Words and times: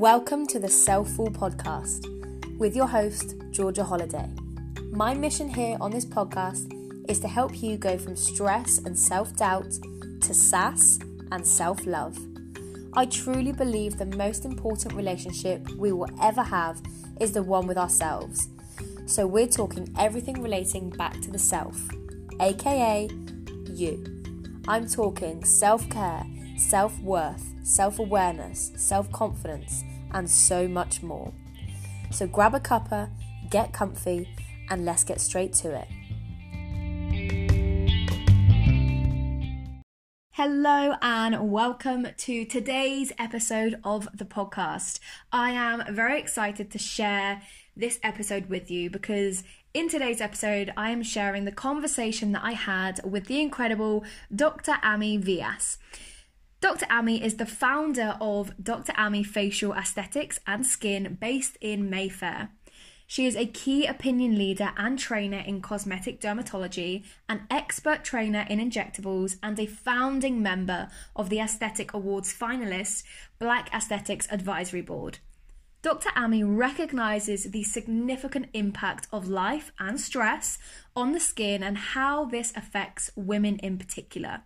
Welcome 0.00 0.46
to 0.46 0.58
the 0.58 0.66
Selfful 0.66 1.28
podcast 1.28 2.06
with 2.56 2.74
your 2.74 2.86
host, 2.86 3.34
Georgia 3.50 3.84
Holliday. 3.84 4.30
My 4.90 5.12
mission 5.12 5.46
here 5.46 5.76
on 5.78 5.90
this 5.90 6.06
podcast 6.06 6.72
is 7.06 7.20
to 7.20 7.28
help 7.28 7.62
you 7.62 7.76
go 7.76 7.98
from 7.98 8.16
stress 8.16 8.78
and 8.78 8.98
self 8.98 9.36
doubt 9.36 9.70
to 10.22 10.32
sass 10.32 10.98
and 11.32 11.46
self 11.46 11.86
love. 11.86 12.18
I 12.94 13.04
truly 13.04 13.52
believe 13.52 13.98
the 13.98 14.06
most 14.06 14.46
important 14.46 14.94
relationship 14.94 15.68
we 15.72 15.92
will 15.92 16.08
ever 16.22 16.44
have 16.44 16.80
is 17.20 17.32
the 17.32 17.42
one 17.42 17.66
with 17.66 17.76
ourselves. 17.76 18.48
So, 19.04 19.26
we're 19.26 19.48
talking 19.48 19.94
everything 19.98 20.40
relating 20.40 20.88
back 20.88 21.20
to 21.20 21.30
the 21.30 21.38
self, 21.38 21.78
aka 22.40 23.06
you. 23.66 24.02
I'm 24.66 24.88
talking 24.88 25.44
self 25.44 25.86
care, 25.90 26.24
self 26.60 26.98
worth, 27.00 27.54
self 27.62 27.98
awareness, 27.98 28.70
self 28.76 29.10
confidence, 29.12 29.82
and 30.12 30.30
so 30.30 30.68
much 30.68 31.02
more. 31.02 31.32
So 32.10 32.26
grab 32.26 32.54
a 32.54 32.60
cuppa, 32.60 33.10
get 33.48 33.72
comfy, 33.72 34.28
and 34.68 34.84
let's 34.84 35.02
get 35.02 35.20
straight 35.20 35.54
to 35.54 35.74
it. 35.74 35.88
Hello 40.32 40.94
and 41.02 41.50
welcome 41.50 42.08
to 42.16 42.44
today's 42.44 43.12
episode 43.18 43.80
of 43.82 44.08
the 44.14 44.24
podcast. 44.24 45.00
I 45.32 45.50
am 45.50 45.94
very 45.94 46.18
excited 46.18 46.70
to 46.70 46.78
share 46.78 47.42
this 47.76 47.98
episode 48.02 48.48
with 48.48 48.70
you 48.70 48.90
because 48.90 49.44
in 49.72 49.88
today's 49.88 50.20
episode, 50.20 50.72
I 50.76 50.90
am 50.90 51.02
sharing 51.02 51.44
the 51.44 51.52
conversation 51.52 52.32
that 52.32 52.44
I 52.44 52.52
had 52.52 53.00
with 53.04 53.26
the 53.26 53.40
incredible 53.40 54.04
Dr. 54.34 54.72
Amiee 54.82 55.22
Vyas. 55.22 55.76
Dr. 56.60 56.84
Amiee 56.90 57.22
is 57.22 57.36
the 57.36 57.46
founder 57.46 58.18
of 58.20 58.52
Dr. 58.62 58.92
Amiee 58.92 59.24
Facial 59.24 59.72
Aesthetics 59.72 60.38
and 60.46 60.66
Skin 60.66 61.16
based 61.18 61.56
in 61.62 61.88
Mayfair. 61.88 62.50
She 63.06 63.26
is 63.26 63.34
a 63.34 63.46
key 63.46 63.86
opinion 63.86 64.36
leader 64.36 64.72
and 64.76 64.98
trainer 64.98 65.38
in 65.38 65.62
cosmetic 65.62 66.20
dermatology, 66.20 67.02
an 67.30 67.46
expert 67.50 68.04
trainer 68.04 68.44
in 68.50 68.58
injectables, 68.58 69.36
and 69.42 69.58
a 69.58 69.64
founding 69.64 70.42
member 70.42 70.90
of 71.16 71.30
the 71.30 71.40
Aesthetic 71.40 71.94
Awards 71.94 72.32
finalist 72.32 73.04
Black 73.38 73.72
Aesthetics 73.74 74.28
Advisory 74.30 74.82
Board. 74.82 75.18
Dr. 75.80 76.10
Amiee 76.10 76.44
recognizes 76.44 77.44
the 77.44 77.62
significant 77.62 78.48
impact 78.52 79.08
of 79.10 79.28
life 79.28 79.72
and 79.78 79.98
stress 79.98 80.58
on 80.94 81.12
the 81.12 81.20
skin 81.20 81.62
and 81.62 81.78
how 81.78 82.26
this 82.26 82.52
affects 82.54 83.10
women 83.16 83.56
in 83.60 83.78
particular. 83.78 84.42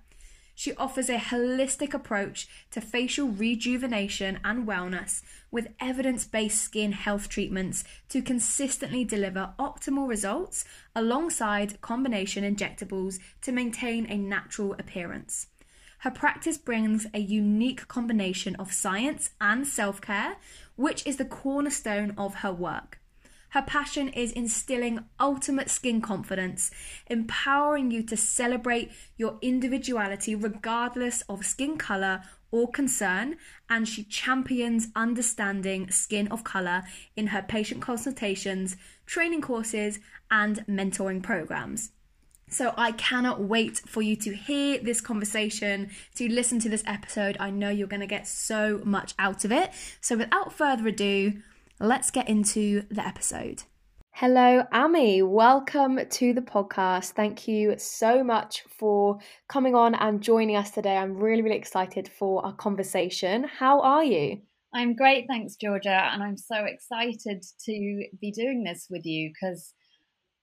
She 0.54 0.74
offers 0.76 1.08
a 1.08 1.18
holistic 1.18 1.94
approach 1.94 2.48
to 2.70 2.80
facial 2.80 3.28
rejuvenation 3.28 4.38
and 4.44 4.66
wellness 4.66 5.22
with 5.50 5.74
evidence 5.80 6.24
based 6.24 6.62
skin 6.62 6.92
health 6.92 7.28
treatments 7.28 7.82
to 8.10 8.22
consistently 8.22 9.04
deliver 9.04 9.54
optimal 9.58 10.08
results 10.08 10.64
alongside 10.94 11.80
combination 11.80 12.44
injectables 12.44 13.18
to 13.42 13.52
maintain 13.52 14.06
a 14.06 14.16
natural 14.16 14.74
appearance. 14.74 15.48
Her 15.98 16.10
practice 16.10 16.58
brings 16.58 17.06
a 17.14 17.18
unique 17.18 17.88
combination 17.88 18.54
of 18.56 18.72
science 18.72 19.30
and 19.40 19.66
self 19.66 20.00
care, 20.00 20.36
which 20.76 21.04
is 21.06 21.16
the 21.16 21.24
cornerstone 21.24 22.14
of 22.16 22.36
her 22.36 22.52
work. 22.52 23.00
Her 23.54 23.62
passion 23.62 24.08
is 24.08 24.32
instilling 24.32 25.04
ultimate 25.20 25.70
skin 25.70 26.00
confidence, 26.00 26.72
empowering 27.06 27.92
you 27.92 28.02
to 28.02 28.16
celebrate 28.16 28.90
your 29.16 29.38
individuality 29.42 30.34
regardless 30.34 31.22
of 31.28 31.46
skin 31.46 31.78
color 31.78 32.22
or 32.50 32.68
concern, 32.68 33.36
and 33.70 33.86
she 33.86 34.02
champions 34.02 34.88
understanding 34.96 35.88
skin 35.92 36.26
of 36.32 36.42
color 36.42 36.82
in 37.14 37.28
her 37.28 37.42
patient 37.42 37.80
consultations, 37.80 38.76
training 39.06 39.42
courses, 39.42 40.00
and 40.32 40.66
mentoring 40.66 41.22
programs. 41.22 41.92
So 42.48 42.74
I 42.76 42.90
cannot 42.90 43.40
wait 43.40 43.78
for 43.86 44.02
you 44.02 44.16
to 44.16 44.34
hear 44.34 44.80
this 44.80 45.00
conversation, 45.00 45.90
to 46.16 46.28
listen 46.28 46.58
to 46.58 46.68
this 46.68 46.82
episode. 46.88 47.36
I 47.38 47.50
know 47.50 47.70
you're 47.70 47.86
going 47.86 48.00
to 48.00 48.06
get 48.08 48.26
so 48.26 48.80
much 48.84 49.14
out 49.16 49.44
of 49.44 49.52
it. 49.52 49.70
So 50.00 50.16
without 50.16 50.52
further 50.52 50.88
ado, 50.88 51.40
let's 51.80 52.10
get 52.10 52.28
into 52.28 52.82
the 52.90 53.06
episode. 53.06 53.64
Hello, 54.12 54.62
Amiee. 54.72 55.28
Welcome 55.28 55.98
to 56.08 56.32
the 56.32 56.40
podcast. 56.40 57.12
Thank 57.12 57.48
you 57.48 57.74
so 57.78 58.22
much 58.22 58.62
for 58.78 59.18
coming 59.48 59.74
on 59.74 59.96
and 59.96 60.22
joining 60.22 60.54
us 60.54 60.70
today. 60.70 60.96
I'm 60.96 61.16
really, 61.16 61.42
really 61.42 61.56
excited 61.56 62.08
for 62.08 62.44
our 62.46 62.54
conversation. 62.54 63.44
How 63.44 63.80
are 63.80 64.04
you? 64.04 64.42
I'm 64.72 64.94
great, 64.94 65.26
thanks, 65.28 65.56
Georgia. 65.56 66.10
And 66.12 66.22
I'm 66.22 66.36
so 66.36 66.64
excited 66.64 67.44
to 67.64 68.04
be 68.20 68.30
doing 68.30 68.62
this 68.62 68.86
with 68.88 69.04
you 69.04 69.30
because 69.32 69.74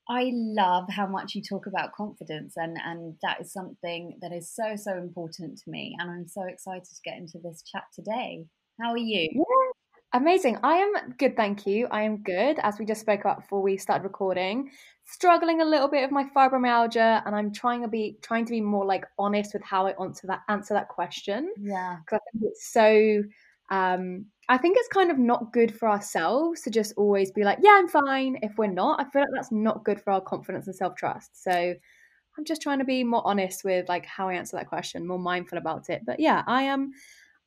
I 0.09 0.31
love 0.33 0.85
how 0.89 1.07
much 1.07 1.35
you 1.35 1.41
talk 1.41 1.65
about 1.65 1.93
confidence, 1.93 2.55
and, 2.57 2.77
and 2.83 3.15
that 3.21 3.39
is 3.39 3.53
something 3.53 4.17
that 4.21 4.33
is 4.33 4.53
so, 4.53 4.75
so 4.75 4.97
important 4.97 5.57
to 5.59 5.69
me. 5.69 5.95
And 5.97 6.11
I'm 6.11 6.27
so 6.27 6.43
excited 6.43 6.83
to 6.83 7.09
get 7.09 7.17
into 7.17 7.39
this 7.41 7.63
chat 7.71 7.83
today. 7.93 8.45
How 8.81 8.91
are 8.91 8.97
you? 8.97 9.29
Yeah, 9.31 9.70
Amazing. 10.13 10.57
I 10.61 10.75
am 10.75 11.13
good, 11.17 11.37
thank 11.37 11.65
you. 11.65 11.87
I 11.89 12.01
am 12.01 12.17
good, 12.17 12.59
as 12.63 12.77
we 12.77 12.85
just 12.85 12.99
spoke 12.99 13.21
about 13.21 13.41
before 13.41 13.61
we 13.61 13.77
started 13.77 14.03
recording. 14.03 14.69
Struggling 15.05 15.61
a 15.61 15.65
little 15.65 15.87
bit 15.87 16.01
with 16.01 16.11
my 16.11 16.25
fibromyalgia, 16.35 17.23
and 17.25 17.33
I'm 17.33 17.53
trying 17.53 17.81
to 17.81 17.87
be 17.87 18.17
trying 18.21 18.45
to 18.45 18.51
be 18.51 18.59
more 18.59 18.85
like 18.85 19.05
honest 19.17 19.53
with 19.53 19.63
how 19.63 19.87
I 19.87 19.93
answer 20.03 20.27
that 20.27 20.41
answer 20.49 20.73
that 20.73 20.89
question. 20.89 21.53
Yeah, 21.55 21.97
because 22.05 22.19
I 22.27 22.31
think 22.37 22.51
it's 22.51 22.71
so. 22.73 23.23
Um, 23.69 24.25
I 24.49 24.57
think 24.57 24.75
it's 24.77 24.89
kind 24.89 25.11
of 25.11 25.17
not 25.17 25.53
good 25.53 25.73
for 25.73 25.87
ourselves 25.89 26.59
to 26.63 26.69
just 26.69 26.93
always 26.97 27.31
be 27.31 27.45
like, 27.45 27.59
"Yeah, 27.61 27.77
I'm 27.79 27.87
fine." 27.87 28.37
If 28.41 28.57
we're 28.57 28.67
not, 28.67 28.99
I 28.99 29.09
feel 29.09 29.21
like 29.21 29.31
that's 29.33 29.51
not 29.51 29.85
good 29.85 30.01
for 30.01 30.11
our 30.11 30.21
confidence 30.21 30.67
and 30.67 30.75
self 30.75 30.95
trust. 30.95 31.41
So 31.41 31.51
I'm 31.51 32.45
just 32.45 32.61
trying 32.61 32.79
to 32.79 32.85
be 32.85 33.03
more 33.03 33.25
honest 33.25 33.63
with 33.63 33.89
like 33.89 34.05
how 34.05 34.29
I 34.29 34.33
answer 34.35 34.57
that 34.57 34.67
question, 34.67 35.07
more 35.07 35.19
mindful 35.19 35.57
about 35.57 35.89
it. 35.89 36.03
But 36.05 36.19
yeah, 36.19 36.43
I 36.47 36.63
am. 36.63 36.91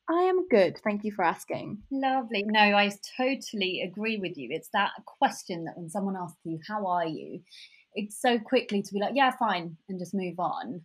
I 0.09 0.23
am 0.23 0.47
good. 0.47 0.77
Thank 0.83 1.03
you 1.03 1.11
for 1.11 1.23
asking. 1.23 1.79
Lovely. 1.91 2.43
No, 2.45 2.59
I 2.59 2.91
totally 3.17 3.81
agree 3.81 4.17
with 4.17 4.37
you. 4.37 4.49
It's 4.51 4.69
that 4.73 4.91
question 5.05 5.65
that 5.65 5.77
when 5.77 5.89
someone 5.89 6.15
asks 6.15 6.39
you, 6.43 6.59
How 6.67 6.85
are 6.85 7.07
you? 7.07 7.41
It's 7.93 8.19
so 8.21 8.37
quickly 8.37 8.81
to 8.83 8.93
be 8.93 8.99
like, 8.99 9.15
Yeah, 9.15 9.31
fine, 9.31 9.77
and 9.89 9.99
just 9.99 10.13
move 10.13 10.39
on. 10.39 10.81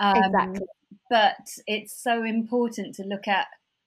Um, 0.00 0.16
exactly. 0.16 0.66
But 1.10 1.46
it's 1.66 2.02
so 2.02 2.24
important 2.24 2.94
to 2.96 3.02
look 3.02 3.28
at 3.28 3.46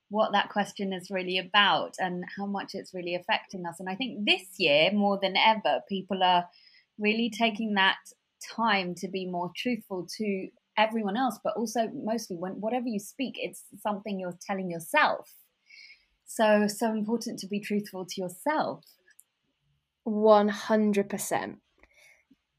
what 0.09 0.31
that 0.31 0.49
question 0.49 0.93
is 0.93 1.09
really 1.09 1.37
about 1.37 1.95
and 1.99 2.23
how 2.37 2.45
much 2.45 2.71
it's 2.73 2.93
really 2.93 3.15
affecting 3.15 3.65
us. 3.65 3.79
And 3.79 3.89
I 3.89 3.95
think 3.95 4.25
this 4.25 4.43
year, 4.57 4.91
more 4.93 5.19
than 5.21 5.35
ever, 5.35 5.81
people 5.89 6.23
are 6.23 6.45
really 6.99 7.29
taking 7.29 7.73
that 7.73 7.97
time 8.55 8.95
to 8.95 9.07
be 9.07 9.25
more 9.25 9.51
truthful 9.55 10.07
to 10.17 10.47
everyone 10.77 11.17
else, 11.17 11.39
but 11.43 11.53
also 11.55 11.89
mostly 11.93 12.37
when 12.37 12.53
whatever 12.53 12.87
you 12.87 12.99
speak, 12.99 13.35
it's 13.37 13.63
something 13.81 14.19
you're 14.19 14.37
telling 14.45 14.69
yourself. 14.69 15.29
So, 16.25 16.67
so 16.67 16.91
important 16.91 17.39
to 17.39 17.47
be 17.47 17.59
truthful 17.59 18.05
to 18.05 18.21
yourself. 18.21 18.83
100%. 20.07 21.55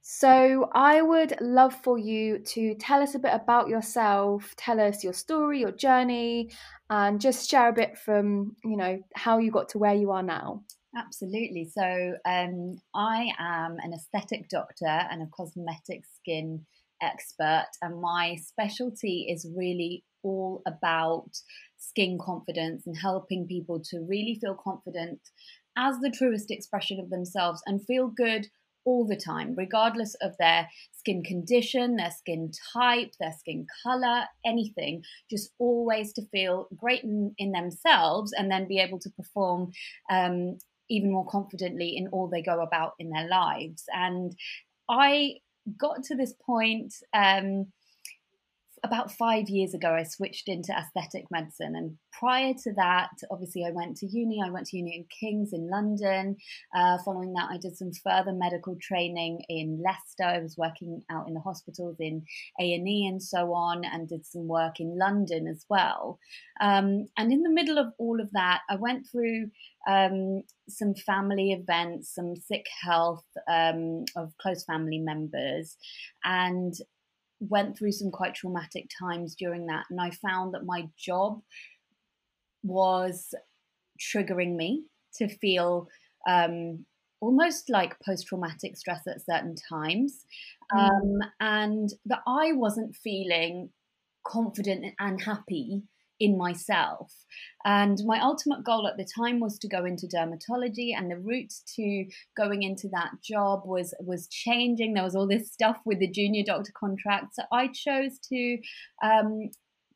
So, 0.00 0.70
I 0.72 1.02
would 1.02 1.38
love 1.40 1.74
for 1.74 1.98
you 1.98 2.38
to 2.38 2.74
tell 2.76 3.02
us 3.02 3.14
a 3.14 3.18
bit 3.18 3.34
about 3.34 3.68
yourself, 3.68 4.54
tell 4.56 4.80
us 4.80 5.04
your 5.04 5.12
story, 5.12 5.60
your 5.60 5.72
journey, 5.72 6.50
and 6.88 7.20
just 7.20 7.48
share 7.50 7.68
a 7.68 7.74
bit 7.74 7.98
from, 7.98 8.56
you 8.64 8.76
know, 8.78 8.98
how 9.14 9.36
you 9.36 9.50
got 9.50 9.68
to 9.70 9.78
where 9.78 9.94
you 9.94 10.10
are 10.10 10.22
now. 10.22 10.62
Absolutely. 10.96 11.66
So, 11.66 12.14
um, 12.24 12.78
I 12.94 13.30
am 13.38 13.76
an 13.82 13.92
aesthetic 13.92 14.48
doctor 14.48 14.86
and 14.86 15.22
a 15.22 15.26
cosmetic 15.26 16.04
skin 16.16 16.64
expert, 17.02 17.68
and 17.82 18.00
my 18.00 18.36
specialty 18.36 19.26
is 19.30 19.48
really 19.56 20.04
all 20.22 20.62
about 20.66 21.30
skin 21.76 22.18
confidence 22.20 22.86
and 22.86 22.96
helping 22.96 23.46
people 23.46 23.80
to 23.90 24.00
really 24.08 24.38
feel 24.40 24.54
confident 24.54 25.20
as 25.76 25.98
the 26.00 26.10
truest 26.10 26.50
expression 26.50 26.98
of 26.98 27.10
themselves 27.10 27.62
and 27.66 27.86
feel 27.86 28.08
good 28.08 28.48
all 28.84 29.06
the 29.06 29.16
time, 29.16 29.54
regardless 29.56 30.14
of 30.22 30.32
their 30.38 30.66
skin 30.92 31.22
condition, 31.22 31.96
their 31.96 32.10
skin 32.10 32.50
type, 32.72 33.12
their 33.20 33.34
skin 33.38 33.66
color, 33.82 34.24
anything, 34.46 35.02
just 35.30 35.50
always 35.58 36.12
to 36.14 36.22
feel 36.32 36.68
great 36.74 37.04
in, 37.04 37.34
in 37.38 37.52
themselves 37.52 38.32
and 38.36 38.50
then 38.50 38.66
be 38.66 38.78
able 38.78 38.98
to 38.98 39.10
perform 39.10 39.70
um, 40.10 40.56
even 40.88 41.12
more 41.12 41.26
confidently 41.26 41.96
in 41.96 42.08
all 42.08 42.28
they 42.28 42.42
go 42.42 42.62
about 42.62 42.92
in 42.98 43.10
their 43.10 43.28
lives. 43.28 43.84
And 43.92 44.34
I 44.88 45.34
got 45.76 46.02
to 46.04 46.14
this 46.14 46.32
point 46.32 46.94
um, 47.12 47.66
about 48.84 49.12
five 49.12 49.48
years 49.48 49.74
ago, 49.74 49.92
I 49.94 50.02
switched 50.02 50.48
into 50.48 50.72
aesthetic 50.72 51.24
medicine. 51.30 51.74
And 51.76 51.96
prior 52.12 52.52
to 52.52 52.72
that, 52.76 53.10
obviously, 53.30 53.64
I 53.64 53.70
went 53.70 53.96
to 53.98 54.06
uni. 54.06 54.40
I 54.44 54.50
went 54.50 54.66
to 54.68 54.76
uni 54.76 54.96
in 54.96 55.06
King's 55.20 55.52
in 55.52 55.70
London. 55.70 56.36
Uh, 56.76 56.98
following 57.04 57.32
that, 57.34 57.50
I 57.50 57.58
did 57.58 57.76
some 57.76 57.92
further 57.92 58.32
medical 58.32 58.76
training 58.80 59.42
in 59.48 59.82
Leicester. 59.84 60.24
I 60.24 60.38
was 60.40 60.56
working 60.56 61.02
out 61.10 61.28
in 61.28 61.34
the 61.34 61.40
hospitals 61.40 61.96
in 62.00 62.22
A 62.60 62.74
and 62.74 62.88
E 62.88 63.06
and 63.06 63.22
so 63.22 63.52
on, 63.54 63.84
and 63.84 64.08
did 64.08 64.26
some 64.26 64.48
work 64.48 64.80
in 64.80 64.98
London 64.98 65.46
as 65.46 65.64
well. 65.68 66.18
Um, 66.60 67.08
and 67.16 67.32
in 67.32 67.42
the 67.42 67.50
middle 67.50 67.78
of 67.78 67.92
all 67.98 68.20
of 68.20 68.30
that, 68.32 68.60
I 68.68 68.76
went 68.76 69.06
through 69.10 69.50
um, 69.88 70.42
some 70.68 70.94
family 70.94 71.52
events, 71.52 72.14
some 72.14 72.36
sick 72.36 72.66
health 72.82 73.24
um, 73.50 74.04
of 74.16 74.32
close 74.40 74.64
family 74.64 74.98
members, 74.98 75.76
and 76.24 76.74
went 77.40 77.78
through 77.78 77.92
some 77.92 78.10
quite 78.10 78.34
traumatic 78.34 78.90
times 78.98 79.34
during 79.34 79.66
that. 79.66 79.84
And 79.90 80.00
I 80.00 80.10
found 80.10 80.54
that 80.54 80.64
my 80.64 80.88
job 80.98 81.40
was 82.62 83.34
triggering 84.00 84.56
me 84.56 84.84
to 85.16 85.28
feel 85.28 85.88
um, 86.28 86.84
almost 87.20 87.70
like 87.70 87.98
post 88.04 88.26
traumatic 88.26 88.76
stress 88.76 89.06
at 89.06 89.24
certain 89.24 89.54
times. 89.68 90.24
Mm. 90.72 90.88
Um, 90.88 91.18
and 91.40 91.88
that 92.06 92.20
I 92.26 92.52
wasn't 92.52 92.96
feeling 92.96 93.70
confident 94.26 94.94
and 94.98 95.22
happy 95.22 95.82
in 96.20 96.36
myself. 96.36 97.12
And 97.64 97.98
my 98.04 98.20
ultimate 98.20 98.64
goal 98.64 98.86
at 98.86 98.96
the 98.96 99.06
time 99.16 99.40
was 99.40 99.58
to 99.58 99.68
go 99.68 99.84
into 99.84 100.06
dermatology, 100.06 100.96
and 100.96 101.10
the 101.10 101.18
route 101.18 101.52
to 101.76 102.06
going 102.36 102.62
into 102.62 102.88
that 102.92 103.10
job 103.22 103.62
was 103.64 103.94
was 104.00 104.28
changing. 104.28 104.94
There 104.94 105.04
was 105.04 105.16
all 105.16 105.26
this 105.26 105.52
stuff 105.52 105.78
with 105.84 105.98
the 105.98 106.10
junior 106.10 106.44
doctor 106.46 106.72
contract, 106.78 107.34
so 107.34 107.42
I 107.52 107.68
chose 107.68 108.18
to 108.32 108.58
um, 109.02 109.50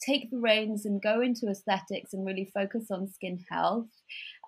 take 0.05 0.31
the 0.31 0.39
reins 0.39 0.85
and 0.87 1.03
go 1.03 1.21
into 1.21 1.49
aesthetics 1.49 2.13
and 2.13 2.27
really 2.27 2.51
focus 2.53 2.87
on 2.91 3.09
skin 3.13 3.39
health. 3.51 3.89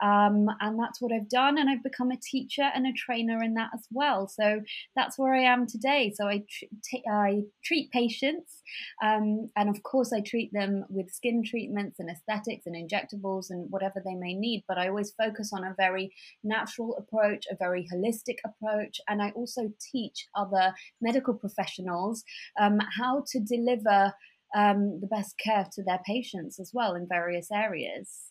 Um, 0.02 0.48
and 0.60 0.78
that's 0.78 1.00
what 1.00 1.12
I've 1.12 1.28
done. 1.28 1.56
And 1.56 1.70
I've 1.70 1.82
become 1.82 2.10
a 2.10 2.18
teacher 2.30 2.68
and 2.74 2.86
a 2.86 2.92
trainer 2.92 3.42
in 3.42 3.54
that 3.54 3.70
as 3.72 3.86
well. 3.90 4.26
So 4.26 4.60
that's 4.96 5.18
where 5.18 5.34
I 5.34 5.42
am 5.42 5.66
today. 5.66 6.12
So 6.14 6.26
I, 6.26 6.38
tr- 6.38 7.10
I 7.10 7.42
treat 7.64 7.90
patients. 7.90 8.62
Um, 9.02 9.50
and 9.56 9.68
of 9.68 9.82
course, 9.82 10.12
I 10.12 10.20
treat 10.20 10.52
them 10.52 10.84
with 10.88 11.12
skin 11.12 11.42
treatments 11.44 12.00
and 12.00 12.10
aesthetics 12.10 12.66
and 12.66 12.74
injectables 12.74 13.46
and 13.50 13.70
whatever 13.70 14.02
they 14.04 14.14
may 14.14 14.34
need. 14.34 14.64
But 14.66 14.78
I 14.78 14.88
always 14.88 15.12
focus 15.16 15.50
on 15.52 15.64
a 15.64 15.74
very 15.78 16.12
natural 16.42 16.96
approach, 16.96 17.46
a 17.50 17.56
very 17.56 17.88
holistic 17.94 18.38
approach. 18.44 19.00
And 19.08 19.22
I 19.22 19.30
also 19.30 19.72
teach 19.92 20.26
other 20.34 20.74
medical 21.00 21.34
professionals 21.34 22.24
um, 22.60 22.78
how 22.98 23.24
to 23.30 23.40
deliver 23.40 24.12
um, 24.54 25.00
the 25.00 25.06
best 25.06 25.34
care 25.38 25.66
to 25.72 25.82
their 25.82 26.00
patients 26.06 26.60
as 26.60 26.70
well 26.72 26.94
in 26.94 27.06
various 27.08 27.48
areas. 27.52 28.30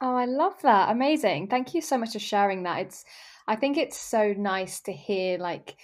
Oh, 0.00 0.16
I 0.16 0.26
love 0.26 0.54
that. 0.62 0.90
Amazing. 0.90 1.48
Thank 1.48 1.72
you 1.72 1.80
so 1.80 1.96
much 1.96 2.12
for 2.12 2.18
sharing 2.18 2.64
that. 2.64 2.80
It's 2.80 3.04
I 3.46 3.56
think 3.56 3.76
it's 3.76 3.98
so 3.98 4.34
nice 4.36 4.80
to 4.82 4.92
hear 4.92 5.38
like 5.38 5.76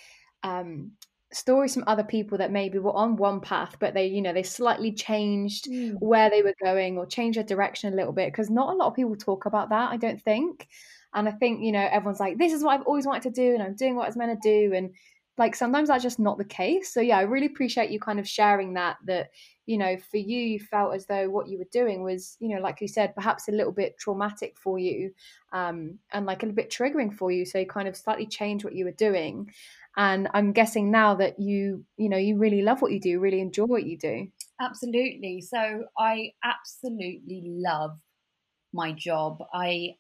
um 0.43 0.93
stories 1.33 1.75
from 1.75 1.85
other 1.87 2.03
people 2.03 2.39
that 2.39 2.51
maybe 2.51 2.79
were 2.79 2.97
on 2.97 3.17
one 3.17 3.41
path 3.41 3.77
but 3.79 3.95
they 3.95 4.07
you 4.07 4.21
know 4.21 4.33
they 4.33 4.43
slightly 4.43 4.93
changed 4.93 5.67
mm. 5.67 5.95
where 6.01 6.29
they 6.29 6.43
were 6.43 6.55
going 6.63 6.99
or 6.99 7.07
changed 7.07 7.37
their 7.37 7.45
direction 7.45 7.93
a 7.93 7.97
little 7.97 8.13
bit 8.13 8.33
because 8.33 8.51
not 8.51 8.73
a 8.73 8.77
lot 8.77 8.89
of 8.89 8.97
people 8.97 9.15
talk 9.15 9.47
about 9.47 9.69
that 9.69 9.93
i 9.93 9.97
don't 9.97 10.21
think 10.21 10.67
and 11.15 11.29
i 11.29 11.31
think 11.31 11.63
you 11.63 11.71
know 11.71 11.89
everyone's 11.93 12.19
like 12.19 12.37
this 12.37 12.53
is 12.53 12.65
what 12.65 12.73
i've 12.73 12.87
always 12.87 13.07
wanted 13.07 13.23
to 13.23 13.31
do 13.31 13.55
and 13.55 13.63
i'm 13.63 13.77
doing 13.77 13.95
what 13.95 14.05
i 14.05 14.09
was 14.09 14.17
meant 14.17 14.43
to 14.43 14.49
do 14.49 14.75
and 14.75 14.91
like 15.41 15.57
sometimes 15.57 15.89
that's 15.89 16.03
just 16.03 16.21
not 16.21 16.39
the 16.39 16.45
case. 16.45 16.93
So 16.95 17.01
yeah 17.01 17.19
i 17.19 17.23
really 17.23 17.47
appreciate 17.47 17.91
you 17.91 17.99
kind 17.99 18.21
of 18.21 18.29
sharing 18.29 18.75
that 18.75 18.99
that 19.07 19.31
you 19.67 19.79
know 19.79 19.97
for 19.97 20.19
you 20.19 20.39
you 20.39 20.61
felt 20.61 20.95
as 20.95 21.07
though 21.07 21.29
what 21.31 21.49
you 21.49 21.59
were 21.59 21.73
doing 21.73 22.03
was 22.05 22.37
you 22.41 22.49
know 22.55 22.61
like 22.61 22.81
you 22.81 22.89
said 22.89 23.15
perhaps 23.15 23.49
a 23.49 23.53
little 23.53 23.73
bit 23.73 23.97
traumatic 23.99 24.57
for 24.59 24.79
you 24.79 25.13
um 25.53 25.99
and 26.13 26.27
like 26.27 26.43
a 26.43 26.47
little 26.47 26.55
bit 26.63 26.71
triggering 26.71 27.13
for 27.13 27.33
you. 27.33 27.45
So 27.47 27.59
you 27.59 27.67
kind 27.67 27.89
of 27.89 27.97
slightly 27.97 28.27
changed 28.27 28.65
what 28.65 28.75
you 28.75 28.85
were 28.85 28.93
doing. 29.09 29.51
And 29.97 30.29
i'm 30.35 30.53
guessing 30.53 30.91
now 30.91 31.15
that 31.17 31.41
you 31.41 31.85
you 31.97 32.09
know 32.09 32.19
you 32.19 32.37
really 32.39 32.63
love 32.63 32.83
what 32.83 32.93
you 32.93 33.01
do 33.01 33.19
really 33.19 33.41
enjoy 33.41 33.65
what 33.65 33.85
you 33.87 33.99
do. 33.99 34.29
Absolutely. 34.61 35.41
So 35.41 35.85
i 35.99 36.31
absolutely 36.45 37.43
love 37.47 37.93
my 38.73 38.93
job. 38.93 39.39
I 39.55 39.97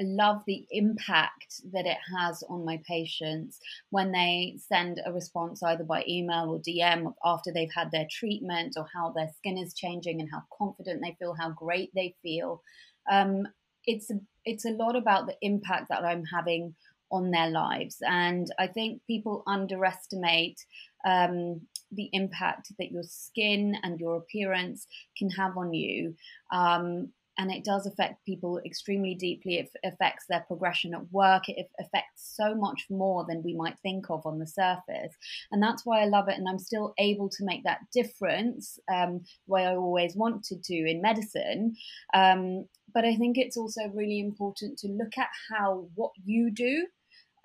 I 0.00 0.04
love 0.04 0.42
the 0.46 0.66
impact 0.70 1.60
that 1.72 1.84
it 1.84 1.98
has 2.16 2.42
on 2.48 2.64
my 2.64 2.80
patients 2.86 3.60
when 3.90 4.12
they 4.12 4.56
send 4.56 5.00
a 5.04 5.12
response 5.12 5.62
either 5.62 5.84
by 5.84 6.04
email 6.08 6.50
or 6.50 6.58
DM 6.58 7.12
after 7.24 7.52
they've 7.52 7.72
had 7.74 7.90
their 7.90 8.06
treatment 8.10 8.74
or 8.76 8.86
how 8.94 9.10
their 9.10 9.28
skin 9.36 9.58
is 9.58 9.74
changing 9.74 10.20
and 10.20 10.30
how 10.30 10.42
confident 10.56 11.02
they 11.02 11.16
feel, 11.18 11.34
how 11.38 11.50
great 11.50 11.90
they 11.94 12.14
feel. 12.22 12.62
Um, 13.10 13.46
it's 13.84 14.10
it's 14.44 14.64
a 14.64 14.70
lot 14.70 14.96
about 14.96 15.26
the 15.26 15.36
impact 15.42 15.88
that 15.90 16.04
I'm 16.04 16.24
having 16.24 16.74
on 17.12 17.30
their 17.30 17.50
lives, 17.50 17.96
and 18.00 18.46
I 18.58 18.68
think 18.68 19.02
people 19.06 19.42
underestimate 19.46 20.64
um, 21.04 21.60
the 21.92 22.08
impact 22.12 22.72
that 22.78 22.92
your 22.92 23.02
skin 23.02 23.76
and 23.82 23.98
your 23.98 24.16
appearance 24.16 24.86
can 25.18 25.28
have 25.30 25.56
on 25.56 25.74
you. 25.74 26.14
Um, 26.52 27.12
and 27.40 27.50
it 27.50 27.64
does 27.64 27.86
affect 27.86 28.22
people 28.26 28.60
extremely 28.66 29.14
deeply. 29.14 29.54
It 29.56 29.70
affects 29.82 30.26
their 30.28 30.44
progression 30.46 30.92
at 30.94 31.10
work. 31.10 31.48
It 31.48 31.70
affects 31.80 32.36
so 32.36 32.54
much 32.54 32.84
more 32.90 33.24
than 33.26 33.42
we 33.42 33.54
might 33.54 33.78
think 33.82 34.10
of 34.10 34.26
on 34.26 34.38
the 34.38 34.46
surface. 34.46 35.14
And 35.50 35.62
that's 35.62 35.86
why 35.86 36.02
I 36.02 36.04
love 36.04 36.28
it. 36.28 36.36
And 36.36 36.46
I'm 36.46 36.58
still 36.58 36.92
able 36.98 37.30
to 37.30 37.44
make 37.46 37.64
that 37.64 37.80
difference, 37.94 38.78
um, 38.92 39.22
way 39.46 39.64
I 39.64 39.74
always 39.74 40.14
want 40.14 40.44
to 40.44 40.74
in 40.74 41.00
medicine. 41.00 41.76
Um, 42.12 42.66
but 42.92 43.06
I 43.06 43.16
think 43.16 43.38
it's 43.38 43.56
also 43.56 43.88
really 43.94 44.20
important 44.20 44.78
to 44.80 44.88
look 44.88 45.16
at 45.16 45.28
how 45.50 45.88
what 45.94 46.12
you 46.22 46.50
do 46.50 46.86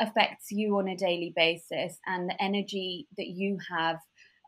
affects 0.01 0.51
you 0.51 0.77
on 0.77 0.89
a 0.89 0.97
daily 0.97 1.31
basis 1.37 1.97
and 2.05 2.29
the 2.29 2.43
energy 2.43 3.07
that 3.17 3.27
you 3.27 3.57
have 3.71 3.99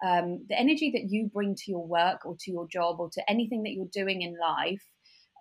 um, 0.06 0.46
the 0.48 0.60
energy 0.60 0.92
that 0.92 1.10
you 1.10 1.28
bring 1.34 1.56
to 1.56 1.72
your 1.72 1.88
work 1.88 2.24
or 2.24 2.36
to 2.42 2.52
your 2.52 2.68
job 2.68 3.00
or 3.00 3.10
to 3.10 3.32
anything 3.32 3.64
that 3.64 3.72
you're 3.72 3.88
doing 3.92 4.22
in 4.22 4.38
life 4.40 4.84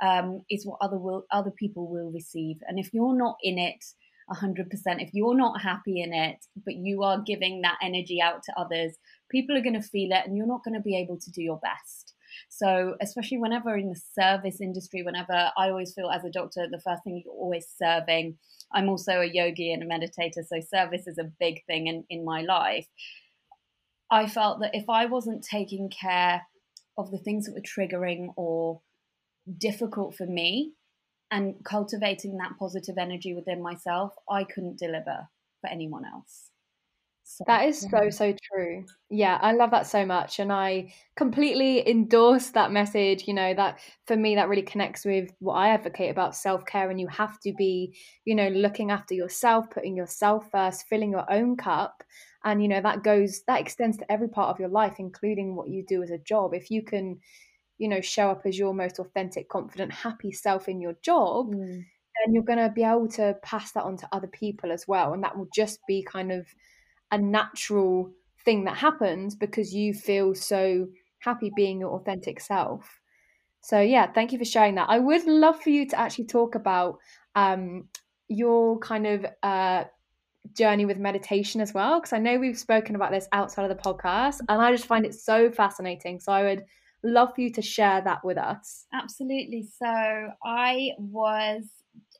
um, 0.03 0.43
is 0.51 0.67
what 0.67 0.79
other 0.81 0.99
will 0.99 1.25
other 1.31 1.51
people 1.51 1.91
will 1.91 2.11
receive. 2.11 2.57
And 2.67 2.79
if 2.79 2.93
you're 2.93 3.17
not 3.17 3.37
in 3.43 3.59
it 3.59 3.85
100%, 4.31 4.67
if 5.01 5.11
you're 5.13 5.37
not 5.37 5.61
happy 5.61 6.03
in 6.03 6.13
it, 6.13 6.45
but 6.65 6.75
you 6.75 7.03
are 7.03 7.23
giving 7.25 7.63
that 7.63 7.79
energy 7.83 8.21
out 8.21 8.43
to 8.45 8.61
others, 8.61 8.97
people 9.31 9.57
are 9.57 9.63
going 9.63 9.81
to 9.81 9.89
feel 9.89 10.11
it, 10.13 10.27
and 10.27 10.37
you're 10.37 10.47
not 10.47 10.65
going 10.65 10.75
to 10.75 10.81
be 10.81 10.97
able 10.97 11.19
to 11.19 11.31
do 11.31 11.43
your 11.43 11.61
best. 11.63 12.15
So, 12.49 12.97
especially 13.01 13.39
whenever 13.39 13.77
in 13.77 13.89
the 13.89 14.01
service 14.19 14.61
industry, 14.61 15.03
whenever 15.03 15.51
I 15.57 15.69
always 15.71 15.95
feel 15.95 16.11
as 16.11 16.25
a 16.25 16.31
doctor, 16.31 16.67
the 16.71 16.81
first 16.81 17.05
thing 17.05 17.23
you're 17.25 17.35
always 17.35 17.67
serving. 17.81 18.37
I'm 18.73 18.89
also 18.89 19.21
a 19.21 19.31
yogi 19.33 19.73
and 19.73 19.83
a 19.83 19.87
meditator, 19.87 20.45
so 20.45 20.61
service 20.61 21.07
is 21.07 21.19
a 21.19 21.31
big 21.39 21.65
thing 21.67 21.87
in, 21.87 22.05
in 22.11 22.25
my 22.25 22.43
life. 22.43 22.89
I 24.11 24.27
felt 24.27 24.61
that 24.61 24.75
if 24.75 24.89
I 24.89 25.07
wasn't 25.07 25.45
taking 25.45 25.89
care 25.89 26.43
of 26.99 27.11
the 27.11 27.19
things 27.19 27.47
that 27.47 27.55
were 27.55 27.61
triggering 27.61 28.29
or 28.37 28.81
difficult 29.59 30.17
for 30.17 30.27
me 30.27 30.73
and 31.31 31.55
cultivating 31.65 32.37
that 32.39 32.53
positive 32.59 32.99
energy 32.99 33.35
within 33.35 33.63
myself, 33.63 34.15
I 34.31 34.45
couldn't 34.45 34.79
deliver 34.79 35.29
for 35.61 35.71
anyone 35.71 36.05
else. 36.05 36.51
So, 37.29 37.45
that 37.49 37.67
is 37.67 37.81
so 37.81 38.09
so 38.11 38.35
true. 38.53 38.85
Yeah, 39.11 39.39
I 39.43 39.51
love 39.53 39.73
that 39.73 39.89
so 39.89 40.07
much 40.07 40.39
and 40.39 40.53
I 40.53 40.95
completely 41.17 41.89
endorse 41.89 42.51
that 42.51 42.71
message, 42.71 43.27
you 43.27 43.35
know, 43.35 43.53
that 43.55 43.81
for 44.07 44.17
me 44.17 44.37
that 44.37 44.49
really 44.49 44.63
connects 44.63 45.05
with 45.05 45.33
what 45.41 45.55
I 45.55 45.71
advocate 45.71 46.11
about 46.11 46.37
self-care 46.37 46.89
and 46.89 47.01
you 47.01 47.09
have 47.09 47.41
to 47.41 47.53
be, 47.53 47.97
you 48.25 48.37
know, 48.37 48.49
looking 48.49 48.93
after 48.93 49.13
yourself, 49.15 49.69
putting 49.71 49.97
yourself 49.97 50.49
first, 50.53 50.87
filling 50.89 51.11
your 51.11 51.31
own 51.31 51.57
cup 51.57 52.05
and 52.45 52.63
you 52.63 52.69
know 52.69 52.81
that 52.81 53.03
goes 53.03 53.43
that 53.49 53.61
extends 53.61 53.97
to 53.97 54.11
every 54.13 54.29
part 54.29 54.51
of 54.51 54.61
your 54.61 54.69
life 54.69 54.95
including 55.01 55.57
what 55.57 55.69
you 55.69 55.85
do 55.85 56.03
as 56.05 56.11
a 56.11 56.19
job. 56.19 56.55
If 56.55 56.71
you 56.71 56.85
can 56.85 57.19
you 57.79 57.89
know 57.89 58.01
show 58.01 58.31
up 58.31 58.43
as 58.45 58.59
your 58.59 58.75
most 58.75 58.99
authentic 58.99 59.49
confident 59.49 59.93
happy 59.93 60.33
self 60.33 60.69
in 60.69 60.81
your 60.81 60.95
job 61.03 61.55
mm. 61.55 61.85
then 62.25 62.35
you're 62.35 62.43
going 62.43 62.59
to 62.59 62.71
be 62.75 62.83
able 62.83 63.09
to 63.09 63.35
pass 63.43 63.73
that 63.73 63.85
on 63.85 63.97
to 63.97 64.09
other 64.13 64.27
people 64.27 64.73
as 64.73 64.87
well 64.89 65.13
and 65.13 65.23
that 65.23 65.37
will 65.37 65.49
just 65.55 65.79
be 65.87 66.03
kind 66.03 66.33
of 66.33 66.47
a 67.13 67.19
natural 67.19 68.11
thing 68.45 68.65
that 68.65 68.77
happens 68.77 69.35
because 69.35 69.75
you 69.75 69.93
feel 69.93 70.35
so 70.35 70.87
happy 71.19 71.51
being 71.57 71.81
your 71.81 71.91
authentic 71.91 72.41
self 72.41 73.01
so 73.61 73.81
yeah 73.81 74.11
thank 74.11 74.33
you 74.33 74.39
for 74.39 74.45
sharing 74.45 74.77
that 74.77 74.89
i 74.89 74.99
would 74.99 75.27
love 75.27 75.61
for 75.61 75.71
you 75.71 75.87
to 75.87 75.99
actually 75.99 76.25
talk 76.25 76.55
about 76.55 76.99
um, 77.35 77.85
your 78.29 78.79
kind 78.79 79.07
of 79.07 79.27
uh, 79.43 79.85
journey 80.55 80.87
with 80.87 80.97
meditation 80.97 81.61
as 81.61 81.75
well 81.75 82.01
because 82.01 82.13
i 82.13 82.19
know 82.19 82.39
we've 82.39 82.59
spoken 82.59 82.95
about 82.95 83.11
this 83.11 83.29
outside 83.33 83.69
of 83.69 83.77
the 83.77 83.83
podcast 83.83 84.39
and 84.49 84.63
i 84.63 84.71
just 84.71 84.87
find 84.87 85.05
it 85.05 85.15
so 85.15 85.51
fascinating 85.51 86.19
so 86.21 86.33
i 86.33 86.43
would 86.43 86.65
love 87.03 87.35
for 87.35 87.41
you 87.41 87.53
to 87.53 87.63
share 87.63 88.03
that 88.03 88.25
with 88.25 88.39
us. 88.39 88.87
Absolutely. 88.93 89.63
So 89.63 90.31
I 90.45 90.91
was 90.99 91.63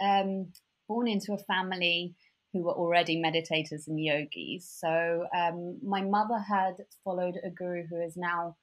um, 0.01 0.53
born 0.89 1.09
into 1.09 1.33
a 1.33 1.39
family 1.39 2.15
who 2.53 2.63
were 2.63 2.73
already 2.73 3.23
meditators 3.23 3.87
and 3.87 4.03
yogis. 4.03 4.69
So 4.81 5.27
um, 5.37 5.79
my 5.83 6.03
mother 6.03 6.39
had 6.39 6.75
followed 7.05 7.37
a 7.45 7.51
guru 7.51 7.87
who 7.87 8.01
is 8.01 8.17
now 8.17 8.57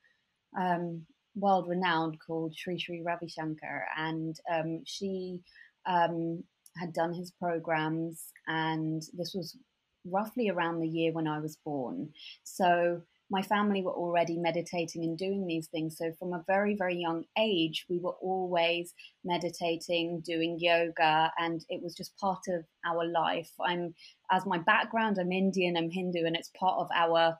um, 0.59 1.05
world 1.35 1.67
renowned 1.67 2.17
called 2.25 2.55
Sri 2.55 2.79
Sri 2.79 3.01
Ravi 3.05 3.27
Shankar, 3.27 3.85
and 3.97 4.35
um, 4.51 4.81
she 4.85 5.41
um, 5.85 6.43
had 6.77 6.93
done 6.93 7.13
his 7.13 7.31
programs, 7.31 8.25
and 8.47 9.01
this 9.13 9.33
was 9.35 9.57
roughly 10.05 10.49
around 10.49 10.79
the 10.79 10.87
year 10.87 11.11
when 11.11 11.27
I 11.27 11.39
was 11.39 11.57
born. 11.65 12.09
So 12.43 13.01
my 13.29 13.41
family 13.41 13.81
were 13.81 13.93
already 13.93 14.37
meditating 14.37 15.03
and 15.03 15.17
doing 15.17 15.47
these 15.47 15.67
things. 15.67 15.97
So 15.97 16.11
from 16.19 16.33
a 16.33 16.43
very, 16.45 16.75
very 16.75 16.95
young 16.95 17.23
age, 17.37 17.85
we 17.89 17.99
were 17.99 18.15
always 18.21 18.93
meditating, 19.23 20.21
doing 20.25 20.57
yoga, 20.59 21.31
and 21.37 21.63
it 21.69 21.81
was 21.81 21.95
just 21.95 22.17
part 22.17 22.41
of 22.49 22.65
our 22.85 23.05
life. 23.05 23.49
I'm, 23.65 23.95
as 24.31 24.45
my 24.45 24.59
background, 24.59 25.17
I'm 25.19 25.31
Indian, 25.31 25.77
I'm 25.77 25.89
Hindu, 25.89 26.25
and 26.25 26.35
it's 26.35 26.51
part 26.59 26.79
of 26.79 26.87
our 26.95 27.37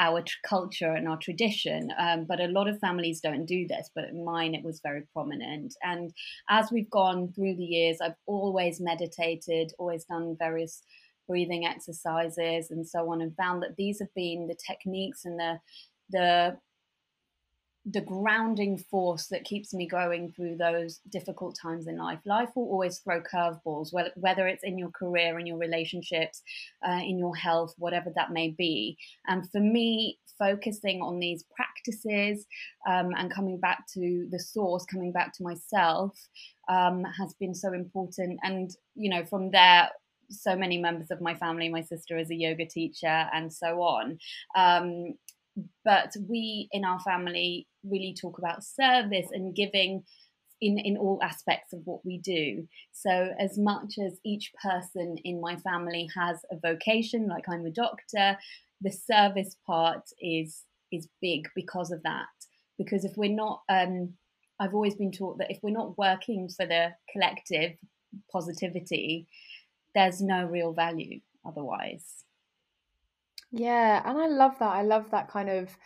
our 0.00 0.24
culture 0.44 0.92
and 0.92 1.06
our 1.06 1.18
tradition. 1.18 1.90
Um, 1.98 2.24
but 2.28 2.40
a 2.40 2.48
lot 2.48 2.66
of 2.66 2.80
families 2.80 3.20
don't 3.20 3.46
do 3.46 3.66
this, 3.68 3.90
but 3.94 4.04
in 4.04 4.24
mine 4.24 4.54
it 4.54 4.64
was 4.64 4.80
very 4.82 5.02
prominent. 5.12 5.74
And 5.82 6.12
as 6.50 6.70
we've 6.72 6.90
gone 6.90 7.32
through 7.32 7.56
the 7.56 7.64
years, 7.64 7.98
I've 8.02 8.16
always 8.26 8.80
meditated, 8.80 9.72
always 9.78 10.04
done 10.04 10.36
various 10.38 10.82
breathing 11.28 11.66
exercises 11.66 12.70
and 12.70 12.86
so 12.86 13.10
on, 13.10 13.20
and 13.20 13.36
found 13.36 13.62
that 13.62 13.76
these 13.76 13.98
have 14.00 14.14
been 14.14 14.46
the 14.46 14.56
techniques 14.66 15.24
and 15.24 15.38
the 15.38 15.60
the 16.10 16.56
the 17.86 18.00
grounding 18.00 18.78
force 18.78 19.26
that 19.26 19.42
keeps 19.42 19.74
me 19.74 19.88
going 19.88 20.30
through 20.30 20.56
those 20.56 21.00
difficult 21.10 21.58
times 21.60 21.88
in 21.88 21.96
life. 21.96 22.20
Life 22.24 22.50
will 22.54 22.68
always 22.68 22.98
throw 22.98 23.20
curveballs, 23.20 23.92
whether 24.14 24.46
it's 24.46 24.62
in 24.62 24.78
your 24.78 24.90
career, 24.90 25.40
in 25.40 25.46
your 25.46 25.58
relationships, 25.58 26.42
uh, 26.88 27.00
in 27.02 27.18
your 27.18 27.34
health, 27.34 27.74
whatever 27.78 28.12
that 28.14 28.30
may 28.30 28.50
be. 28.50 28.96
And 29.26 29.50
for 29.50 29.58
me, 29.58 30.20
focusing 30.38 31.02
on 31.02 31.18
these 31.18 31.44
practices 31.56 32.46
um, 32.86 33.10
and 33.16 33.34
coming 33.34 33.58
back 33.58 33.84
to 33.94 34.28
the 34.30 34.38
source, 34.38 34.84
coming 34.84 35.10
back 35.10 35.36
to 35.38 35.42
myself, 35.42 36.16
um, 36.68 37.02
has 37.18 37.34
been 37.34 37.54
so 37.54 37.72
important. 37.72 38.38
And, 38.44 38.70
you 38.94 39.10
know, 39.10 39.24
from 39.24 39.50
there, 39.50 39.90
so 40.32 40.56
many 40.56 40.78
members 40.78 41.10
of 41.10 41.20
my 41.20 41.34
family. 41.34 41.68
My 41.68 41.82
sister 41.82 42.18
is 42.18 42.30
a 42.30 42.34
yoga 42.34 42.66
teacher, 42.66 43.28
and 43.32 43.52
so 43.52 43.82
on. 43.82 44.18
Um, 44.56 45.14
but 45.84 46.14
we 46.28 46.68
in 46.72 46.84
our 46.84 47.00
family 47.00 47.66
really 47.84 48.16
talk 48.18 48.38
about 48.38 48.64
service 48.64 49.26
and 49.32 49.54
giving 49.54 50.02
in, 50.62 50.78
in 50.78 50.96
all 50.96 51.18
aspects 51.22 51.72
of 51.72 51.80
what 51.84 52.06
we 52.06 52.18
do. 52.18 52.66
So, 52.92 53.34
as 53.38 53.58
much 53.58 53.98
as 53.98 54.18
each 54.24 54.52
person 54.62 55.16
in 55.24 55.40
my 55.40 55.56
family 55.56 56.08
has 56.16 56.38
a 56.50 56.56
vocation, 56.56 57.26
like 57.28 57.48
I'm 57.48 57.66
a 57.66 57.70
doctor, 57.70 58.38
the 58.80 58.92
service 58.92 59.56
part 59.66 60.04
is 60.20 60.62
is 60.92 61.08
big 61.20 61.48
because 61.54 61.90
of 61.90 62.02
that. 62.04 62.26
Because 62.78 63.04
if 63.04 63.16
we're 63.16 63.34
not, 63.34 63.62
um, 63.68 64.14
I've 64.60 64.74
always 64.74 64.94
been 64.94 65.12
taught 65.12 65.38
that 65.38 65.50
if 65.50 65.58
we're 65.62 65.70
not 65.70 65.98
working 65.98 66.48
for 66.48 66.66
the 66.66 66.90
collective 67.12 67.72
positivity, 68.30 69.26
there's 69.94 70.20
no 70.20 70.46
real 70.46 70.72
value 70.72 71.20
otherwise. 71.46 72.24
Yeah, 73.50 74.02
and 74.04 74.18
I 74.18 74.26
love 74.28 74.58
that. 74.58 74.70
I 74.70 74.82
love 74.82 75.10
that 75.10 75.28
kind 75.28 75.50
of 75.50 75.76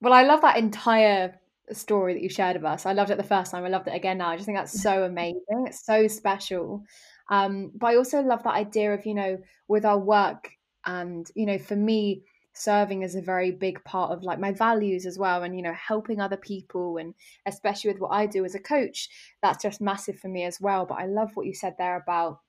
well, 0.00 0.12
I 0.12 0.24
love 0.24 0.40
that 0.42 0.56
entire 0.56 1.38
story 1.70 2.14
that 2.14 2.22
you 2.22 2.28
shared 2.28 2.56
with 2.56 2.64
us. 2.64 2.86
I 2.86 2.92
loved 2.92 3.10
it 3.10 3.18
the 3.18 3.22
first 3.22 3.52
time. 3.52 3.64
I 3.64 3.68
loved 3.68 3.86
it 3.86 3.94
again 3.94 4.18
now. 4.18 4.30
I 4.30 4.36
just 4.36 4.46
think 4.46 4.58
that's 4.58 4.82
so 4.82 5.04
amazing. 5.04 5.66
It's 5.66 5.86
so 5.86 6.08
special. 6.08 6.82
Um, 7.30 7.70
but 7.76 7.88
I 7.88 7.96
also 7.96 8.20
love 8.20 8.42
that 8.42 8.54
idea 8.54 8.92
of, 8.94 9.06
you 9.06 9.14
know, 9.14 9.38
with 9.68 9.84
our 9.84 9.98
work 9.98 10.50
and, 10.84 11.30
you 11.36 11.46
know, 11.46 11.58
for 11.58 11.76
me, 11.76 12.24
serving 12.54 13.02
is 13.02 13.14
a 13.14 13.22
very 13.22 13.50
big 13.50 13.82
part 13.84 14.10
of 14.10 14.24
like 14.24 14.38
my 14.38 14.52
values 14.52 15.06
as 15.06 15.18
well 15.18 15.42
and 15.42 15.56
you 15.56 15.62
know 15.62 15.72
helping 15.72 16.20
other 16.20 16.36
people 16.36 16.98
and 16.98 17.14
especially 17.46 17.90
with 17.90 17.98
what 17.98 18.10
I 18.10 18.26
do 18.26 18.44
as 18.44 18.54
a 18.54 18.60
coach 18.60 19.08
that's 19.42 19.62
just 19.62 19.80
massive 19.80 20.18
for 20.18 20.28
me 20.28 20.44
as 20.44 20.60
well 20.60 20.84
but 20.84 20.96
I 20.96 21.06
love 21.06 21.30
what 21.32 21.46
you 21.46 21.54
said 21.54 21.76
there 21.78 21.96
about 21.96 22.40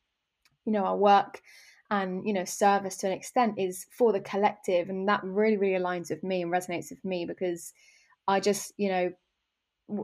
you 0.66 0.72
know 0.72 0.86
our 0.86 0.98
work 0.98 1.42
and 1.90 2.26
you 2.26 2.34
know 2.34 2.46
service 2.46 2.98
to 2.98 3.08
an 3.08 3.14
extent 3.14 3.56
is 3.58 3.86
for 3.92 4.12
the 4.12 4.20
collective 4.20 4.90
and 4.90 5.08
that 5.08 5.24
really 5.24 5.58
really 5.58 5.80
aligns 5.80 6.10
with 6.10 6.24
me 6.24 6.42
and 6.42 6.52
resonates 6.52 6.90
with 6.90 7.04
me 7.04 7.26
because 7.26 7.74
i 8.28 8.40
just 8.40 8.74
you 8.78 8.90
know 8.90 9.12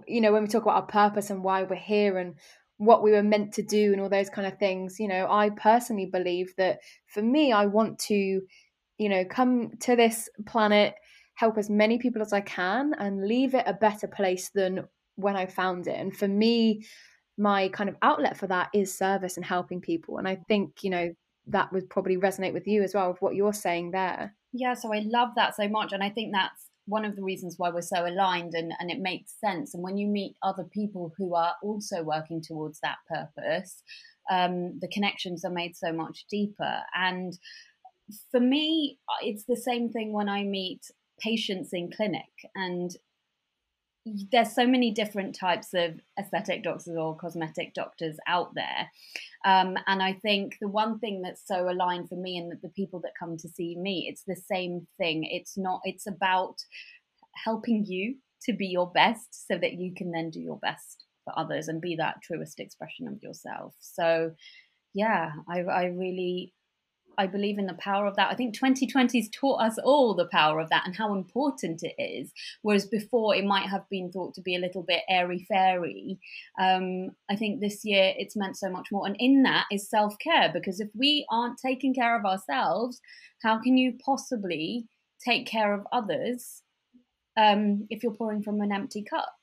you 0.07 0.21
know 0.21 0.31
when 0.31 0.43
we 0.43 0.47
talk 0.47 0.63
about 0.63 0.75
our 0.75 1.09
purpose 1.09 1.29
and 1.29 1.43
why 1.43 1.63
we're 1.63 1.75
here 1.75 2.17
and 2.17 2.35
what 2.77 3.03
we 3.03 3.11
were 3.11 3.23
meant 3.23 3.53
to 3.53 3.61
do 3.61 3.91
and 3.91 4.01
all 4.01 4.09
those 4.09 4.29
kind 4.29 4.47
of 4.47 4.57
things 4.57 4.99
you 4.99 5.07
know 5.07 5.27
i 5.29 5.49
personally 5.49 6.05
believe 6.05 6.53
that 6.57 6.79
for 7.07 7.21
me 7.21 7.51
i 7.51 7.65
want 7.65 7.97
to 7.97 8.41
you 8.97 9.09
know 9.09 9.25
come 9.25 9.71
to 9.79 9.95
this 9.95 10.29
planet 10.45 10.95
help 11.35 11.57
as 11.57 11.69
many 11.69 11.97
people 11.97 12.21
as 12.21 12.33
i 12.33 12.41
can 12.41 12.93
and 12.99 13.27
leave 13.27 13.55
it 13.55 13.63
a 13.65 13.73
better 13.73 14.07
place 14.07 14.49
than 14.49 14.85
when 15.15 15.35
i 15.35 15.45
found 15.45 15.87
it. 15.87 15.95
And 15.99 16.15
for 16.15 16.27
me 16.27 16.85
my 17.39 17.69
kind 17.69 17.89
of 17.89 17.95
outlet 18.01 18.37
for 18.37 18.47
that 18.47 18.69
is 18.73 18.95
service 18.95 19.37
and 19.37 19.45
helping 19.45 19.81
people 19.81 20.17
and 20.17 20.27
i 20.27 20.35
think 20.47 20.83
you 20.83 20.89
know 20.89 21.11
that 21.49 21.71
would 21.73 21.89
probably 21.89 22.17
resonate 22.17 22.53
with 22.53 22.67
you 22.67 22.83
as 22.83 22.93
well 22.93 23.09
with 23.09 23.21
what 23.21 23.35
you're 23.35 23.53
saying 23.53 23.91
there. 23.91 24.35
Yeah, 24.53 24.73
so 24.73 24.93
I 24.93 24.99
love 25.05 25.29
that 25.35 25.55
so 25.55 25.67
much. 25.67 25.93
And 25.93 26.03
I 26.03 26.09
think 26.09 26.31
that's 26.33 26.67
one 26.85 27.05
of 27.05 27.15
the 27.15 27.23
reasons 27.23 27.55
why 27.57 27.69
we're 27.69 27.81
so 27.81 28.07
aligned 28.07 28.53
and, 28.53 28.71
and 28.79 28.89
it 28.89 28.99
makes 28.99 29.33
sense. 29.39 29.73
And 29.73 29.83
when 29.83 29.97
you 29.97 30.07
meet 30.07 30.35
other 30.41 30.63
people 30.63 31.13
who 31.17 31.35
are 31.35 31.53
also 31.61 32.01
working 32.03 32.41
towards 32.41 32.79
that 32.81 32.97
purpose, 33.07 33.83
um, 34.31 34.79
the 34.79 34.87
connections 34.87 35.43
are 35.43 35.51
made 35.51 35.75
so 35.75 35.91
much 35.91 36.25
deeper. 36.29 36.81
And 36.95 37.37
for 38.31 38.39
me, 38.39 38.97
it's 39.21 39.45
the 39.45 39.57
same 39.57 39.89
thing 39.89 40.13
when 40.13 40.29
I 40.29 40.43
meet 40.43 40.81
patients 41.19 41.69
in 41.73 41.91
clinic 41.91 42.21
and 42.55 42.91
there's 44.31 44.53
so 44.53 44.67
many 44.67 44.91
different 44.91 45.35
types 45.35 45.73
of 45.73 45.99
aesthetic 46.19 46.63
doctors 46.63 46.95
or 46.97 47.17
cosmetic 47.17 47.73
doctors 47.73 48.17
out 48.27 48.53
there. 48.55 48.89
Um, 49.45 49.77
and 49.87 50.03
I 50.03 50.13
think 50.13 50.57
the 50.59 50.67
one 50.67 50.99
thing 50.99 51.21
that's 51.21 51.47
so 51.47 51.69
aligned 51.69 52.09
for 52.09 52.15
me 52.15 52.37
and 52.37 52.51
that 52.51 52.61
the 52.61 52.69
people 52.69 52.99
that 53.01 53.11
come 53.19 53.37
to 53.37 53.47
see 53.47 53.75
me, 53.77 54.07
it's 54.09 54.23
the 54.23 54.35
same 54.35 54.87
thing. 54.97 55.23
It's 55.23 55.57
not, 55.57 55.81
it's 55.83 56.07
about 56.07 56.55
helping 57.43 57.85
you 57.85 58.15
to 58.43 58.53
be 58.53 58.67
your 58.67 58.91
best 58.91 59.47
so 59.47 59.57
that 59.57 59.73
you 59.73 59.93
can 59.95 60.11
then 60.11 60.29
do 60.29 60.39
your 60.39 60.59
best 60.59 61.05
for 61.23 61.37
others 61.37 61.67
and 61.67 61.81
be 61.81 61.95
that 61.95 62.21
truest 62.23 62.59
expression 62.59 63.07
of 63.07 63.21
yourself. 63.21 63.75
So, 63.79 64.31
yeah, 64.93 65.31
I, 65.47 65.61
I 65.61 65.85
really 65.85 66.53
I 67.19 67.27
believe 67.27 67.59
in 67.59 67.65
the 67.65 67.73
power 67.73 68.05
of 68.07 68.15
that. 68.15 68.31
I 68.31 68.35
think 68.35 68.57
2020's 68.57 69.29
taught 69.29 69.61
us 69.61 69.77
all 69.83 70.15
the 70.15 70.29
power 70.31 70.61
of 70.61 70.69
that 70.69 70.83
and 70.85 70.95
how 70.95 71.13
important 71.13 71.83
it 71.83 72.01
is. 72.01 72.31
Whereas 72.61 72.87
before 72.87 73.35
it 73.35 73.43
might 73.43 73.67
have 73.67 73.83
been 73.89 74.09
thought 74.09 74.33
to 74.35 74.41
be 74.41 74.55
a 74.55 74.59
little 74.59 74.83
bit 74.83 75.03
airy 75.09 75.45
fairy. 75.49 76.17
Um, 76.59 77.09
I 77.29 77.35
think 77.35 77.59
this 77.59 77.83
year 77.83 78.13
it's 78.17 78.37
meant 78.37 78.57
so 78.57 78.69
much 78.69 78.87
more. 78.89 79.05
And 79.05 79.17
in 79.19 79.43
that 79.43 79.65
is 79.69 79.89
self 79.89 80.15
care 80.19 80.49
because 80.53 80.79
if 80.79 80.87
we 80.95 81.25
aren't 81.29 81.59
taking 81.59 81.93
care 81.93 82.17
of 82.17 82.23
ourselves, 82.23 83.01
how 83.43 83.61
can 83.61 83.77
you 83.77 83.97
possibly 84.03 84.87
take 85.23 85.45
care 85.45 85.73
of 85.73 85.85
others 85.91 86.63
um, 87.35 87.85
if 87.89 88.01
you're 88.01 88.13
pouring 88.13 88.41
from 88.41 88.61
an 88.61 88.71
empty 88.71 89.03
cup? 89.03 89.35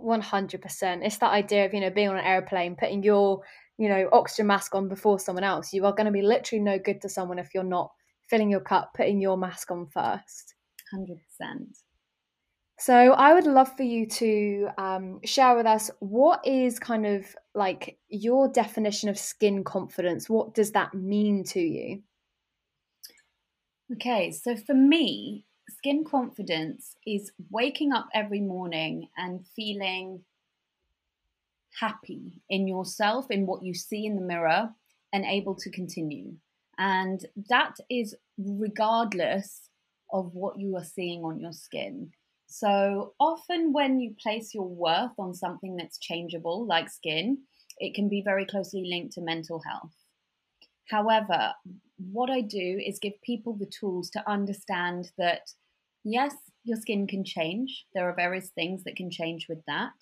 100%. 0.00 1.04
It's 1.04 1.18
that 1.18 1.32
idea 1.32 1.66
of, 1.66 1.74
you 1.74 1.80
know, 1.80 1.90
being 1.90 2.08
on 2.08 2.18
an 2.18 2.24
airplane, 2.24 2.76
putting 2.76 3.02
your 3.02 3.42
you 3.78 3.88
know, 3.88 4.08
oxygen 4.12 4.46
mask 4.48 4.74
on 4.74 4.88
before 4.88 5.18
someone 5.18 5.44
else. 5.44 5.72
You 5.72 5.86
are 5.86 5.92
going 5.92 6.06
to 6.06 6.12
be 6.12 6.22
literally 6.22 6.62
no 6.62 6.78
good 6.78 7.00
to 7.02 7.08
someone 7.08 7.38
if 7.38 7.54
you're 7.54 7.64
not 7.64 7.90
filling 8.28 8.50
your 8.50 8.60
cup, 8.60 8.92
putting 8.94 9.20
your 9.20 9.38
mask 9.38 9.70
on 9.70 9.86
first. 9.86 10.54
100%. 10.94 11.16
So 12.80 12.94
I 12.94 13.34
would 13.34 13.46
love 13.46 13.76
for 13.76 13.82
you 13.82 14.06
to 14.06 14.68
um, 14.78 15.20
share 15.24 15.56
with 15.56 15.66
us 15.66 15.90
what 15.98 16.46
is 16.46 16.78
kind 16.78 17.06
of 17.06 17.24
like 17.54 17.98
your 18.08 18.48
definition 18.48 19.08
of 19.08 19.18
skin 19.18 19.64
confidence. 19.64 20.30
What 20.30 20.54
does 20.54 20.72
that 20.72 20.94
mean 20.94 21.42
to 21.44 21.60
you? 21.60 22.02
Okay, 23.94 24.30
so 24.30 24.54
for 24.54 24.74
me, 24.74 25.44
skin 25.68 26.04
confidence 26.04 26.94
is 27.06 27.32
waking 27.50 27.92
up 27.92 28.06
every 28.14 28.40
morning 28.40 29.08
and 29.16 29.44
feeling 29.56 30.20
happy 31.80 32.42
in 32.48 32.66
yourself, 32.66 33.30
in 33.30 33.46
what 33.46 33.62
you 33.62 33.74
see 33.74 34.06
in 34.06 34.16
the 34.16 34.22
mirror, 34.22 34.70
and 35.12 35.24
able 35.24 35.54
to 35.56 35.70
continue. 35.70 36.32
And 36.78 37.24
that 37.48 37.74
is 37.90 38.14
regardless 38.38 39.68
of 40.12 40.34
what 40.34 40.58
you 40.58 40.76
are 40.76 40.84
seeing 40.84 41.24
on 41.24 41.40
your 41.40 41.52
skin. 41.52 42.10
So 42.46 43.14
often, 43.20 43.72
when 43.72 44.00
you 44.00 44.14
place 44.22 44.54
your 44.54 44.68
worth 44.68 45.18
on 45.18 45.34
something 45.34 45.76
that's 45.76 45.98
changeable, 45.98 46.66
like 46.66 46.88
skin, 46.88 47.38
it 47.78 47.94
can 47.94 48.08
be 48.08 48.22
very 48.22 48.46
closely 48.46 48.84
linked 48.88 49.14
to 49.14 49.20
mental 49.20 49.60
health. 49.60 49.94
However, 50.88 51.52
what 51.98 52.30
I 52.30 52.40
do 52.40 52.80
is 52.84 52.98
give 52.98 53.20
people 53.22 53.54
the 53.54 53.66
tools 53.66 54.08
to 54.10 54.30
understand 54.30 55.10
that 55.18 55.42
yes, 56.04 56.34
your 56.64 56.78
skin 56.78 57.06
can 57.06 57.24
change. 57.24 57.84
There 57.94 58.08
are 58.08 58.14
various 58.14 58.50
things 58.50 58.84
that 58.84 58.96
can 58.96 59.10
change 59.10 59.46
with 59.48 59.62
that. 59.66 59.92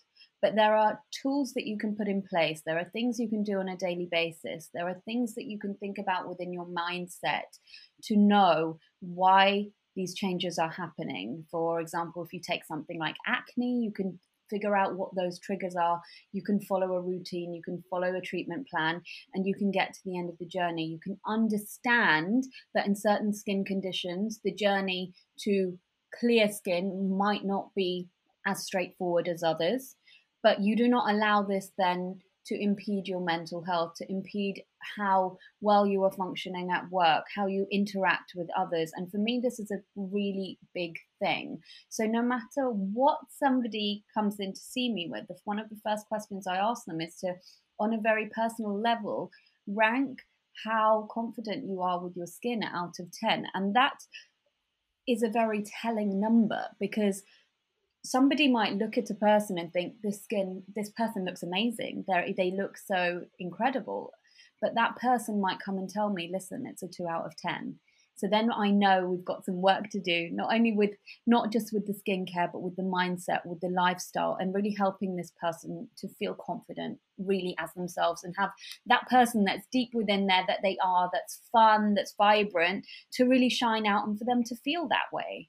But 0.42 0.54
there 0.54 0.76
are 0.76 1.00
tools 1.22 1.52
that 1.54 1.66
you 1.66 1.78
can 1.78 1.96
put 1.96 2.08
in 2.08 2.22
place. 2.22 2.62
There 2.64 2.78
are 2.78 2.90
things 2.92 3.18
you 3.18 3.28
can 3.28 3.42
do 3.42 3.58
on 3.58 3.68
a 3.68 3.76
daily 3.76 4.08
basis. 4.10 4.68
There 4.74 4.88
are 4.88 5.00
things 5.04 5.34
that 5.34 5.46
you 5.46 5.58
can 5.58 5.74
think 5.76 5.98
about 5.98 6.28
within 6.28 6.52
your 6.52 6.66
mindset 6.66 7.58
to 8.04 8.16
know 8.16 8.78
why 9.00 9.66
these 9.94 10.14
changes 10.14 10.58
are 10.58 10.70
happening. 10.70 11.44
For 11.50 11.80
example, 11.80 12.22
if 12.22 12.32
you 12.32 12.40
take 12.40 12.64
something 12.64 12.98
like 12.98 13.16
acne, 13.26 13.80
you 13.82 13.92
can 13.92 14.18
figure 14.48 14.76
out 14.76 14.96
what 14.96 15.14
those 15.16 15.40
triggers 15.40 15.74
are. 15.74 16.00
You 16.32 16.42
can 16.42 16.60
follow 16.60 16.94
a 16.94 17.02
routine, 17.02 17.52
you 17.52 17.62
can 17.62 17.82
follow 17.90 18.14
a 18.14 18.20
treatment 18.20 18.68
plan, 18.68 19.02
and 19.34 19.46
you 19.46 19.54
can 19.54 19.70
get 19.70 19.92
to 19.92 20.00
the 20.04 20.18
end 20.18 20.28
of 20.28 20.38
the 20.38 20.46
journey. 20.46 20.84
You 20.84 21.00
can 21.02 21.18
understand 21.26 22.44
that 22.74 22.86
in 22.86 22.94
certain 22.94 23.32
skin 23.32 23.64
conditions, 23.64 24.40
the 24.44 24.54
journey 24.54 25.12
to 25.40 25.78
clear 26.20 26.50
skin 26.50 27.16
might 27.16 27.44
not 27.44 27.74
be 27.74 28.08
as 28.46 28.64
straightforward 28.64 29.28
as 29.28 29.42
others, 29.42 29.96
but 30.46 30.60
you 30.60 30.76
do 30.76 30.86
not 30.86 31.12
allow 31.12 31.42
this 31.42 31.72
then 31.76 32.20
to 32.46 32.54
impede 32.62 33.08
your 33.08 33.20
mental 33.20 33.64
health, 33.64 33.94
to 33.96 34.08
impede 34.08 34.62
how 34.96 35.36
well 35.60 35.84
you 35.84 36.04
are 36.04 36.12
functioning 36.12 36.70
at 36.70 36.88
work, 36.88 37.24
how 37.34 37.48
you 37.48 37.66
interact 37.72 38.30
with 38.36 38.46
others. 38.56 38.92
And 38.94 39.10
for 39.10 39.18
me, 39.18 39.40
this 39.42 39.58
is 39.58 39.72
a 39.72 39.82
really 39.96 40.60
big 40.72 40.92
thing. 41.18 41.58
So, 41.88 42.04
no 42.04 42.22
matter 42.22 42.70
what 42.70 43.18
somebody 43.28 44.04
comes 44.14 44.36
in 44.38 44.52
to 44.52 44.60
see 44.60 44.88
me 44.92 45.08
with, 45.10 45.24
one 45.46 45.58
of 45.58 45.68
the 45.68 45.80
first 45.84 46.06
questions 46.06 46.46
I 46.46 46.58
ask 46.58 46.84
them 46.84 47.00
is 47.00 47.16
to, 47.24 47.34
on 47.80 47.92
a 47.92 48.00
very 48.00 48.30
personal 48.32 48.80
level, 48.80 49.32
rank 49.66 50.20
how 50.64 51.08
confident 51.10 51.66
you 51.66 51.82
are 51.82 52.00
with 52.00 52.14
your 52.16 52.28
skin 52.28 52.62
out 52.62 52.94
of 53.00 53.10
10. 53.10 53.46
And 53.54 53.74
that 53.74 53.98
is 55.08 55.24
a 55.24 55.28
very 55.28 55.64
telling 55.82 56.20
number 56.20 56.62
because 56.78 57.24
somebody 58.06 58.48
might 58.48 58.74
look 58.74 58.96
at 58.96 59.10
a 59.10 59.14
person 59.14 59.58
and 59.58 59.72
think 59.72 59.94
this 60.02 60.22
skin 60.22 60.62
this 60.74 60.90
person 60.90 61.24
looks 61.24 61.42
amazing. 61.42 62.04
They 62.08 62.34
they 62.36 62.50
look 62.50 62.76
so 62.78 63.22
incredible. 63.38 64.12
But 64.62 64.74
that 64.74 64.96
person 64.96 65.40
might 65.40 65.60
come 65.64 65.76
and 65.78 65.88
tell 65.88 66.10
me 66.10 66.30
listen 66.32 66.64
it's 66.66 66.82
a 66.82 66.88
2 66.88 67.06
out 67.08 67.26
of 67.26 67.36
10 67.36 67.78
so 68.16 68.26
then 68.26 68.50
i 68.50 68.70
know 68.70 69.06
we've 69.06 69.24
got 69.24 69.44
some 69.44 69.60
work 69.60 69.88
to 69.90 70.00
do 70.00 70.28
not 70.32 70.52
only 70.52 70.72
with 70.72 70.90
not 71.26 71.52
just 71.52 71.72
with 71.72 71.86
the 71.86 71.92
skincare 71.92 72.50
but 72.50 72.62
with 72.62 72.74
the 72.76 72.82
mindset 72.82 73.44
with 73.44 73.60
the 73.60 73.68
lifestyle 73.68 74.36
and 74.40 74.54
really 74.54 74.74
helping 74.76 75.14
this 75.14 75.32
person 75.40 75.88
to 75.96 76.08
feel 76.18 76.34
confident 76.34 76.98
really 77.18 77.54
as 77.58 77.72
themselves 77.74 78.24
and 78.24 78.34
have 78.38 78.50
that 78.86 79.06
person 79.08 79.44
that's 79.44 79.66
deep 79.70 79.90
within 79.92 80.26
there 80.26 80.44
that 80.46 80.60
they 80.62 80.76
are 80.82 81.10
that's 81.12 81.42
fun 81.52 81.94
that's 81.94 82.14
vibrant 82.16 82.84
to 83.12 83.24
really 83.24 83.50
shine 83.50 83.86
out 83.86 84.06
and 84.06 84.18
for 84.18 84.24
them 84.24 84.42
to 84.42 84.56
feel 84.56 84.88
that 84.88 85.12
way 85.12 85.48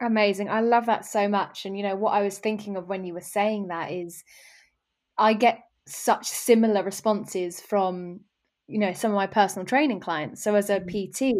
Amazing. 0.00 0.48
I 0.48 0.60
love 0.60 0.86
that 0.86 1.04
so 1.04 1.28
much. 1.28 1.66
And, 1.66 1.76
you 1.76 1.82
know, 1.82 1.96
what 1.96 2.12
I 2.12 2.22
was 2.22 2.38
thinking 2.38 2.76
of 2.76 2.88
when 2.88 3.04
you 3.04 3.12
were 3.12 3.20
saying 3.20 3.68
that 3.68 3.92
is 3.92 4.24
I 5.18 5.34
get 5.34 5.60
such 5.86 6.26
similar 6.26 6.82
responses 6.82 7.60
from, 7.60 8.20
you 8.66 8.78
know, 8.78 8.94
some 8.94 9.10
of 9.10 9.16
my 9.16 9.26
personal 9.26 9.66
training 9.66 10.00
clients. 10.00 10.42
So 10.42 10.54
as 10.54 10.70
a 10.70 10.80
mm-hmm. 10.80 11.10
PT, 11.10 11.34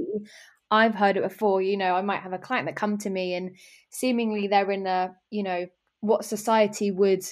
I've 0.71 0.95
heard 0.95 1.17
it 1.17 1.23
before, 1.23 1.63
you 1.63 1.77
know, 1.77 1.95
I 1.95 2.03
might 2.03 2.23
have 2.23 2.35
a 2.35 2.39
client 2.39 2.67
that 2.67 2.77
come 2.77 2.99
to 2.99 3.11
me 3.11 3.35
and 3.35 3.57
seemingly 3.89 4.47
they're 4.47 4.71
in 4.71 4.87
a, 4.87 5.15
you 5.31 5.43
know, 5.43 5.67
what 6.01 6.25
society 6.25 6.91
would 6.91 7.25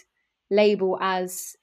label 0.50 0.98
as 1.00 1.56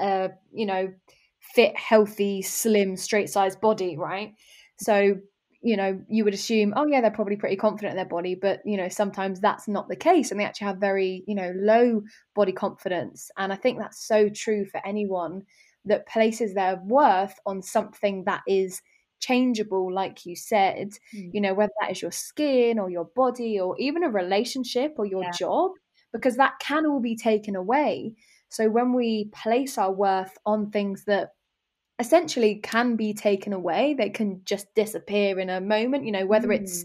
a, 0.00 0.30
you 0.52 0.66
know, 0.66 0.92
fit, 1.40 1.76
healthy, 1.76 2.42
slim, 2.42 2.96
straight 2.96 3.30
sized 3.30 3.60
body, 3.60 3.96
right? 3.96 4.34
So 4.78 5.16
you 5.66 5.76
know, 5.76 6.00
you 6.08 6.22
would 6.22 6.32
assume, 6.32 6.72
oh 6.76 6.86
yeah, 6.86 7.00
they're 7.00 7.10
probably 7.10 7.34
pretty 7.34 7.56
confident 7.56 7.90
in 7.90 7.96
their 7.96 8.04
body, 8.04 8.36
but 8.36 8.60
you 8.64 8.76
know, 8.76 8.88
sometimes 8.88 9.40
that's 9.40 9.66
not 9.66 9.88
the 9.88 9.96
case, 9.96 10.30
and 10.30 10.38
they 10.38 10.44
actually 10.44 10.68
have 10.68 10.76
very, 10.78 11.24
you 11.26 11.34
know, 11.34 11.52
low 11.56 12.02
body 12.36 12.52
confidence. 12.52 13.32
And 13.36 13.52
I 13.52 13.56
think 13.56 13.80
that's 13.80 14.06
so 14.06 14.28
true 14.28 14.64
for 14.64 14.80
anyone 14.86 15.42
that 15.84 16.06
places 16.06 16.54
their 16.54 16.76
worth 16.84 17.34
on 17.46 17.62
something 17.62 18.22
that 18.26 18.42
is 18.46 18.80
changeable, 19.18 19.92
like 19.92 20.24
you 20.24 20.36
said. 20.36 20.90
Mm. 21.12 21.30
You 21.34 21.40
know, 21.40 21.54
whether 21.54 21.72
that 21.80 21.90
is 21.90 22.00
your 22.00 22.12
skin 22.12 22.78
or 22.78 22.88
your 22.88 23.06
body 23.16 23.58
or 23.58 23.76
even 23.80 24.04
a 24.04 24.08
relationship 24.08 24.94
or 24.98 25.04
your 25.04 25.24
yeah. 25.24 25.32
job, 25.32 25.72
because 26.12 26.36
that 26.36 26.60
can 26.60 26.86
all 26.86 27.00
be 27.00 27.16
taken 27.16 27.56
away. 27.56 28.14
So 28.50 28.68
when 28.68 28.92
we 28.92 29.30
place 29.32 29.78
our 29.78 29.92
worth 29.92 30.38
on 30.46 30.70
things 30.70 31.06
that 31.06 31.30
essentially 31.98 32.56
can 32.62 32.96
be 32.96 33.14
taken 33.14 33.52
away. 33.52 33.94
They 33.94 34.10
can 34.10 34.42
just 34.44 34.72
disappear 34.74 35.38
in 35.38 35.50
a 35.50 35.60
moment, 35.60 36.04
you 36.04 36.12
know, 36.12 36.26
whether 36.26 36.48
mm. 36.48 36.60
it's 36.60 36.84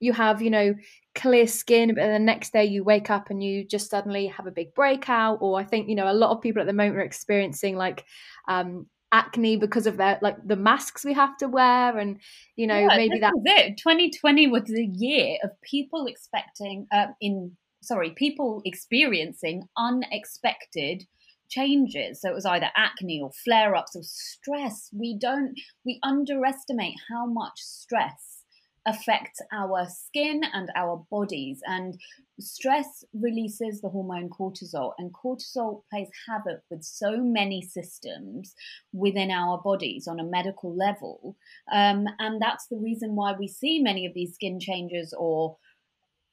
you 0.00 0.12
have, 0.12 0.40
you 0.40 0.50
know, 0.50 0.74
clear 1.14 1.46
skin, 1.46 1.94
but 1.94 2.06
the 2.06 2.18
next 2.18 2.52
day 2.52 2.64
you 2.64 2.84
wake 2.84 3.10
up 3.10 3.30
and 3.30 3.42
you 3.42 3.64
just 3.64 3.90
suddenly 3.90 4.26
have 4.28 4.46
a 4.46 4.52
big 4.52 4.74
breakout. 4.74 5.38
Or 5.40 5.58
I 5.58 5.64
think, 5.64 5.88
you 5.88 5.96
know, 5.96 6.10
a 6.10 6.14
lot 6.14 6.30
of 6.30 6.40
people 6.40 6.60
at 6.60 6.66
the 6.66 6.72
moment 6.72 6.98
are 6.98 7.02
experiencing 7.02 7.76
like 7.76 8.04
um, 8.48 8.86
acne 9.12 9.56
because 9.56 9.86
of 9.86 9.96
their 9.96 10.18
like 10.22 10.36
the 10.46 10.56
masks 10.56 11.04
we 11.04 11.14
have 11.14 11.36
to 11.38 11.48
wear 11.48 11.96
and 11.96 12.18
you 12.56 12.66
know 12.66 12.78
yeah, 12.78 12.88
maybe 12.88 13.18
that's 13.18 13.40
it 13.44 13.78
2020 13.78 14.48
was 14.48 14.64
the 14.64 14.84
year 14.84 15.38
of 15.42 15.50
people 15.62 16.06
expecting 16.06 16.86
uh, 16.92 17.06
in 17.20 17.50
sorry 17.80 18.10
people 18.10 18.60
experiencing 18.66 19.66
unexpected 19.78 21.04
changes. 21.48 22.20
So 22.20 22.30
it 22.30 22.34
was 22.34 22.46
either 22.46 22.70
acne 22.76 23.20
or 23.22 23.30
flare 23.44 23.74
ups 23.74 23.96
or 23.96 24.02
stress. 24.02 24.90
We 24.92 25.16
don't, 25.18 25.54
we 25.84 25.98
underestimate 26.02 26.94
how 27.10 27.26
much 27.26 27.58
stress 27.58 28.38
affects 28.86 29.40
our 29.52 29.86
skin 29.88 30.40
and 30.52 30.70
our 30.74 31.04
bodies. 31.10 31.60
And 31.66 31.94
stress 32.40 33.04
releases 33.12 33.80
the 33.80 33.88
hormone 33.88 34.30
cortisol, 34.30 34.92
and 34.98 35.12
cortisol 35.12 35.82
plays 35.90 36.08
havoc 36.28 36.62
with 36.70 36.82
so 36.82 37.18
many 37.18 37.60
systems 37.60 38.54
within 38.92 39.30
our 39.30 39.60
bodies 39.62 40.06
on 40.08 40.20
a 40.20 40.24
medical 40.24 40.74
level. 40.74 41.36
Um, 41.72 42.06
and 42.18 42.40
that's 42.40 42.66
the 42.68 42.78
reason 42.78 43.14
why 43.14 43.34
we 43.38 43.48
see 43.48 43.80
many 43.80 44.06
of 44.06 44.14
these 44.14 44.34
skin 44.34 44.58
changes 44.60 45.14
or 45.18 45.56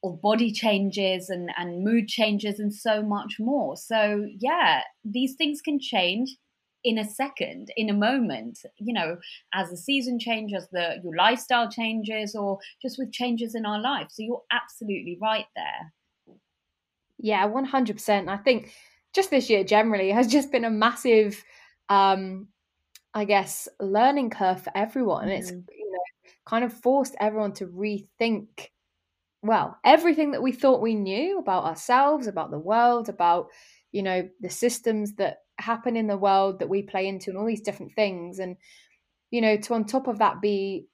or 0.02 0.16
body 0.18 0.52
changes 0.52 1.30
and, 1.30 1.50
and 1.56 1.82
mood 1.82 2.08
changes 2.08 2.60
and 2.60 2.72
so 2.72 3.02
much 3.02 3.36
more. 3.38 3.76
So, 3.76 4.26
yeah, 4.38 4.82
these 5.04 5.34
things 5.34 5.60
can 5.60 5.80
change 5.80 6.36
in 6.84 6.98
a 6.98 7.04
second, 7.04 7.72
in 7.76 7.90
a 7.90 7.92
moment, 7.92 8.60
you 8.76 8.92
know, 8.92 9.16
as 9.52 9.70
the 9.70 9.76
season 9.76 10.20
changes, 10.20 10.68
the 10.70 11.00
your 11.02 11.16
lifestyle 11.16 11.68
changes, 11.68 12.36
or 12.36 12.58
just 12.80 12.96
with 12.96 13.10
changes 13.10 13.56
in 13.56 13.66
our 13.66 13.80
life. 13.80 14.06
So 14.10 14.22
you're 14.22 14.42
absolutely 14.52 15.18
right 15.20 15.46
there. 15.56 16.36
Yeah, 17.18 17.44
one 17.46 17.64
hundred 17.64 17.96
percent. 17.96 18.28
I 18.28 18.36
think 18.36 18.72
just 19.14 19.30
this 19.30 19.50
year 19.50 19.64
generally 19.64 20.10
has 20.12 20.28
just 20.28 20.52
been 20.52 20.64
a 20.64 20.70
massive, 20.70 21.42
um, 21.88 22.46
I 23.14 23.24
guess, 23.24 23.68
learning 23.80 24.30
curve 24.30 24.62
for 24.62 24.72
everyone. 24.76 25.26
Mm. 25.26 25.38
It's 25.38 25.50
you 25.50 25.90
know 25.92 26.30
kind 26.44 26.64
of 26.64 26.72
forced 26.72 27.16
everyone 27.18 27.52
to 27.54 27.66
rethink 27.66 28.68
well, 29.46 29.76
everything 29.84 30.32
that 30.32 30.42
we 30.42 30.52
thought 30.52 30.80
we 30.80 30.94
knew 30.94 31.38
about 31.38 31.64
ourselves, 31.64 32.26
about 32.26 32.50
the 32.50 32.58
world, 32.58 33.08
about, 33.08 33.48
you 33.92 34.02
know, 34.02 34.28
the 34.40 34.50
systems 34.50 35.14
that 35.16 35.38
happen 35.58 35.96
in 35.96 36.06
the 36.06 36.16
world 36.16 36.58
that 36.58 36.68
we 36.68 36.82
play 36.82 37.06
into 37.06 37.30
and 37.30 37.38
all 37.38 37.46
these 37.46 37.62
different 37.62 37.92
things. 37.94 38.38
And, 38.38 38.56
you 39.30 39.40
know, 39.40 39.56
to 39.56 39.74
on 39.74 39.84
top 39.84 40.06
of 40.06 40.18
that 40.18 40.40
be 40.40 40.86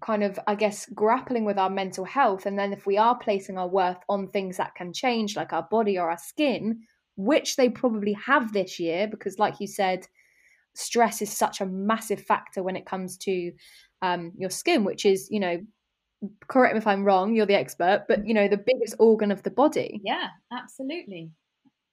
kind 0.00 0.22
of, 0.22 0.38
I 0.46 0.54
guess, 0.54 0.86
grappling 0.94 1.44
with 1.44 1.58
our 1.58 1.70
mental 1.70 2.04
health. 2.04 2.46
And 2.46 2.58
then 2.58 2.72
if 2.72 2.86
we 2.86 2.96
are 2.96 3.18
placing 3.18 3.58
our 3.58 3.68
worth 3.68 3.98
on 4.08 4.28
things 4.28 4.56
that 4.56 4.74
can 4.74 4.92
change, 4.92 5.36
like 5.36 5.52
our 5.52 5.66
body 5.70 5.98
or 5.98 6.10
our 6.10 6.18
skin, 6.18 6.80
which 7.16 7.56
they 7.56 7.68
probably 7.68 8.14
have 8.14 8.52
this 8.52 8.80
year, 8.80 9.06
because 9.06 9.38
like 9.38 9.60
you 9.60 9.66
said, 9.66 10.06
stress 10.74 11.20
is 11.20 11.30
such 11.30 11.60
a 11.60 11.66
massive 11.66 12.20
factor 12.22 12.62
when 12.62 12.76
it 12.76 12.86
comes 12.86 13.16
to 13.18 13.52
um, 14.02 14.32
your 14.36 14.50
skin, 14.50 14.84
which 14.84 15.04
is, 15.04 15.28
you 15.30 15.40
know, 15.40 15.58
correct 16.48 16.74
me 16.74 16.78
if 16.78 16.86
I'm 16.86 17.04
wrong, 17.04 17.34
you're 17.34 17.46
the 17.46 17.54
expert, 17.54 18.04
but 18.08 18.26
you 18.26 18.34
know, 18.34 18.48
the 18.48 18.58
biggest 18.58 18.96
organ 18.98 19.30
of 19.30 19.42
the 19.42 19.50
body. 19.50 20.00
Yeah, 20.04 20.28
absolutely. 20.52 21.30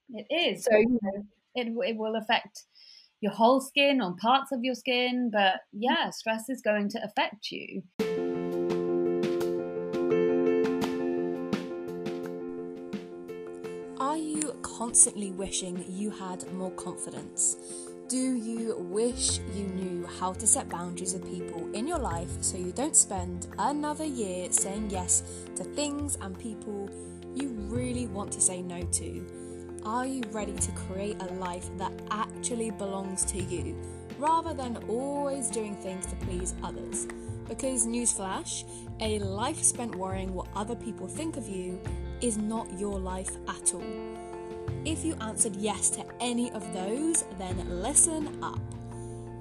It 0.09 0.25
is. 0.29 0.63
So, 0.63 0.77
you 0.77 0.99
know, 1.01 1.25
it, 1.55 1.67
it 1.89 1.97
will 1.97 2.15
affect 2.15 2.63
your 3.21 3.31
whole 3.31 3.59
skin 3.59 4.01
or 4.01 4.15
parts 4.17 4.51
of 4.51 4.63
your 4.63 4.75
skin, 4.75 5.29
but 5.31 5.61
yeah, 5.73 5.95
mm-hmm. 5.95 6.11
stress 6.11 6.49
is 6.49 6.61
going 6.61 6.89
to 6.89 7.03
affect 7.03 7.51
you. 7.51 7.83
Are 13.99 14.17
you 14.17 14.55
constantly 14.61 15.31
wishing 15.31 15.83
you 15.89 16.11
had 16.11 16.51
more 16.53 16.71
confidence? 16.71 17.57
Do 18.07 18.35
you 18.35 18.77
wish 18.77 19.39
you 19.53 19.65
knew 19.65 20.07
how 20.07 20.31
to 20.31 20.47
set 20.47 20.69
boundaries 20.69 21.11
with 21.11 21.29
people 21.29 21.69
in 21.73 21.85
your 21.85 21.99
life 21.99 22.29
so 22.39 22.55
you 22.55 22.71
don't 22.71 22.95
spend 22.95 23.47
another 23.59 24.05
year 24.05 24.49
saying 24.49 24.91
yes 24.91 25.23
to 25.57 25.65
things 25.65 26.17
and 26.21 26.39
people 26.39 26.89
you 27.35 27.49
really 27.67 28.07
want 28.07 28.31
to 28.31 28.39
say 28.39 28.61
no 28.61 28.81
to? 28.81 29.27
Are 29.83 30.05
you 30.05 30.23
ready 30.31 30.53
to 30.53 30.71
create 30.71 31.21
a 31.21 31.33
life 31.33 31.69
that 31.77 31.91
actually 32.09 32.71
belongs 32.71 33.25
to 33.25 33.43
you 33.43 33.75
rather 34.17 34.53
than 34.53 34.77
always 34.87 35.49
doing 35.49 35.75
things 35.75 36.05
to 36.05 36.15
please 36.15 36.55
others? 36.63 37.07
Because, 37.49 37.85
newsflash, 37.85 38.63
a 39.01 39.19
life 39.19 39.61
spent 39.61 39.93
worrying 39.95 40.33
what 40.33 40.47
other 40.55 40.75
people 40.75 41.09
think 41.09 41.35
of 41.35 41.49
you 41.49 41.77
is 42.21 42.37
not 42.37 42.71
your 42.79 42.97
life 42.97 43.35
at 43.49 43.73
all. 43.73 44.16
If 44.87 45.03
you 45.03 45.15
answered 45.19 45.57
yes 45.57 45.89
to 45.89 46.05
any 46.21 46.49
of 46.53 46.63
those, 46.73 47.25
then 47.37 47.81
listen 47.81 48.41
up. 48.41 48.61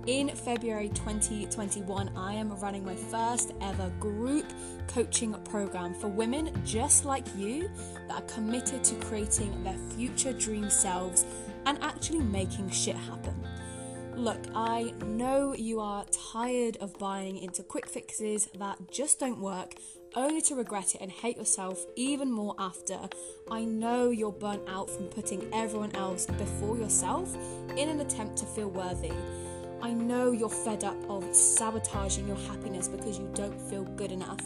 in 0.08 0.28
February 0.28 0.88
2021, 0.88 2.10
I 2.16 2.34
am 2.34 2.50
running 2.58 2.84
my 2.84 2.96
first 2.96 3.52
ever 3.60 3.88
group 4.00 4.52
coaching 4.88 5.34
program 5.44 5.94
for 5.94 6.08
women 6.08 6.50
just 6.64 7.04
like 7.04 7.24
you 7.36 7.70
that 8.08 8.22
are 8.24 8.26
committed 8.34 8.82
to 8.82 8.96
creating 8.96 9.62
their 9.62 9.78
future 9.94 10.32
dream 10.32 10.68
selves 10.68 11.24
and 11.64 11.78
actually 11.80 12.22
making 12.22 12.68
shit 12.70 12.96
happen. 12.96 13.46
Look, 14.16 14.42
I 14.52 14.94
know 15.04 15.54
you 15.54 15.78
are 15.78 16.04
tired 16.32 16.76
of 16.78 16.98
buying 16.98 17.38
into 17.38 17.62
quick 17.62 17.86
fixes 17.86 18.48
that 18.58 18.78
just 18.90 19.20
don't 19.20 19.40
work, 19.40 19.74
only 20.16 20.40
to 20.40 20.54
regret 20.54 20.94
it 20.94 21.00
and 21.02 21.12
hate 21.12 21.36
yourself 21.36 21.84
even 21.94 22.32
more 22.32 22.54
after. 22.58 22.98
I 23.50 23.64
know 23.64 24.10
you're 24.10 24.32
burnt 24.32 24.62
out 24.66 24.90
from 24.90 25.06
putting 25.06 25.48
everyone 25.52 25.94
else 25.94 26.26
before 26.26 26.76
yourself 26.76 27.36
in 27.76 27.88
an 27.88 28.00
attempt 28.00 28.38
to 28.38 28.46
feel 28.46 28.70
worthy. 28.70 29.12
I 29.82 29.92
know 29.92 30.32
you're 30.32 30.48
fed 30.48 30.84
up 30.84 30.96
of 31.10 31.34
sabotaging 31.34 32.26
your 32.26 32.38
happiness 32.48 32.88
because 32.88 33.18
you 33.18 33.30
don't 33.34 33.60
feel 33.60 33.84
good 33.84 34.10
enough. 34.10 34.40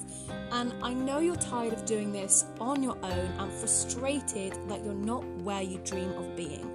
And 0.50 0.74
I 0.82 0.92
know 0.92 1.20
you're 1.20 1.36
tired 1.36 1.72
of 1.72 1.86
doing 1.86 2.12
this 2.12 2.44
on 2.60 2.82
your 2.82 2.98
own 3.02 3.32
and 3.38 3.52
frustrated 3.52 4.58
that 4.68 4.84
you're 4.84 4.92
not 4.92 5.24
where 5.42 5.62
you 5.62 5.78
dream 5.78 6.10
of 6.14 6.34
being. 6.36 6.66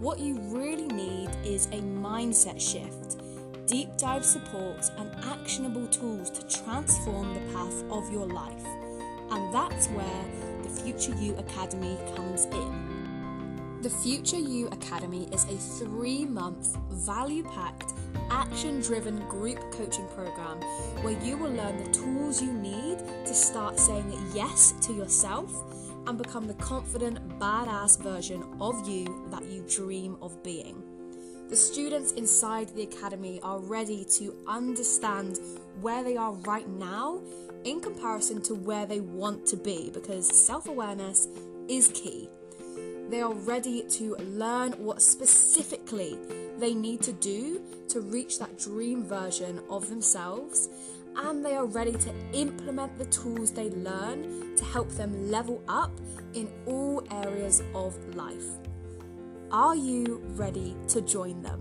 What 0.00 0.20
you 0.20 0.38
really 0.40 0.86
need 0.88 1.30
is 1.44 1.66
a 1.66 1.80
mindset 1.80 2.60
shift, 2.60 3.21
deep 3.66 3.96
dive 3.96 4.24
support, 4.24 4.90
and 4.98 5.10
actionable 5.24 5.86
tools 5.88 6.30
to 6.30 6.62
transform 6.62 7.34
the 7.34 7.52
path 7.52 7.84
of 7.90 8.10
your 8.12 8.26
life. 8.26 8.64
And 9.30 9.52
that's 9.54 9.86
where 9.88 10.24
the 10.62 10.68
Future 10.68 11.14
You 11.14 11.36
Academy 11.36 11.98
comes 12.14 12.44
in. 12.46 13.80
The 13.82 13.90
Future 13.90 14.38
You 14.38 14.68
Academy 14.68 15.28
is 15.32 15.44
a 15.44 15.56
three 15.56 16.24
month, 16.24 16.76
value 16.90 17.42
packed, 17.42 17.94
action 18.30 18.80
driven 18.80 19.18
group 19.28 19.58
coaching 19.72 20.06
program 20.08 20.60
where 21.02 21.20
you 21.22 21.36
will 21.36 21.50
learn 21.50 21.82
the 21.82 21.90
tools 21.90 22.40
you 22.40 22.52
need 22.52 22.98
to 23.26 23.34
start 23.34 23.78
saying 23.78 24.12
yes 24.34 24.74
to 24.82 24.92
yourself 24.92 25.52
and 26.06 26.18
become 26.18 26.46
the 26.46 26.54
confident, 26.54 27.18
badass 27.38 28.00
version 28.00 28.44
of 28.60 28.88
you 28.88 29.26
that 29.30 29.44
you 29.44 29.64
dream 29.68 30.16
of 30.22 30.42
being. 30.42 30.91
The 31.48 31.56
students 31.56 32.12
inside 32.12 32.68
the 32.74 32.84
academy 32.84 33.40
are 33.42 33.58
ready 33.58 34.06
to 34.16 34.34
understand 34.46 35.38
where 35.80 36.02
they 36.02 36.16
are 36.16 36.32
right 36.32 36.68
now 36.68 37.20
in 37.64 37.80
comparison 37.80 38.42
to 38.42 38.54
where 38.54 38.86
they 38.86 39.00
want 39.00 39.46
to 39.46 39.56
be 39.56 39.90
because 39.92 40.26
self 40.26 40.66
awareness 40.66 41.28
is 41.68 41.88
key. 41.88 42.28
They 43.10 43.20
are 43.20 43.34
ready 43.34 43.82
to 43.90 44.16
learn 44.20 44.72
what 44.72 45.02
specifically 45.02 46.18
they 46.58 46.74
need 46.74 47.02
to 47.02 47.12
do 47.12 47.60
to 47.88 48.00
reach 48.00 48.38
that 48.38 48.58
dream 48.58 49.04
version 49.04 49.60
of 49.68 49.88
themselves, 49.90 50.68
and 51.16 51.44
they 51.44 51.54
are 51.54 51.66
ready 51.66 51.92
to 51.92 52.14
implement 52.32 52.96
the 52.96 53.04
tools 53.06 53.50
they 53.50 53.68
learn 53.70 54.56
to 54.56 54.64
help 54.64 54.88
them 54.92 55.30
level 55.30 55.62
up 55.68 55.92
in 56.32 56.50
all 56.66 57.04
areas 57.10 57.62
of 57.74 57.94
life. 58.14 58.46
Are 59.52 59.76
you 59.76 60.22
ready 60.28 60.74
to 60.88 61.02
join 61.02 61.42
them? 61.42 61.60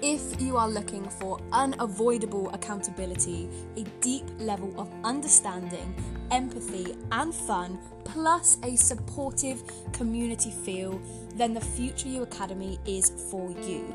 If 0.00 0.40
you 0.40 0.56
are 0.56 0.68
looking 0.68 1.08
for 1.08 1.40
unavoidable 1.50 2.50
accountability, 2.50 3.48
a 3.76 3.82
deep 4.00 4.22
level 4.38 4.72
of 4.80 4.88
understanding, 5.02 5.92
empathy, 6.30 6.94
and 7.10 7.34
fun, 7.34 7.80
plus 8.04 8.58
a 8.62 8.76
supportive 8.76 9.64
community 9.92 10.52
feel, 10.52 11.02
then 11.34 11.52
the 11.52 11.60
Future 11.60 12.06
You 12.06 12.22
Academy 12.22 12.78
is 12.86 13.10
for 13.28 13.50
you. 13.66 13.92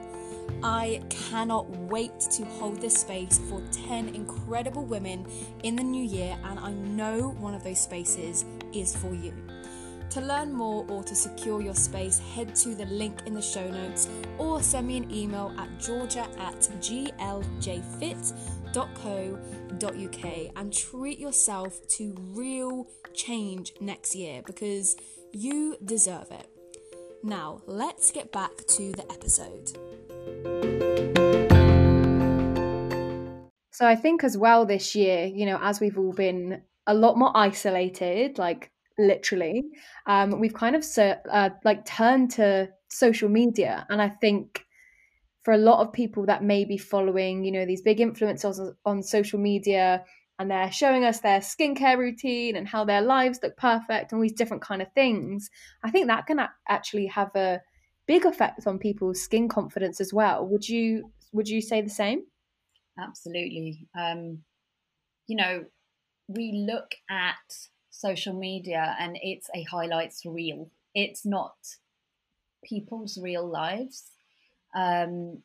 I 0.62 1.02
cannot 1.08 1.70
wait 1.70 2.20
to 2.32 2.44
hold 2.44 2.82
this 2.82 2.96
space 2.96 3.40
for 3.50 3.64
10 3.72 4.10
incredible 4.10 4.84
women 4.84 5.26
in 5.64 5.78
the 5.78 5.84
new 5.84 6.04
year, 6.04 6.38
and 6.44 6.60
I 6.60 6.72
know 6.72 7.30
one 7.40 7.54
of 7.54 7.64
those 7.64 7.80
spaces 7.80 8.44
is 8.74 8.94
for 8.94 9.14
you. 9.14 9.34
To 10.12 10.22
learn 10.22 10.54
more 10.54 10.86
or 10.90 11.04
to 11.04 11.14
secure 11.16 11.62
your 11.62 11.76
space, 11.76 12.20
head 12.20 12.56
to 12.56 12.76
the 12.76 12.86
link 12.86 13.20
in 13.26 13.34
the 13.34 13.42
show 13.42 13.70
notes 13.70 14.08
or 14.38 14.64
send 14.64 14.88
me 14.88 14.98
an 14.98 15.12
email 15.14 15.54
at 15.58 15.80
georgia 15.80 16.26
at 16.40 16.56
gljfit.co.uk 16.80 17.32
and 20.56 20.74
treat 20.74 21.20
yourself 21.20 21.88
to 21.90 22.16
real 22.34 22.88
change 23.14 23.74
next 23.82 24.16
year 24.16 24.42
because 24.46 24.96
you 25.34 25.76
deserve 25.84 26.32
it. 26.32 26.48
Now, 27.24 27.62
let's 27.66 28.12
get 28.12 28.32
back 28.32 28.56
to 28.68 28.92
the 28.94 29.12
episode. 29.12 29.78
So, 33.72 33.86
I 33.86 33.96
think 33.96 34.24
as 34.24 34.38
well 34.38 34.66
this 34.66 34.96
year, 34.96 35.26
you 35.26 35.46
know, 35.46 35.60
as 35.62 35.80
we've 35.80 35.98
all 35.98 36.14
been 36.14 36.62
a 36.88 36.94
lot 36.94 37.18
more 37.18 37.32
isolated, 37.36 38.38
like 38.38 38.72
literally, 38.98 39.64
um, 40.06 40.40
we've 40.40 40.54
kind 40.54 40.76
of 40.76 40.86
uh, 40.98 41.50
like 41.64 41.86
turned 41.86 42.32
to 42.32 42.70
social 42.90 43.30
media. 43.30 43.86
And 43.90 44.02
I 44.02 44.10
think 44.10 44.64
for 45.44 45.54
a 45.54 45.58
lot 45.58 45.86
of 45.86 45.94
people 45.94 46.26
that 46.26 46.44
may 46.44 46.66
be 46.66 46.78
following, 46.78 47.44
you 47.44 47.52
know, 47.52 47.66
these 47.66 47.82
big 47.82 48.00
influencers 48.00 48.74
on 48.86 49.04
social 49.04 49.40
media, 49.40 50.04
and 50.40 50.52
they're 50.52 50.72
showing 50.72 51.04
us 51.04 51.20
their 51.22 51.40
skincare 51.40 51.98
routine 51.98 52.56
and 52.56 52.68
how 52.68 52.86
their 52.86 53.02
lives 53.02 53.40
look 53.42 53.58
perfect 53.58 54.12
and 54.12 54.20
all 54.20 54.22
these 54.22 54.34
different 54.34 54.62
kind 54.62 54.84
of 54.84 54.88
things 54.94 55.50
i 55.84 55.90
think 55.90 56.06
that 56.06 56.28
can 56.28 56.40
actually 56.70 57.08
have 57.08 57.36
a 57.36 57.60
big 58.08 58.26
effect 58.26 58.66
on 58.66 58.80
people's 58.80 59.22
skin 59.22 59.48
confidence 59.48 60.02
as 60.02 60.14
well. 60.14 60.48
Would 60.48 60.68
you 60.68 61.12
would 61.34 61.48
you 61.48 61.62
say 61.62 61.82
the 61.82 61.90
same? 61.90 62.24
Absolutely. 63.00 63.88
Um 64.00 64.40
you 65.28 65.36
know 65.36 65.66
we 66.28 66.66
look 66.68 66.96
at 67.10 67.36
social 67.98 68.34
media 68.34 68.96
and 69.00 69.18
it's 69.22 69.50
a 69.56 69.64
highlights 69.64 70.26
reel. 70.26 70.70
It's 70.94 71.26
not 71.26 71.56
people's 72.64 73.18
real 73.22 73.48
lives. 73.48 74.12
Um, 74.76 75.42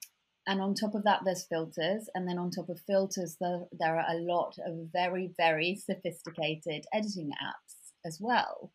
and 0.47 0.61
on 0.61 0.75
top 0.75 0.95
of 0.95 1.05
that 1.05 1.21
there's 1.25 1.45
filters. 1.45 2.09
And 2.15 2.29
then 2.29 2.39
on 2.39 2.51
top 2.51 2.69
of 2.69 2.81
filters 2.81 3.37
there, 3.41 3.61
there 3.79 3.97
are 3.99 4.07
a 4.09 4.21
lot 4.21 4.57
of 4.67 4.89
very 4.93 5.31
very 5.37 5.75
sophisticated 5.75 6.85
editing 6.93 7.31
apps 7.31 7.93
as 8.05 8.19
well. 8.21 8.73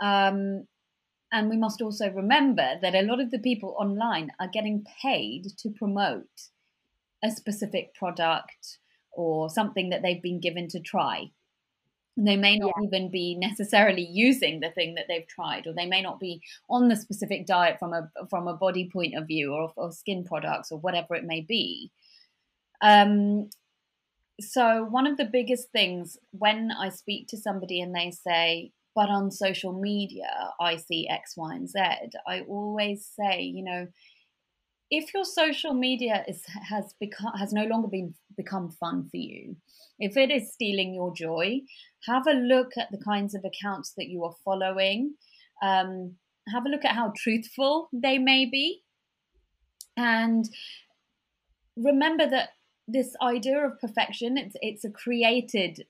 Um, 0.00 0.66
and 1.32 1.48
we 1.50 1.56
must 1.56 1.82
also 1.82 2.10
remember 2.10 2.74
that 2.82 2.94
a 2.94 3.02
lot 3.02 3.20
of 3.20 3.30
the 3.30 3.38
people 3.38 3.74
online 3.78 4.30
are 4.38 4.48
getting 4.48 4.84
paid 5.02 5.46
to 5.58 5.70
promote 5.70 6.50
a 7.24 7.30
specific 7.30 7.94
product 7.94 8.78
or 9.12 9.48
something 9.48 9.90
that 9.90 10.02
they've 10.02 10.22
been 10.22 10.40
given 10.40 10.68
to 10.68 10.80
try 10.80 11.30
they 12.16 12.36
may 12.36 12.58
not 12.58 12.72
yeah. 12.78 12.86
even 12.86 13.10
be 13.10 13.34
necessarily 13.34 14.06
using 14.10 14.60
the 14.60 14.70
thing 14.70 14.94
that 14.94 15.04
they've 15.08 15.26
tried 15.26 15.66
or 15.66 15.72
they 15.72 15.86
may 15.86 16.00
not 16.00 16.18
be 16.18 16.40
on 16.70 16.88
the 16.88 16.96
specific 16.96 17.46
diet 17.46 17.78
from 17.78 17.92
a 17.92 18.10
from 18.30 18.48
a 18.48 18.54
body 18.54 18.88
point 18.90 19.14
of 19.14 19.26
view 19.26 19.52
or, 19.52 19.72
or 19.76 19.92
skin 19.92 20.24
products 20.24 20.72
or 20.72 20.78
whatever 20.78 21.14
it 21.14 21.24
may 21.24 21.40
be 21.40 21.90
um, 22.82 23.48
so 24.40 24.84
one 24.84 25.06
of 25.06 25.16
the 25.16 25.24
biggest 25.24 25.70
things 25.70 26.18
when 26.30 26.70
i 26.78 26.88
speak 26.88 27.26
to 27.28 27.36
somebody 27.36 27.80
and 27.80 27.94
they 27.94 28.10
say 28.10 28.70
but 28.94 29.08
on 29.08 29.30
social 29.30 29.72
media 29.72 30.28
i 30.60 30.76
see 30.76 31.08
x 31.08 31.34
y 31.36 31.54
and 31.54 31.68
z 31.68 31.78
i 32.26 32.40
always 32.48 33.06
say 33.18 33.40
you 33.40 33.62
know 33.62 33.86
if 34.90 35.12
your 35.12 35.24
social 35.24 35.74
media 35.74 36.24
is 36.28 36.42
has 36.68 36.94
become 37.00 37.32
has 37.38 37.52
no 37.52 37.64
longer 37.64 37.88
been 37.88 38.14
become 38.36 38.70
fun 38.70 39.08
for 39.10 39.16
you 39.16 39.56
if 39.98 40.16
it 40.16 40.30
is 40.30 40.52
stealing 40.52 40.94
your 40.94 41.12
joy 41.14 41.60
have 42.06 42.26
a 42.26 42.32
look 42.32 42.72
at 42.78 42.90
the 42.90 43.02
kinds 43.02 43.34
of 43.34 43.44
accounts 43.44 43.92
that 43.96 44.08
you 44.08 44.24
are 44.24 44.34
following. 44.44 45.14
Um, 45.62 46.16
have 46.48 46.64
a 46.64 46.68
look 46.68 46.84
at 46.84 46.94
how 46.94 47.12
truthful 47.16 47.88
they 47.92 48.18
may 48.18 48.46
be. 48.46 48.82
And 49.96 50.48
remember 51.76 52.28
that 52.28 52.50
this 52.86 53.16
idea 53.20 53.66
of 53.66 53.80
perfection 53.80 54.36
it's 54.38 54.54
it's 54.62 54.84
a 54.84 54.90
created 54.90 55.86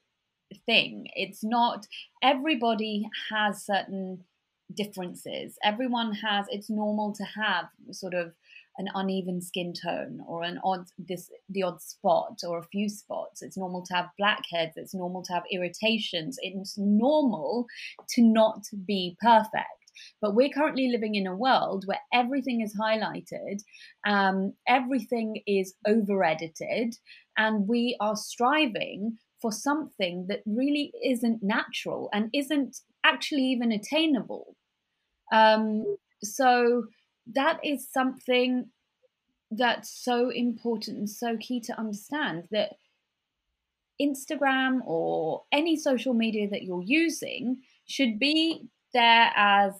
thing. 0.64 1.09
It's 1.14 1.44
not 1.44 1.87
everybody 2.22 3.06
has 3.30 3.66
certain 3.66 4.24
differences. 4.72 5.59
Everyone 5.62 6.12
has 6.12 6.46
it's 6.48 6.70
normal 6.70 7.12
to 7.14 7.24
have 7.24 7.66
sort 7.90 8.14
of 8.14 8.32
an 8.78 8.88
uneven 8.94 9.40
skin 9.40 9.72
tone 9.72 10.20
or 10.26 10.42
an 10.42 10.58
odd 10.64 10.86
this 10.98 11.30
the 11.48 11.62
odd 11.62 11.80
spot 11.80 12.40
or 12.46 12.58
a 12.58 12.64
few 12.64 12.88
spots. 12.88 13.42
It's 13.42 13.56
normal 13.56 13.82
to 13.86 13.94
have 13.94 14.10
blackheads 14.18 14.76
it's 14.76 14.94
normal 14.94 15.22
to 15.24 15.32
have 15.32 15.44
irritations. 15.50 16.38
It's 16.42 16.76
normal 16.76 17.66
to 18.10 18.22
not 18.22 18.64
be 18.86 19.16
perfect. 19.20 19.66
But 20.20 20.34
we're 20.34 20.50
currently 20.50 20.90
living 20.90 21.14
in 21.14 21.26
a 21.26 21.34
world 21.34 21.84
where 21.86 22.00
everything 22.12 22.60
is 22.60 22.76
highlighted 22.76 23.62
um, 24.06 24.52
everything 24.68 25.42
is 25.46 25.74
over 25.86 26.22
edited 26.22 26.96
and 27.38 27.66
we 27.66 27.96
are 28.00 28.16
striving 28.16 29.18
for 29.40 29.52
something 29.52 30.26
that 30.28 30.42
really 30.46 30.92
isn't 31.04 31.42
natural 31.42 32.08
and 32.12 32.30
isn't 32.32 32.78
actually 33.04 33.44
even 33.44 33.72
attainable. 33.72 34.56
Um, 35.32 35.96
so 36.22 36.84
that 37.34 37.60
is 37.64 37.88
something 37.90 38.70
that's 39.50 39.90
so 39.90 40.30
important 40.30 40.98
and 40.98 41.10
so 41.10 41.36
key 41.36 41.60
to 41.60 41.78
understand 41.78 42.44
that 42.50 42.74
Instagram 44.00 44.80
or 44.84 45.44
any 45.52 45.76
social 45.76 46.14
media 46.14 46.48
that 46.48 46.62
you're 46.62 46.82
using 46.82 47.58
should 47.86 48.18
be 48.18 48.68
there 48.92 49.30
as 49.34 49.72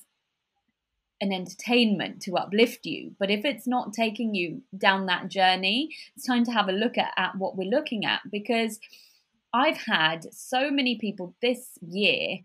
an 1.21 1.33
entertainment 1.33 2.21
to 2.23 2.37
uplift 2.37 2.85
you. 2.85 3.13
But 3.19 3.31
if 3.31 3.45
it's 3.45 3.67
not 3.67 3.93
taking 3.93 4.35
you 4.35 4.63
down 4.77 5.07
that 5.07 5.29
journey, 5.29 5.95
it's 6.15 6.27
time 6.27 6.45
to 6.45 6.53
have 6.53 6.69
a 6.69 6.73
look 6.73 6.99
at, 6.99 7.13
at 7.17 7.37
what 7.37 7.57
we're 7.57 7.71
looking 7.71 8.05
at 8.05 8.21
because 8.31 8.79
I've 9.53 9.79
had 9.79 10.33
so 10.33 10.71
many 10.71 10.99
people 10.99 11.35
this 11.41 11.79
year 11.81 12.39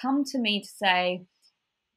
come 0.00 0.24
to 0.24 0.38
me 0.38 0.62
to 0.62 0.68
say, 0.68 1.22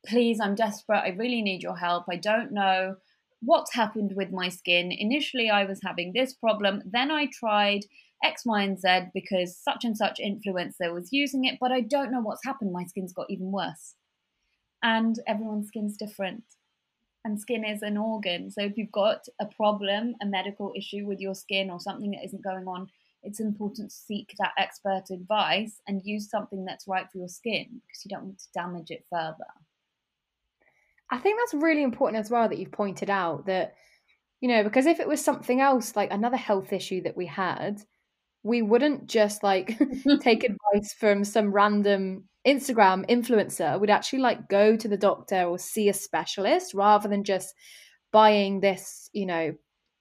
please, 0.06 0.40
I'm 0.40 0.56
desperate. 0.56 1.00
I 1.00 1.10
really 1.10 1.42
need 1.42 1.64
your 1.64 1.78
help. 1.78 2.06
I 2.10 2.16
don't 2.16 2.52
know 2.52 2.96
what's 3.42 3.74
happened 3.74 4.14
with 4.16 4.32
my 4.32 4.50
skin. 4.50 4.92
Initially, 4.92 5.50
I 5.50 5.66
was 5.66 5.80
having 5.84 6.14
this 6.14 6.34
problem. 6.34 6.82
Then 6.86 7.12
I 7.12 7.28
tried 7.28 7.86
X, 8.24 8.46
Y, 8.46 8.62
and 8.64 8.80
Z 8.80 9.12
because 9.14 9.58
such 9.58 9.86
and 9.86 9.96
such 9.96 10.20
influencer 10.20 10.94
was 10.94 11.10
using 11.12 11.46
it, 11.46 11.58
but 11.60 11.72
I 11.72 11.82
don't 11.82 12.12
know 12.12 12.22
what's 12.22 12.44
happened. 12.44 12.74
My 12.74 12.86
skin's 12.86 13.14
got 13.14 13.30
even 13.30 13.52
worse. 13.52 13.96
And 14.84 15.18
everyone's 15.28 15.68
skin's 15.68 15.98
different. 15.98 16.44
And 17.26 17.40
skin 17.40 17.66
is 17.66 17.82
an 17.82 17.98
organ. 17.98 18.50
So 18.50 18.62
if 18.62 18.78
you've 18.78 18.92
got 18.92 19.26
a 19.40 19.46
problem, 19.46 20.16
a 20.22 20.26
medical 20.26 20.74
issue 20.76 21.06
with 21.06 21.20
your 21.20 21.36
skin 21.36 21.70
or 21.70 21.80
something 21.80 22.12
that 22.12 22.24
isn't 22.24 22.44
going 22.44 22.68
on, 22.68 22.90
it's 23.24 23.42
important 23.42 23.90
to 23.90 23.96
seek 23.96 24.34
that 24.40 24.54
expert 24.58 25.04
advice 25.12 25.82
and 25.88 26.02
use 26.06 26.30
something 26.30 26.64
that's 26.64 26.88
right 26.88 27.06
for 27.12 27.18
your 27.18 27.28
skin 27.28 27.82
because 27.86 28.06
you 28.06 28.10
don't 28.10 28.24
want 28.24 28.40
to 28.40 28.46
damage 28.54 28.92
it 28.92 29.06
further. 29.10 29.36
I 31.12 31.18
think 31.18 31.40
that's 31.40 31.54
really 31.54 31.84
important 31.84 32.20
as 32.24 32.30
well 32.30 32.48
that 32.48 32.60
you've 32.60 32.72
pointed 32.72 33.10
out 33.10 33.46
that, 33.48 33.74
you 34.42 34.48
know, 34.48 34.64
because 34.64 34.86
if 34.86 35.00
it 35.00 35.08
was 35.08 35.24
something 35.24 35.60
else, 35.60 35.96
like 35.96 36.12
another 36.12 36.38
health 36.38 36.72
issue 36.72 37.02
that 37.04 37.18
we 37.18 37.26
had, 37.26 37.82
we 38.44 38.62
wouldn't 38.62 39.08
just 39.08 39.44
like 39.44 39.80
take 40.22 40.44
advice 40.74 40.94
from 40.94 41.24
some 41.24 41.52
random 41.52 42.26
Instagram 42.48 43.08
influencer. 43.10 43.80
We'd 43.80 43.90
actually 43.90 44.20
like 44.20 44.48
go 44.50 44.76
to 44.76 44.88
the 44.88 44.98
doctor 44.98 45.44
or 45.44 45.58
see 45.58 45.90
a 45.90 45.94
specialist 45.94 46.74
rather 46.74 47.10
than 47.10 47.24
just 47.24 47.54
buying 48.12 48.60
this, 48.62 49.10
you 49.14 49.26
know, 49.26 49.54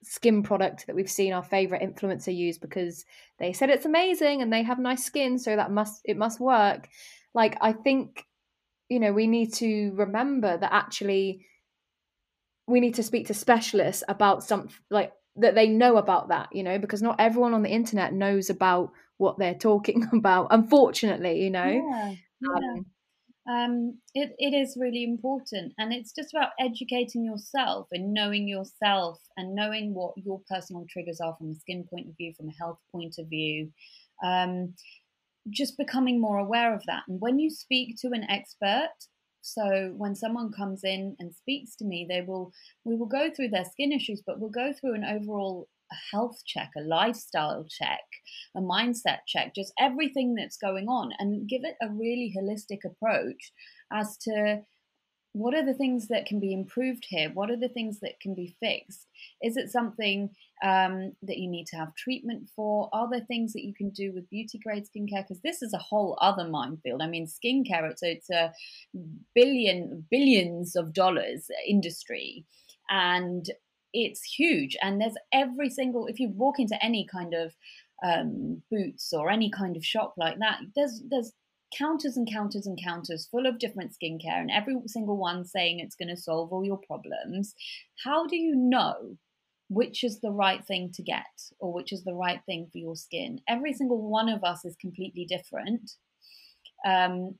skin 0.03 0.43
product 0.43 0.87
that 0.87 0.95
we've 0.95 1.11
seen 1.11 1.33
our 1.33 1.43
favorite 1.43 1.83
influencer 1.83 2.35
use 2.35 2.59
because 2.59 3.05
they 3.39 3.53
said 3.53 3.71
it's 3.71 3.85
amazing 3.87 4.43
and 4.43 4.53
they 4.53 4.63
have 4.63 4.79
nice 4.79 5.05
skin 5.05 5.39
so 5.39 5.57
that 5.57 5.73
must 5.73 6.01
it 6.05 6.17
must 6.17 6.39
work 6.39 6.89
like 7.35 7.59
i 7.61 7.73
think 7.73 8.25
you 8.89 9.01
know 9.01 9.13
we 9.13 9.27
need 9.27 9.53
to 9.55 9.93
remember 9.95 10.57
that 10.57 10.73
actually 10.73 11.47
we 12.67 12.81
need 12.81 12.95
to 12.95 13.03
speak 13.03 13.27
to 13.27 13.35
specialists 13.35 14.05
about 14.09 14.45
something 14.45 14.75
like 14.91 15.13
that 15.37 15.55
they 15.55 15.69
know 15.69 15.97
about 15.97 16.29
that 16.29 16.49
you 16.53 16.63
know 16.63 16.79
because 16.79 17.03
not 17.03 17.17
everyone 17.19 17.55
on 17.55 17.63
the 17.63 17.71
internet 17.71 18.13
knows 18.13 18.51
about 18.51 18.91
what 19.17 19.39
they're 19.39 19.55
talking 19.69 20.07
about 20.13 20.49
unfortunately 20.51 21.43
you 21.43 21.51
know 21.51 21.65
yeah, 21.65 22.15
yeah. 22.41 22.49
Um, 22.51 22.87
um, 23.49 23.99
it, 24.15 24.35
it 24.39 24.55
is 24.55 24.77
really 24.79 25.03
important 25.05 25.73
and 25.79 25.91
it's 25.91 26.13
just 26.13 26.35
about 26.35 26.51
educating 26.61 27.25
yourself 27.25 27.89
and 27.93 28.13
knowing 28.13 28.47
yourself 28.47 29.19
and 29.39 29.55
knowing 29.55 29.95
what 29.95 30.13
your 30.19 30.43
personal 30.51 30.85
triggers 30.91 31.19
are 31.19 31.35
from 31.39 31.51
a 31.51 31.55
skin 31.55 31.85
point 31.89 32.09
of 32.09 32.17
view 32.19 32.35
from 32.37 32.51
a 32.51 32.63
health 32.63 32.79
point 32.93 33.15
of 33.19 33.27
view 33.29 33.71
um, 34.23 34.75
just 35.51 35.79
becoming 35.79 36.21
more 36.21 36.39
aware 36.39 36.75
of 36.75 36.83
that. 36.87 37.03
And 37.09 37.21
when 37.21 37.39
you 37.39 37.51
speak 37.51 37.97
to 38.01 38.09
an 38.09 38.25
expert 38.29 38.91
so 39.41 39.95
when 39.97 40.15
someone 40.17 40.51
comes 40.53 40.83
in 40.83 41.15
and 41.21 41.33
speaks 41.33 41.77
to 41.77 41.85
me 41.85 42.07
they 42.11 42.23
will 42.27 42.51
we 42.85 42.97
will 42.97 43.07
go 43.07 43.31
through 43.31 43.49
their 43.49 43.65
skin 43.65 43.93
issues 43.93 44.21
but 44.27 44.41
we'll 44.41 44.51
go 44.51 44.73
through 44.73 44.95
an 44.95 45.05
overall 45.05 45.69
health 46.13 46.39
check, 46.47 46.71
a 46.77 46.81
lifestyle 46.83 47.67
check, 47.69 48.01
a 48.57 48.61
mindset 48.61 49.19
check, 49.27 49.55
just 49.55 49.73
everything 49.79 50.35
that's 50.35 50.57
going 50.57 50.87
on, 50.87 51.13
and 51.19 51.49
give 51.49 51.63
it 51.65 51.77
a 51.83 51.89
really 51.89 52.35
holistic 52.37 52.79
approach 52.85 53.53
as 53.93 54.17
to 54.19 54.61
what 55.33 55.55
are 55.55 55.65
the 55.65 55.75
things 55.75 56.09
that 56.09 56.27
can 56.27 56.41
be 56.41 56.53
improved 56.53 57.05
here? 57.09 57.31
What 57.33 57.51
are 57.51 57.57
the 57.57 57.69
things 57.69 58.01
that 58.01 58.19
can 58.21 58.35
be 58.35 58.57
fixed? 58.61 59.07
Is 59.43 59.57
it 59.57 59.71
something 59.71 60.31
um, 60.65 61.13
that 61.23 61.39
you 61.39 61.49
need 61.49 61.67
to 61.69 61.77
have 61.77 61.95
treatment 61.95 62.49
for? 62.57 62.89
Are 62.93 63.09
there 63.11 63.21
things 63.21 63.53
that 63.53 63.65
you 63.65 63.75
can 63.75 63.91
do 63.91 64.13
with 64.13 64.31
beauty 64.31 64.59
grade 64.59 64.85
skincare? 64.85 65.27
Because 65.27 65.41
this 65.43 65.63
is 65.63 65.75
a 65.75 65.79
whole 65.79 66.19
other 66.21 66.49
minefield. 66.49 67.03
I 67.03 67.09
mean, 67.09 67.27
skincare, 67.27 67.91
it's 67.91 68.03
a, 68.03 68.13
it's 68.13 68.31
a 68.31 68.53
billion, 69.35 70.07
billions 70.11 70.77
of 70.77 70.93
dollars 70.93 71.51
industry. 71.67 72.45
And 72.91 73.49
it's 73.95 74.23
huge 74.23 74.77
and 74.83 75.01
there's 75.01 75.17
every 75.33 75.71
single 75.71 76.07
if 76.07 76.21
you 76.21 76.29
walk 76.29 76.59
into 76.59 76.77
any 76.85 77.07
kind 77.07 77.33
of 77.35 77.55
um, 78.05 78.63
boots 78.71 79.13
or 79.13 79.31
any 79.31 79.51
kind 79.51 79.77
of 79.77 79.85
shop 79.85 80.13
like 80.19 80.39
that 80.39 80.61
there's 80.77 81.03
there's 81.09 81.33
counters 81.77 82.17
and 82.17 82.31
counters 82.31 82.67
and 82.67 82.79
counters 82.83 83.29
full 83.31 83.47
of 83.47 83.59
different 83.59 83.93
skincare 83.93 84.41
and 84.41 84.51
every 84.51 84.77
single 84.87 85.17
one 85.17 85.45
saying 85.45 85.81
it's 85.81 85.97
going 85.97 86.09
to 86.09 86.17
solve 86.17 86.53
all 86.53 86.65
your 86.65 86.79
problems. 86.79 87.55
How 88.05 88.27
do 88.27 88.37
you 88.37 88.55
know 88.55 89.17
which 89.71 90.03
is 90.03 90.21
the 90.21 90.31
right 90.31 90.65
thing 90.65 90.91
to 90.95 91.03
get 91.03 91.27
or 91.59 91.73
which 91.73 91.93
is 91.93 92.05
the 92.05 92.15
right 92.15 92.41
thing 92.47 92.69
for 92.73 92.79
your 92.79 92.97
skin? 92.97 93.41
Every 93.49 93.73
single 93.73 94.09
one 94.09 94.29
of 94.29 94.45
us 94.45 94.65
is 94.65 94.77
completely 94.77 95.27
different. 95.27 95.93
Um, 96.87 97.35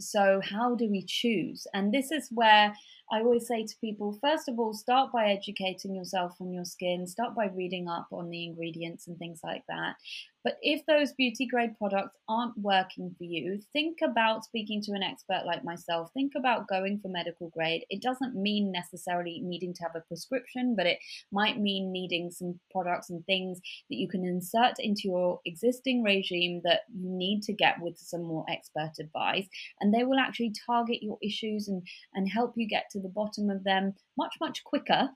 so 0.00 0.40
how 0.42 0.74
do 0.74 0.88
we 0.90 1.04
choose? 1.06 1.66
And 1.74 1.92
this 1.92 2.10
is 2.10 2.28
where 2.32 2.74
I 3.12 3.20
always 3.20 3.46
say 3.46 3.64
to 3.64 3.74
people, 3.80 4.18
first 4.20 4.48
of 4.48 4.58
all, 4.58 4.74
start 4.74 5.12
by 5.12 5.30
educating 5.30 5.94
yourself 5.94 6.36
on 6.40 6.52
your 6.52 6.64
skin, 6.64 7.06
start 7.06 7.34
by 7.34 7.46
reading 7.46 7.88
up 7.88 8.08
on 8.10 8.30
the 8.30 8.44
ingredients 8.44 9.06
and 9.06 9.18
things 9.18 9.40
like 9.44 9.64
that. 9.68 9.94
But 10.44 10.56
if 10.60 10.84
those 10.86 11.12
beauty 11.12 11.46
grade 11.46 11.76
products 11.78 12.16
aren't 12.28 12.58
working 12.58 13.14
for 13.16 13.24
you, 13.24 13.60
think 13.72 13.98
about 14.02 14.44
speaking 14.44 14.82
to 14.82 14.92
an 14.92 15.02
expert 15.02 15.42
like 15.46 15.64
myself. 15.64 16.10
Think 16.14 16.32
about 16.36 16.68
going 16.68 16.98
for 17.00 17.08
medical 17.08 17.48
grade. 17.50 17.84
It 17.90 18.02
doesn't 18.02 18.34
mean 18.34 18.72
necessarily 18.72 19.40
needing 19.42 19.72
to 19.74 19.82
have 19.82 19.94
a 19.94 20.00
prescription, 20.00 20.74
but 20.76 20.86
it 20.86 20.98
might 21.30 21.60
mean 21.60 21.92
needing 21.92 22.30
some 22.30 22.58
products 22.72 23.10
and 23.10 23.24
things 23.24 23.60
that 23.88 23.96
you 23.96 24.08
can 24.08 24.24
insert 24.24 24.80
into 24.80 25.02
your 25.04 25.40
existing 25.44 26.02
regime 26.02 26.60
that 26.64 26.80
you 26.92 27.08
need 27.08 27.42
to 27.42 27.52
get 27.52 27.80
with 27.80 27.96
some 27.98 28.22
more 28.22 28.44
expert 28.48 28.92
advice. 29.00 29.46
And 29.80 29.94
they 29.94 30.04
will 30.04 30.18
actually 30.18 30.52
target 30.66 31.02
your 31.02 31.18
issues 31.22 31.68
and, 31.68 31.86
and 32.14 32.28
help 32.28 32.54
you 32.56 32.66
get 32.66 32.86
to 32.90 33.00
the 33.00 33.08
bottom 33.08 33.48
of 33.48 33.64
them 33.64 33.94
much, 34.16 34.34
much 34.40 34.64
quicker 34.64 35.10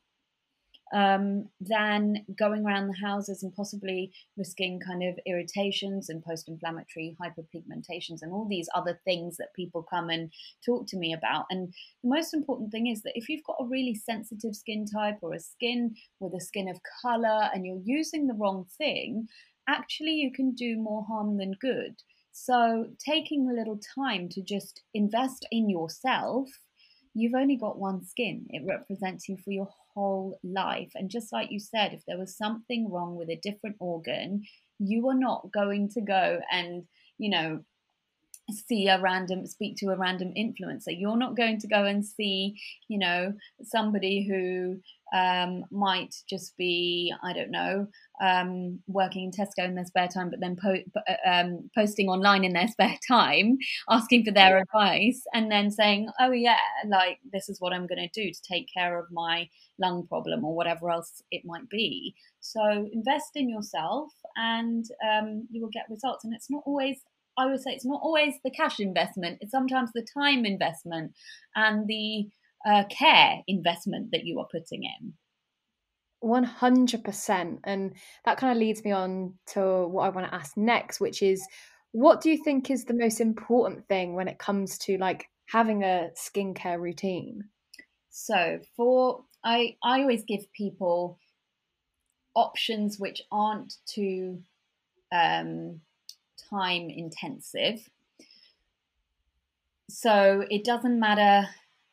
um, 0.95 1.49
than 1.61 2.25
going 2.39 2.65
around 2.65 2.89
the 2.89 3.07
houses 3.07 3.43
and 3.43 3.55
possibly 3.55 4.13
risking 4.37 4.81
kind 4.81 5.03
of 5.03 5.19
irritations 5.27 6.09
and 6.09 6.25
post 6.25 6.49
inflammatory 6.49 7.17
hyperpigmentations 7.21 8.23
and 8.23 8.33
all 8.33 8.47
these 8.49 8.69
other 8.75 9.01
things 9.05 9.37
that 9.37 9.55
people 9.55 9.83
come 9.83 10.11
and 10.11 10.31
talk 10.65 10.87
to 10.89 10.97
me 10.97 11.13
about. 11.13 11.47
And 11.51 11.73
the 12.03 12.11
most 12.11 12.35
important 12.35 12.71
thing 12.71 12.87
is 12.87 13.03
that 13.03 13.17
if 13.17 13.29
you've 13.29 13.45
got 13.45 13.57
a 13.61 13.67
really 13.67 13.95
sensitive 13.95 14.55
skin 14.55 14.87
type 14.87 15.19
or 15.23 15.35
a 15.35 15.41
skin 15.41 15.95
with 16.21 16.35
a 16.35 16.45
skin 16.45 16.69
of 16.69 16.81
color 17.03 17.49
and 17.53 17.67
you're 17.67 17.83
using 17.85 18.27
the 18.27 18.35
wrong 18.35 18.67
thing, 18.79 19.27
actually 19.69 20.13
you 20.13 20.33
can 20.33 20.53
do 20.55 20.77
more 20.79 21.05
harm 21.05 21.37
than 21.39 21.53
good. 21.61 21.95
So, 22.39 22.89
taking 22.99 23.49
a 23.49 23.55
little 23.55 23.81
time 23.95 24.29
to 24.33 24.43
just 24.43 24.83
invest 24.93 25.47
in 25.51 25.71
yourself 25.71 26.51
you've 27.17 27.35
only 27.35 27.57
got 27.57 27.79
one 27.79 28.05
skin. 28.05 28.47
It 28.51 28.63
represents 28.67 29.27
you 29.27 29.39
for 29.39 29.51
your 29.51 29.69
whole 29.97 30.39
life. 30.45 30.93
And 30.95 31.11
just 31.11 31.33
like 31.33 31.51
you 31.51 31.59
said, 31.59 31.93
if 31.93 32.05
there 32.07 32.19
was 32.19 32.37
something 32.37 32.91
wrong 32.91 33.17
with 33.17 33.31
a 33.31 33.41
different 33.43 33.77
organ, 33.81 34.43
you 34.79 35.09
are 35.09 35.19
not 35.19 35.51
going 35.53 35.89
to 35.95 36.03
go 36.03 36.39
and, 36.53 36.85
you 37.19 37.31
know, 37.31 37.61
see 38.51 38.89
a 38.89 39.01
random 39.01 39.47
speak 39.47 39.77
to 39.77 39.91
a 39.91 39.97
random 39.97 40.33
influencer. 40.37 40.95
You're 40.97 41.17
not 41.17 41.37
going 41.37 41.59
to 41.61 41.69
go 41.69 41.85
and 41.85 42.05
see 42.05 42.57
you 42.89 42.99
know 42.99 43.33
somebody 43.63 44.27
who 44.27 44.79
um, 45.17 45.65
might 45.71 46.15
just 46.29 46.57
be 46.57 47.15
i 47.23 47.33
don't 47.33 47.51
know 47.51 47.87
um, 48.21 48.81
working 48.89 49.25
in 49.25 49.31
tesco 49.31 49.65
in 49.65 49.77
their 49.77 49.85
spare 49.85 50.09
time 50.09 50.31
but 50.31 50.41
then 50.41 50.57
po- 50.61 50.83
uh, 50.97 51.31
um, 51.31 51.71
posting 51.77 52.09
online 52.09 52.45
in 52.45 52.53
their 52.53 52.69
spare 52.73 52.99
time 53.07 53.57
asking 53.89 54.25
for 54.25 54.33
their 54.33 54.59
advice 54.59 55.23
and 55.33 55.51
then 55.51 55.71
saying 55.71 56.09
oh 56.21 56.33
yeah 56.33 56.57
like 56.89 57.19
this 57.33 57.49
is 57.49 57.61
what 57.61 57.73
i'm 57.73 57.87
going 57.87 58.09
to 58.09 58.21
do 58.21 58.33
to 58.33 58.43
take 58.43 58.69
care 58.75 58.99
of 58.99 59.07
my 59.13 59.49
lung 59.79 60.07
problem 60.07 60.45
or 60.45 60.55
whatever 60.55 60.91
else 60.91 61.23
it 61.31 61.43
might 61.45 61.69
be. 61.69 62.15
So 62.41 62.89
invest 62.93 63.33
in 63.35 63.49
yourself 63.49 64.11
and 64.37 64.85
um, 65.07 65.47
you 65.51 65.63
will 65.63 65.71
get 65.71 65.87
results. 65.91 66.25
And 66.25 66.35
it's 66.35 66.51
not 66.51 66.63
always 66.67 66.99
I 67.39 67.47
would 67.47 67.61
say 67.61 67.73
it's 67.73 67.85
not 67.85 68.01
always 68.03 68.35
the 68.45 68.51
cash 68.51 68.81
investment, 68.81 69.39
it's 69.41 69.53
sometimes 69.53 69.91
the 69.93 70.07
time 70.15 70.45
investment 70.45 71.13
and 71.55 71.87
the 71.87 72.29
uh, 72.67 72.85
care 72.91 73.43
investment 73.47 74.11
that 74.13 74.25
you 74.25 74.41
are 74.41 74.49
putting 74.51 74.85
in. 74.85 75.15
100%. 76.23 77.61
And 77.65 77.95
that 78.25 78.39
kind 78.39 78.53
of 78.53 78.59
leads 78.59 78.85
me 78.85 78.93
on 78.93 79.35
to 79.49 79.87
what 79.87 80.05
I 80.05 80.09
want 80.09 80.29
to 80.29 80.35
ask 80.35 80.57
next, 80.57 81.01
which 81.01 81.23
is 81.23 81.47
what 81.93 82.21
do 82.21 82.31
you 82.31 82.43
think 82.43 82.71
is 82.71 82.85
the 82.85 82.95
most 82.95 83.21
important 83.21 83.87
thing 83.89 84.15
when 84.15 84.29
it 84.29 84.39
comes 84.39 84.79
to 84.79 84.99
like 84.99 85.27
having 85.47 85.85
a 85.85 86.11
skincare 86.17 86.81
routine? 86.81 87.45
So, 88.11 88.61
for 88.77 89.25
I, 89.45 89.77
I 89.85 90.01
always 90.01 90.25
give 90.27 90.51
people 90.53 91.19
options 92.35 92.99
which 92.99 93.23
aren't 93.31 93.75
too 93.87 94.43
um, 95.13 95.81
time 96.51 96.91
intensive. 96.91 97.89
So 99.89 100.45
it 100.51 100.65
doesn't 100.65 100.99
matter 100.99 101.49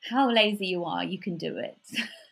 how 0.09 0.29
lazy 0.29 0.67
you 0.67 0.85
are, 0.85 1.03
you 1.03 1.19
can 1.19 1.37
do 1.37 1.57
it. 1.57 1.77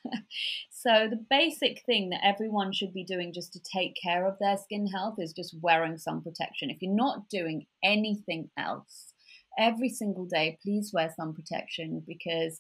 so 0.72 1.08
the 1.10 1.24
basic 1.30 1.84
thing 1.86 2.10
that 2.10 2.26
everyone 2.26 2.74
should 2.74 2.94
be 2.94 3.04
doing 3.04 3.34
just 3.34 3.54
to 3.54 3.60
take 3.60 3.96
care 4.02 4.28
of 4.28 4.38
their 4.40 4.58
skin 4.58 4.88
health 4.88 5.16
is 5.20 5.34
just 5.34 5.56
wearing 5.62 5.98
sun 5.98 6.22
protection. 6.22 6.70
If 6.70 6.82
you're 6.82 6.94
not 6.94 7.30
doing 7.30 7.66
anything 7.84 8.50
else 8.58 9.14
every 9.58 9.90
single 9.90 10.26
day, 10.26 10.58
please 10.64 10.92
wear 10.94 11.14
sun 11.16 11.34
protection 11.34 12.04
because 12.06 12.60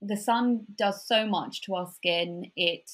the 0.00 0.16
sun 0.16 0.66
does 0.76 1.06
so 1.06 1.26
much 1.26 1.62
to 1.62 1.74
our 1.74 1.90
skin. 1.94 2.50
It 2.56 2.90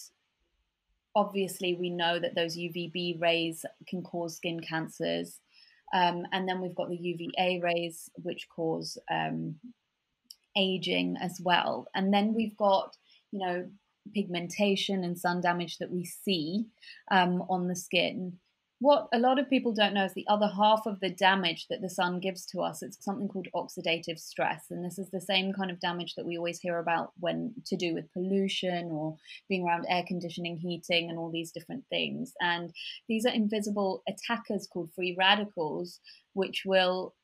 obviously 1.15 1.75
we 1.75 1.91
know 1.91 2.19
that 2.19 2.35
those 2.35 2.57
UVB 2.57 3.21
rays 3.21 3.65
can 3.89 4.03
cause 4.03 4.37
skin 4.37 4.61
cancers. 4.61 5.41
Um, 5.93 6.25
and 6.33 6.49
then 6.49 6.61
we've 6.61 6.75
got 6.75 6.89
the 6.89 6.97
UVA 6.97 7.61
rays, 7.61 8.09
which 8.15 8.49
cause 8.55 8.97
um, 9.11 9.57
aging 10.57 11.17
as 11.21 11.41
well. 11.43 11.89
And 11.95 12.15
then 12.15 12.35
we've 12.35 12.57
got, 12.57 12.97
you 13.33 13.41
know, 13.45 13.69
pigmentation 14.15 15.05
and 15.05 15.19
sun 15.19 15.41
damage 15.41 15.79
that 15.79 15.91
we 15.91 16.05
see 16.05 16.67
um, 17.11 17.43
on 17.49 17.69
the 17.69 17.77
skin 17.77 18.39
what 18.81 19.09
a 19.13 19.19
lot 19.19 19.39
of 19.39 19.51
people 19.51 19.75
don't 19.75 19.93
know 19.93 20.07
is 20.07 20.15
the 20.15 20.27
other 20.27 20.49
half 20.49 20.87
of 20.87 21.01
the 21.01 21.11
damage 21.11 21.67
that 21.69 21.83
the 21.83 21.91
sun 21.91 22.19
gives 22.19 22.47
to 22.47 22.61
us. 22.61 22.83
It's 22.83 23.05
something 23.05 23.29
called 23.29 23.47
oxidative 23.55 24.19
stress. 24.19 24.65
And 24.71 24.83
this 24.83 24.99
is 24.99 25.11
the 25.11 25.21
same 25.21 25.53
kind 25.53 25.71
of 25.71 25.79
damage 25.81 26.15
that 26.15 26.25
we 26.25 26.39
always 26.39 26.61
hear 26.61 26.79
about 26.79 27.13
when 27.21 27.53
to 27.67 27.77
do 27.77 27.93
with 27.93 28.13
pollution 28.15 28.91
or 28.91 29.17
being 29.51 29.67
around 29.67 29.85
air 29.91 30.03
conditioning, 30.09 30.57
heating, 30.57 31.11
and 31.11 31.19
all 31.19 31.31
these 31.31 31.53
different 31.53 31.85
things. 31.91 32.33
And 32.41 32.73
these 33.07 33.27
are 33.27 33.35
invisible 33.35 34.03
attackers 34.09 34.67
called 34.67 34.91
free 34.95 35.15
radicals, 35.19 36.01
which 36.33 36.63
will 36.65 37.15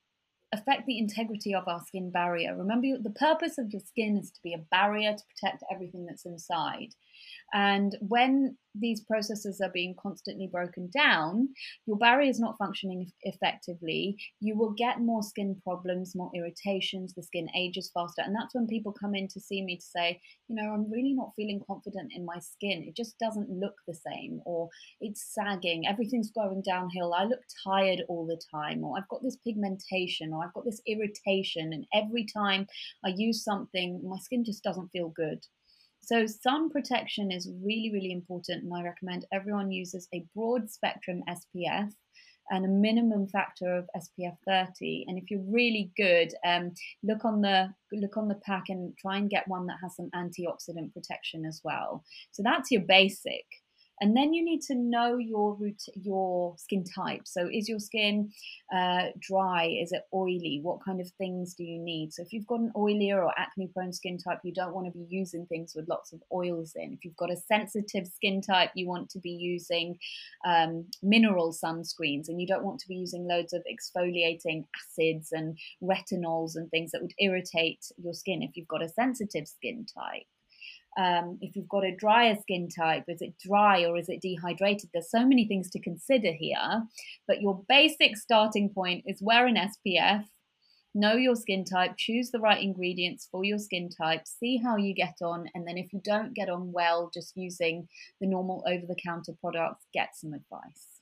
affect 0.53 0.87
the 0.87 0.99
integrity 0.99 1.55
of 1.55 1.67
our 1.67 1.81
skin 1.87 2.11
barrier. 2.11 2.55
Remember, 2.55 2.99
the 3.01 3.11
purpose 3.11 3.57
of 3.57 3.71
your 3.71 3.81
skin 3.81 4.19
is 4.19 4.31
to 4.31 4.43
be 4.45 4.53
a 4.53 4.65
barrier 4.71 5.15
to 5.15 5.23
protect 5.35 5.65
everything 5.73 6.05
that's 6.05 6.27
inside. 6.27 6.91
And 7.53 7.97
when 8.01 8.57
these 8.79 9.01
processes 9.01 9.61
are 9.63 9.71
being 9.73 9.95
constantly 10.01 10.49
broken 10.51 10.91
down, 10.95 11.49
your 11.87 11.97
barrier 11.97 12.29
is 12.29 12.39
not 12.39 12.59
functioning 12.59 13.11
effectively. 13.23 14.17
You 14.41 14.57
will 14.57 14.75
get 14.77 15.01
more 15.01 15.23
skin 15.23 15.61
problems, 15.63 16.15
more 16.15 16.31
irritations, 16.35 17.15
the 17.15 17.23
skin 17.23 17.49
ages 17.57 17.91
faster. 17.95 18.23
And 18.23 18.35
that's 18.35 18.55
when 18.55 18.67
people 18.67 18.93
come 18.93 19.15
in 19.15 19.29
to 19.29 19.41
see 19.41 19.63
me 19.63 19.77
to 19.77 19.83
say, 19.83 20.21
you 20.49 20.57
know, 20.57 20.73
I'm 20.73 20.91
really 20.91 21.15
not 21.15 21.33
feeling 21.37 21.63
confident 21.67 22.13
in 22.15 22.25
my 22.25 22.39
skin. 22.39 22.85
It 22.87 22.97
just 22.97 23.19
doesn't 23.19 23.49
look 23.49 23.75
the 23.87 23.95
same, 23.95 24.41
or 24.45 24.69
it's 25.01 25.35
sagging, 25.35 25.87
everything's 25.89 26.31
going 26.31 26.63
downhill. 26.63 27.15
I 27.15 27.25
look 27.25 27.41
tired 27.67 28.03
all 28.09 28.27
the 28.27 28.41
time, 28.55 28.85
or 28.85 28.99
I've 28.99 29.09
got 29.09 29.23
this 29.23 29.37
pigmentation, 29.37 30.33
or 30.33 30.45
I've 30.45 30.55
got 30.55 30.65
this 30.65 30.83
irritation. 30.87 31.73
And 31.73 31.87
every 31.95 32.27
time 32.27 32.67
I 33.05 33.13
use 33.17 33.43
something, 33.43 34.03
my 34.05 34.19
skin 34.19 34.45
just 34.45 34.63
doesn't 34.63 34.89
feel 34.89 35.09
good. 35.09 35.45
So 36.07 36.25
sun 36.25 36.71
protection 36.71 37.33
is 37.33 37.51
really, 37.65 37.91
really 37.93 38.13
important, 38.13 38.63
and 38.63 38.73
I 38.73 38.85
recommend 38.85 39.27
everyone 39.33 39.73
uses 39.73 40.07
a 40.15 40.25
broad 40.37 40.71
spectrum 40.71 41.25
SPF 41.29 41.91
and 42.49 42.65
a 42.65 42.69
minimum 42.69 43.27
factor 43.27 43.75
of 43.75 43.89
SPF 43.97 44.37
30. 44.47 45.07
And 45.09 45.19
if 45.19 45.33
you're 45.33 45.43
really 45.49 45.91
good, 45.97 46.33
um, 46.47 46.73
look 47.03 47.25
on 47.25 47.41
the 47.41 47.75
look 47.93 48.17
on 48.17 48.29
the 48.29 48.41
pack 48.47 48.69
and 48.69 48.97
try 48.97 49.17
and 49.17 49.29
get 49.29 49.49
one 49.49 49.67
that 49.67 49.79
has 49.83 49.97
some 49.97 50.09
antioxidant 50.15 50.93
protection 50.95 51.45
as 51.45 51.61
well. 51.65 52.05
So 52.31 52.45
that's 52.45 52.71
your 52.71 52.83
basic. 52.83 53.45
And 54.01 54.17
then 54.17 54.35
you 54.35 54.45
need 54.45 54.61
to 54.63 54.75
know 54.75 55.17
your 55.17 55.55
root, 55.55 55.83
your 55.95 56.55
skin 56.59 56.85
type. 56.85 57.23
So, 57.25 57.49
is 57.51 57.69
your 57.69 57.79
skin 57.79 58.31
uh, 58.75 59.07
dry? 59.19 59.75
Is 59.81 59.93
it 59.93 60.03
oily? 60.13 60.61
What 60.63 60.85
kind 60.85 61.01
of 61.01 61.11
things 61.13 61.55
do 61.55 61.65
you 61.65 61.79
need? 61.79 62.13
So, 62.13 62.23
if 62.23 62.33
you've 62.33 62.47
got 62.47 62.61
an 62.61 62.73
oilier 62.77 63.25
or 63.25 63.33
acne 63.39 63.71
prone 63.73 63.93
skin 63.93 64.19
type, 64.19 64.41
you 64.43 64.53
don't 64.53 64.75
want 64.75 64.87
to 64.87 64.99
be 64.99 65.07
using 65.09 65.47
things 65.47 65.73
with 65.75 65.89
lots 65.89 66.13
of 66.13 66.23
oils 66.33 66.73
in. 66.77 66.93
If 66.93 67.05
you've 67.05 67.17
got 67.17 67.31
a 67.31 67.37
sensitive 67.37 68.07
skin 68.07 68.43
type, 68.43 68.71
you 68.75 68.87
want 68.87 69.09
to 69.11 69.19
be 69.19 69.31
using 69.31 69.99
um, 70.45 70.87
mineral 71.03 71.53
sunscreens 71.53 72.29
and 72.29 72.41
you 72.41 72.47
don't 72.47 72.65
want 72.65 72.81
to 72.81 72.89
be 72.89 72.97
using 72.97 73.27
loads 73.27 73.53
of 73.53 73.65
exfoliating 73.65 74.65
acids 74.77 75.33
and 75.33 75.59
retinols 75.83 76.57
and 76.57 76.71
things 76.71 76.91
that 76.91 77.01
would 77.01 77.15
irritate 77.19 77.85
your 77.97 78.13
skin 78.13 78.43
if 78.43 78.57
you've 78.57 78.69
got 78.69 78.83
a 78.83 78.89
sensitive 78.89 79.49
skin 79.49 79.87
type. 79.87 80.27
Um, 80.99 81.39
if 81.43 81.55
you've 81.55 81.69
got 81.69 81.85
a 81.85 81.95
drier 81.95 82.37
skin 82.41 82.69
type, 82.69 83.05
is 83.09 83.21
it 83.21 83.35
dry 83.39 83.85
or 83.85 83.99
is 83.99 84.09
it 84.09 84.23
dehydrated? 84.23 84.91
There's 84.93 85.11
so 85.11 85.27
many 85.27 85.47
things 85.47 85.69
to 85.71 85.81
consider 85.81 86.33
here, 86.33 86.83
but 87.29 87.43
your 87.43 87.63
basic 87.69 88.17
starting 88.17 88.71
point 88.71 89.05
is 89.07 89.21
wear 89.21 89.47
an 89.47 89.57
SPF, 89.57 90.25
know 90.95 91.15
your 91.15 91.37
skin 91.37 91.65
type, 91.65 91.93
choose 91.99 92.31
the 92.31 92.41
right 92.41 92.63
ingredients 92.63 93.29
for 93.31 93.45
your 93.45 93.59
skin 93.59 93.91
type, 93.91 94.23
see 94.27 94.57
how 94.57 94.77
you 94.77 94.95
get 94.95 95.17
on, 95.23 95.47
and 95.55 95.69
then 95.69 95.77
if 95.77 95.93
you 95.93 96.01
don't 96.03 96.35
get 96.35 96.49
on 96.49 96.73
well 96.73 97.11
just 97.13 97.37
using 97.37 97.87
the 98.21 98.27
normal 98.27 98.65
over 98.67 98.87
the 98.87 98.97
counter 99.05 99.33
products, 99.41 99.87
get 99.93 100.17
some 100.17 100.33
advice. 100.33 100.97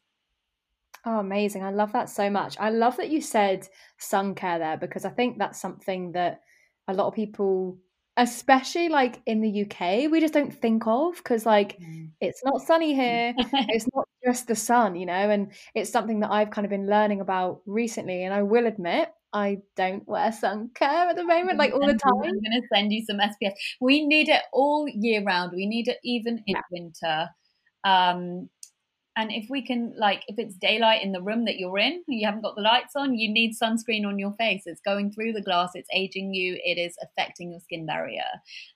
Oh, 1.07 1.19
amazing. 1.19 1.63
I 1.63 1.71
love 1.71 1.93
that 1.93 2.09
so 2.09 2.31
much. 2.31 2.57
I 2.59 2.71
love 2.71 2.97
that 2.97 3.11
you 3.11 3.21
said 3.21 3.69
sun 3.99 4.35
care 4.35 4.59
there 4.59 4.79
because 4.79 5.05
I 5.05 5.11
think 5.11 5.39
that's 5.39 5.61
something 5.61 6.13
that 6.13 6.41
a 6.89 6.95
lot 6.95 7.07
of 7.07 7.15
people 7.15 7.79
especially 8.17 8.89
like 8.89 9.21
in 9.27 9.41
the 9.41 9.63
UK, 9.63 10.11
we 10.11 10.21
just 10.21 10.35
don't 10.35 10.55
think 10.55 10.87
of 10.87 11.17
because 11.17 11.45
like 11.45 11.79
mm. 11.79 12.11
it's 12.21 12.43
not 12.45 12.63
sunny 12.63 12.95
here. 12.95 13.35
it's 13.53 13.87
not 13.95 14.09
just 14.25 14.47
the 14.47 14.55
sun, 14.55 14.95
you 14.95 15.07
know, 15.07 15.13
and 15.13 15.53
it's 15.75 15.91
something 15.91 16.21
that 16.21 16.31
I've 16.31 16.51
kind 16.51 16.65
of 16.65 16.71
been 16.71 16.89
learning 16.89 17.21
about 17.21 17.61
recently. 17.67 18.25
And 18.25 18.33
I 18.33 18.43
will 18.43 18.67
admit, 18.67 19.09
I 19.33 19.59
don't 19.77 20.07
wear 20.07 20.31
sun 20.31 20.71
care 20.75 21.09
at 21.09 21.17
the 21.17 21.25
moment, 21.25 21.59
like 21.59 21.73
all 21.73 21.87
the 21.87 21.87
time. 22.05 22.15
I'm 22.15 22.21
going 22.21 22.63
to 22.63 22.63
send 22.73 22.93
you 22.93 23.05
some 23.05 23.19
SPF. 23.19 23.53
We 23.81 24.07
need 24.07 24.29
it 24.29 24.43
all 24.53 24.87
year 24.89 25.25
round. 25.25 25.53
We 25.55 25.67
need 25.67 25.89
it 25.89 25.99
even 26.05 26.43
in 26.47 26.57
yeah. 26.57 26.63
winter. 26.71 27.29
Um, 27.85 28.49
and 29.17 29.31
if 29.31 29.47
we 29.49 29.65
can, 29.65 29.95
like, 29.97 30.23
if 30.27 30.39
it's 30.39 30.57
daylight 30.57 31.03
in 31.03 31.13
the 31.13 31.23
room 31.23 31.45
that 31.45 31.57
you're 31.57 31.79
in, 31.79 32.03
you 32.09 32.27
haven't 32.27 32.43
got 32.43 32.57
the 32.57 32.63
lights 32.63 32.97
on, 32.97 33.15
you 33.15 33.33
need 33.33 33.53
sunscreen 33.55 34.07
on 34.07 34.19
your 34.19 34.33
face. 34.33 34.63
It's 34.67 34.81
going 34.81 35.13
through 35.13 35.35
the 35.35 35.43
glass, 35.43 35.71
it's 35.75 35.89
aging 35.95 36.35
you, 36.35 36.59
it 36.65 36.79
is 36.79 36.97
affecting 37.03 37.53
your 37.53 37.61
skin 37.61 37.87
barrier. 37.87 38.25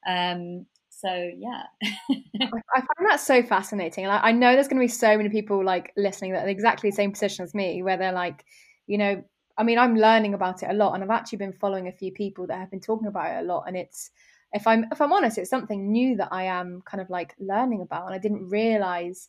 Um, 0.06 0.66
so 0.90 1.08
yeah, 1.08 1.62
I, 2.10 2.46
find 2.74 3.08
that 3.08 3.20
so 3.20 3.42
fascinating, 3.42 4.06
I, 4.06 4.28
I 4.28 4.32
know 4.32 4.52
there's 4.52 4.68
going 4.68 4.80
to 4.80 4.84
be 4.84 4.88
so 4.88 5.16
many 5.16 5.28
people 5.28 5.64
like 5.64 5.92
listening 5.96 6.32
that 6.32 6.44
are 6.44 6.48
exactly 6.48 6.90
the 6.90 6.96
same 6.96 7.12
position 7.12 7.44
as 7.44 7.54
me, 7.54 7.82
where 7.82 7.96
they're 7.96 8.12
like, 8.12 8.44
you 8.86 8.98
know, 8.98 9.22
I 9.56 9.64
mean, 9.64 9.78
I'm 9.78 9.96
learning 9.96 10.34
about 10.34 10.62
it 10.62 10.70
a 10.70 10.74
lot, 10.74 10.94
and 10.94 11.02
I've 11.02 11.10
actually 11.10 11.38
been 11.38 11.52
following 11.52 11.88
a 11.88 11.92
few 11.92 12.12
people 12.12 12.46
that 12.46 12.58
have 12.58 12.70
been 12.70 12.80
talking 12.80 13.08
about 13.08 13.36
it 13.36 13.44
a 13.44 13.46
lot, 13.46 13.64
and 13.66 13.76
it's 13.76 14.10
if 14.52 14.66
I'm 14.66 14.86
if 14.90 15.00
I'm 15.00 15.12
honest, 15.12 15.38
it's 15.38 15.50
something 15.50 15.90
new 15.90 16.16
that 16.16 16.28
I 16.32 16.44
am 16.44 16.82
kind 16.84 17.00
of 17.00 17.10
like 17.10 17.34
learning 17.38 17.82
about, 17.82 18.06
and 18.06 18.14
I 18.14 18.18
didn't 18.18 18.48
realize 18.48 19.28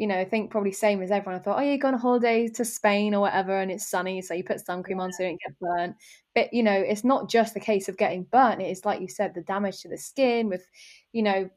you 0.00 0.06
know, 0.06 0.18
I 0.18 0.24
think 0.24 0.50
probably 0.50 0.72
same 0.72 1.02
as 1.02 1.10
everyone. 1.10 1.38
I 1.38 1.42
thought, 1.44 1.58
oh, 1.58 1.62
you 1.62 1.76
go 1.76 1.88
on 1.88 1.94
a 1.94 1.98
holiday 1.98 2.48
to 2.48 2.64
Spain 2.64 3.14
or 3.14 3.20
whatever, 3.20 3.60
and 3.60 3.70
it's 3.70 3.86
sunny, 3.86 4.22
so 4.22 4.32
you 4.32 4.42
put 4.42 4.64
sun 4.64 4.82
cream 4.82 4.98
on 4.98 5.12
so 5.12 5.22
you 5.22 5.28
don't 5.28 5.40
get 5.46 5.60
burnt. 5.60 5.96
But 6.34 6.54
you 6.54 6.62
know, 6.62 6.72
it's 6.72 7.04
not 7.04 7.28
just 7.28 7.52
the 7.52 7.60
case 7.60 7.86
of 7.86 7.98
getting 7.98 8.22
burnt. 8.32 8.62
It 8.62 8.70
is 8.70 8.86
like 8.86 9.02
you 9.02 9.08
said, 9.08 9.34
the 9.34 9.42
damage 9.42 9.82
to 9.82 9.90
the 9.90 9.98
skin 9.98 10.48
with, 10.48 10.66
you 11.12 11.22
know, 11.22 11.50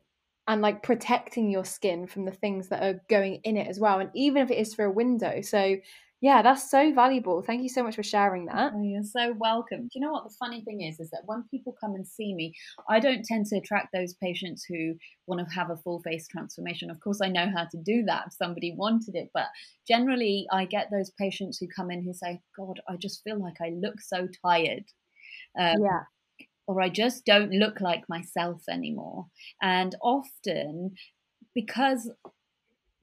and 0.50 0.62
like 0.62 0.84
protecting 0.84 1.50
your 1.50 1.64
skin 1.64 2.06
from 2.06 2.26
the 2.26 2.34
things 2.34 2.68
that 2.68 2.84
are 2.84 3.02
going 3.10 3.36
in 3.46 3.56
it 3.56 3.68
as 3.68 3.80
well. 3.80 4.00
And 4.00 4.10
even 4.14 4.42
if 4.42 4.52
it 4.52 4.58
is 4.58 4.76
for 4.76 4.84
a 4.84 4.92
window, 4.92 5.40
so 5.40 5.78
yeah, 6.24 6.42
that's 6.42 6.72
so 6.72 6.94
valuable. 6.94 7.42
Thank 7.42 7.64
you 7.64 7.68
so 7.68 7.84
much 7.84 7.98
for 7.98 8.02
sharing 8.02 8.46
that. 8.46 8.72
Oh, 8.74 8.82
you're 8.82 9.04
so 9.04 9.34
welcome. 9.38 9.82
Do 9.82 9.90
you 9.96 10.00
know 10.00 10.14
what 10.14 10.24
the 10.24 10.34
funny 10.40 10.62
thing 10.62 10.80
is? 10.80 11.02
Is 11.02 11.10
that 11.10 11.24
when 11.26 11.44
people 11.52 11.76
come 11.78 11.96
and 11.96 12.08
see 12.08 12.34
me, 12.34 12.54
I 12.88 13.02
don't 13.02 13.26
tend 13.26 13.48
to 13.48 13.58
attract 13.58 13.92
those 13.92 14.14
patients 14.14 14.64
who 14.64 14.96
want 15.28 15.46
to 15.46 15.54
have 15.54 15.70
a 15.70 15.76
full 15.76 16.02
face 16.02 16.26
transformation. 16.30 16.90
Of 16.90 17.02
course, 17.02 17.20
I 17.22 17.28
know 17.28 17.52
how 17.54 17.66
to 17.66 17.78
do 17.78 18.04
that 18.04 18.28
if 18.28 18.34
somebody 18.36 18.74
wanted 18.74 19.16
it, 19.16 19.32
but 19.34 19.48
generally, 19.86 20.48
I 20.50 20.64
get 20.64 20.88
those 20.90 21.12
patients 21.20 21.58
who 21.58 21.68
come 21.68 21.92
in 21.92 22.02
who 22.02 22.14
say, 22.14 22.40
God, 22.58 22.80
I 22.88 22.96
just 22.96 23.22
feel 23.26 23.38
like 23.38 23.60
I 23.62 23.72
look 23.72 24.00
so 24.00 24.30
tired. 24.46 24.86
Um, 25.60 25.84
yeah. 25.84 26.04
Or 26.68 26.82
I 26.82 26.88
just 26.88 27.26
don't 27.26 27.52
look 27.52 27.82
like 27.82 28.08
myself 28.08 28.62
anymore. 28.70 29.26
And 29.62 29.94
often, 30.02 30.94
because 31.54 32.10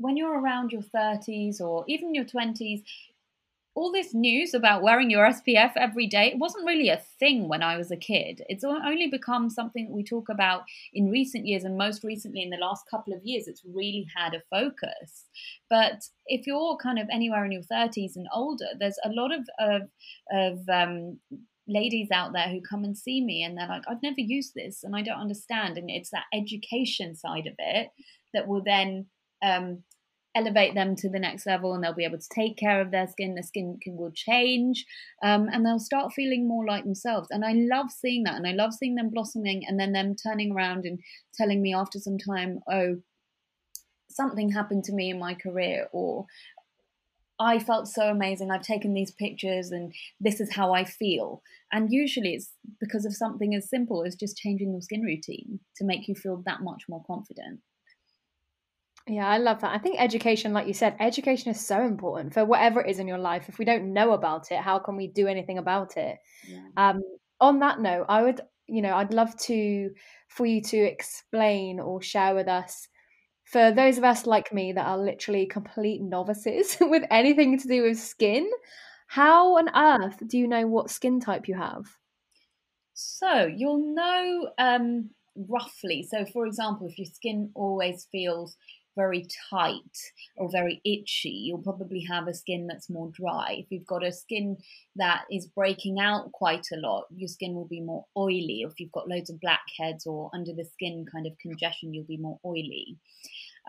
when 0.01 0.17
you're 0.17 0.41
around 0.41 0.73
your 0.73 0.83
30s 0.83 1.61
or 1.61 1.85
even 1.87 2.15
your 2.15 2.25
20s, 2.25 2.83
all 3.75 3.93
this 3.93 4.13
news 4.13 4.53
about 4.53 4.83
wearing 4.83 5.11
your 5.11 5.27
SPF 5.27 5.73
every 5.77 6.07
day, 6.07 6.33
it 6.33 6.39
wasn't 6.39 6.67
really 6.67 6.89
a 6.89 7.03
thing 7.19 7.49
when 7.49 7.63
I 7.63 7.77
was 7.77 7.91
a 7.91 7.97
kid. 7.97 8.43
It's 8.49 8.65
only 8.65 9.07
become 9.09 9.49
something 9.49 9.87
that 9.87 9.95
we 9.95 10.03
talk 10.03 10.29
about 10.29 10.65
in 10.93 11.11
recent 11.11 11.47
years, 11.47 11.65
and 11.65 11.79
most 11.79 12.03
recently 12.03 12.43
in 12.43 12.51
the 12.51 12.57
last 12.57 12.85
couple 12.91 13.13
of 13.13 13.25
years, 13.25 13.47
it's 13.47 13.63
really 13.65 14.07
had 14.17 14.35
a 14.35 14.43
focus. 14.51 15.27
But 15.69 16.03
if 16.27 16.47
you're 16.47 16.77
kind 16.79 16.99
of 16.99 17.09
anywhere 17.13 17.45
in 17.45 17.53
your 17.53 17.63
30s 17.63 18.17
and 18.17 18.27
older, 18.35 18.67
there's 18.79 18.99
a 19.05 19.11
lot 19.11 19.33
of, 19.33 19.49
of, 19.59 19.83
of 20.33 20.69
um, 20.69 21.19
ladies 21.69 22.11
out 22.11 22.33
there 22.33 22.49
who 22.49 22.61
come 22.61 22.85
and 22.85 22.99
see 22.99 23.25
me 23.25 23.43
and 23.45 23.57
they're 23.57 23.69
like, 23.69 23.85
I've 23.89 24.03
never 24.03 24.21
used 24.21 24.55
this 24.55 24.83
and 24.83 24.97
I 24.97 25.03
don't 25.03 25.21
understand. 25.21 25.79
And 25.79 25.89
it's 25.89 26.11
that 26.11 26.25
education 26.35 27.15
side 27.15 27.47
of 27.47 27.55
it 27.59 27.89
that 28.35 28.49
will 28.49 28.63
then 28.63 29.07
um, 29.43 29.85
elevate 30.35 30.75
them 30.75 30.95
to 30.95 31.09
the 31.09 31.19
next 31.19 31.47
level 31.47 31.75
and 31.75 31.83
they'll 31.83 31.95
be 31.95 32.05
able 32.05 32.19
to 32.19 32.29
take 32.29 32.57
care 32.57 32.81
of 32.81 32.91
their 32.91 33.09
skin 33.09 33.35
their 33.35 33.43
skin 33.43 33.79
can, 33.83 33.97
will 33.97 34.13
change 34.13 34.87
um, 35.23 35.49
and 35.53 35.67
they'll 35.67 35.79
start 35.79 36.13
feeling 36.13 36.47
more 36.47 36.65
like 36.67 36.85
themselves 36.85 37.29
and 37.31 37.45
i 37.45 37.53
love 37.53 37.91
seeing 37.91 38.23
that 38.23 38.37
and 38.37 38.47
i 38.47 38.53
love 38.53 38.73
seeing 38.73 38.95
them 38.95 39.11
blossoming 39.11 39.63
and 39.67 39.79
then 39.79 39.93
them 39.93 40.15
turning 40.15 40.53
around 40.53 40.85
and 40.85 41.01
telling 41.35 41.61
me 41.61 41.75
after 41.75 41.99
some 41.99 42.19
time 42.19 42.61
oh 42.71 42.97
something 44.09 44.53
happened 44.53 44.85
to 44.85 44.93
me 44.93 45.11
in 45.11 45.19
my 45.19 45.35
career 45.35 45.89
or 45.93 46.27
I 47.43 47.59
felt 47.59 47.89
so 47.89 48.03
amazing. 48.11 48.51
I've 48.51 48.61
taken 48.61 48.93
these 48.93 49.13
pictures 49.13 49.71
and 49.71 49.95
this 50.21 50.41
is 50.41 50.55
how 50.55 50.75
I 50.75 50.85
feel. 50.85 51.43
And 51.73 51.91
usually 51.91 52.35
it's 52.35 52.53
because 52.79 53.07
of 53.07 53.17
something 53.17 53.55
as 53.55 53.71
simple 53.71 54.05
as 54.05 54.15
just 54.15 54.37
changing 54.37 54.73
your 54.73 54.83
skin 54.83 55.01
routine 55.01 55.59
to 55.77 55.85
make 55.85 56.07
you 56.07 56.15
feel 56.15 56.43
that 56.45 56.61
much 56.61 56.83
more 56.87 57.03
confident. 57.07 57.61
Yeah, 59.07 59.27
I 59.29 59.39
love 59.39 59.61
that. 59.63 59.75
I 59.75 59.79
think 59.79 59.97
education, 59.99 60.53
like 60.53 60.67
you 60.67 60.75
said, 60.75 60.97
education 61.01 61.51
is 61.51 61.65
so 61.67 61.83
important 61.83 62.33
for 62.33 62.45
whatever 62.45 62.81
it 62.81 62.91
is 62.91 62.99
in 62.99 63.09
your 63.09 63.19
life. 63.19 63.49
If 63.49 63.59
we 63.59 63.65
don't 63.65 63.93
know 63.93 64.13
about 64.13 64.53
it, 64.53 64.61
how 64.61 64.79
can 64.79 64.97
we 64.97 65.09
do 65.09 65.27
anything 65.27 65.59
about 65.59 65.97
it? 65.97 66.19
Yeah. 66.47 66.59
Um, 66.77 67.03
on 67.41 67.59
that 67.61 67.81
note, 67.81 68.07
I 68.09 68.23
would, 68.23 68.41
you 68.67 68.83
know, 68.83 68.95
I'd 68.95 69.15
love 69.15 69.37
to 69.39 69.91
for 70.29 70.47
you 70.47 70.61
to 70.63 70.77
explain 70.77 71.81
or 71.81 72.01
share 72.03 72.35
with 72.35 72.47
us 72.47 72.87
for 73.45 73.73
those 73.73 73.99
of 73.99 74.05
us 74.05 74.27
like 74.27 74.53
me 74.53 74.73
that 74.73 74.87
are 74.87 74.99
literally 74.99 75.47
complete 75.47 76.01
novices 76.01 76.77
with 76.81 77.03
anything 77.11 77.59
to 77.59 77.67
do 77.67 77.83
with 77.83 77.99
skin, 77.99 78.49
how 79.09 79.57
on 79.57 79.69
earth 79.75 80.23
do 80.29 80.39
you 80.39 80.47
know 80.47 80.69
what 80.69 80.91
skin 80.91 81.19
type 81.19 81.49
you 81.49 81.57
have? 81.57 81.85
So 82.95 83.47
you'll 83.47 83.95
know 83.95 84.51
um, 84.59 85.11
roughly. 85.35 86.07
So, 86.09 86.25
for 86.27 86.47
example, 86.47 86.87
if 86.89 86.99
your 86.99 87.07
skin 87.07 87.51
always 87.55 88.07
feels 88.13 88.57
very 88.97 89.27
tight 89.51 89.97
or 90.37 90.51
very 90.51 90.81
itchy, 90.85 91.31
you'll 91.31 91.59
probably 91.59 92.05
have 92.09 92.29
a 92.29 92.35
skin 92.35 92.67
that's 92.67 92.91
more 92.91 93.11
dry. 93.13 93.57
If 93.59 93.67
you've 93.71 93.87
got 93.87 94.05
a 94.05 94.13
skin 94.13 94.57
that 94.97 95.23
is 95.31 95.47
breaking 95.47 95.99
out 96.01 96.33
quite 96.33 96.67
a 96.73 96.77
lot, 96.77 97.05
your 97.15 97.29
skin 97.29 97.55
will 97.55 97.69
be 97.69 97.81
more 97.81 98.05
oily. 98.17 98.63
If 98.67 98.79
you've 98.79 98.93
got 98.93 99.09
loads 99.09 99.31
of 99.31 99.41
blackheads 99.41 100.07
or 100.07 100.31
under 100.35 100.53
the 100.53 100.65
skin 100.65 101.07
kind 101.11 101.27
of 101.27 101.39
congestion, 101.39 101.95
you'll 101.95 102.05
be 102.05 102.17
more 102.17 102.39
oily. 102.45 102.97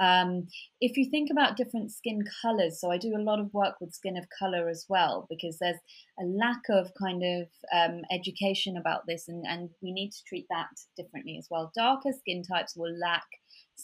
Um, 0.02 0.48
if 0.80 0.98
you 0.98 1.10
think 1.10 1.30
about 1.32 1.58
different 1.58 1.92
skin 1.92 2.24
colors, 2.42 2.82
so 2.82 2.92
I 2.92 2.98
do 2.98 3.16
a 3.16 3.22
lot 3.22 3.40
of 3.40 3.54
work 3.54 3.76
with 3.80 3.94
skin 3.94 4.18
of 4.18 4.26
color 4.38 4.68
as 4.68 4.86
well, 4.90 5.28
because 5.30 5.58
there's 5.60 5.78
a 6.20 6.26
lack 6.26 6.62
of 6.70 6.92
kind 7.00 7.22
of 7.24 7.48
um, 7.74 8.02
education 8.12 8.78
about 8.78 9.02
this, 9.08 9.28
and, 9.28 9.46
and 9.48 9.70
we 9.82 9.92
need 9.94 10.10
to 10.10 10.24
treat 10.28 10.48
that 10.50 10.70
differently 10.98 11.38
as 11.38 11.48
well. 11.52 11.72
Darker 11.76 12.12
skin 12.20 12.42
types 12.44 12.76
will 12.76 12.94
lack 13.00 13.26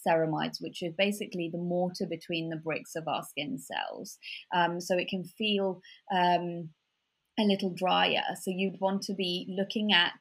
ceramides, 0.08 0.58
which 0.60 0.82
are 0.84 0.92
basically 0.98 1.50
the 1.52 1.60
mortar 1.60 2.08
between 2.10 2.50
the 2.50 2.58
bricks 2.58 2.96
of 2.96 3.08
our 3.08 3.24
skin 3.24 3.60
cells. 3.60 4.18
Um, 4.56 4.82
so 4.82 4.98
it 4.98 5.08
can 5.08 5.24
feel 5.24 5.82
um, 6.12 6.70
a 7.40 7.44
little 7.44 7.74
drier. 7.76 8.24
So 8.42 8.52
you'd 8.52 8.82
want 8.82 9.04
to 9.04 9.14
be 9.14 9.48
looking 9.56 9.94
at 9.94 10.14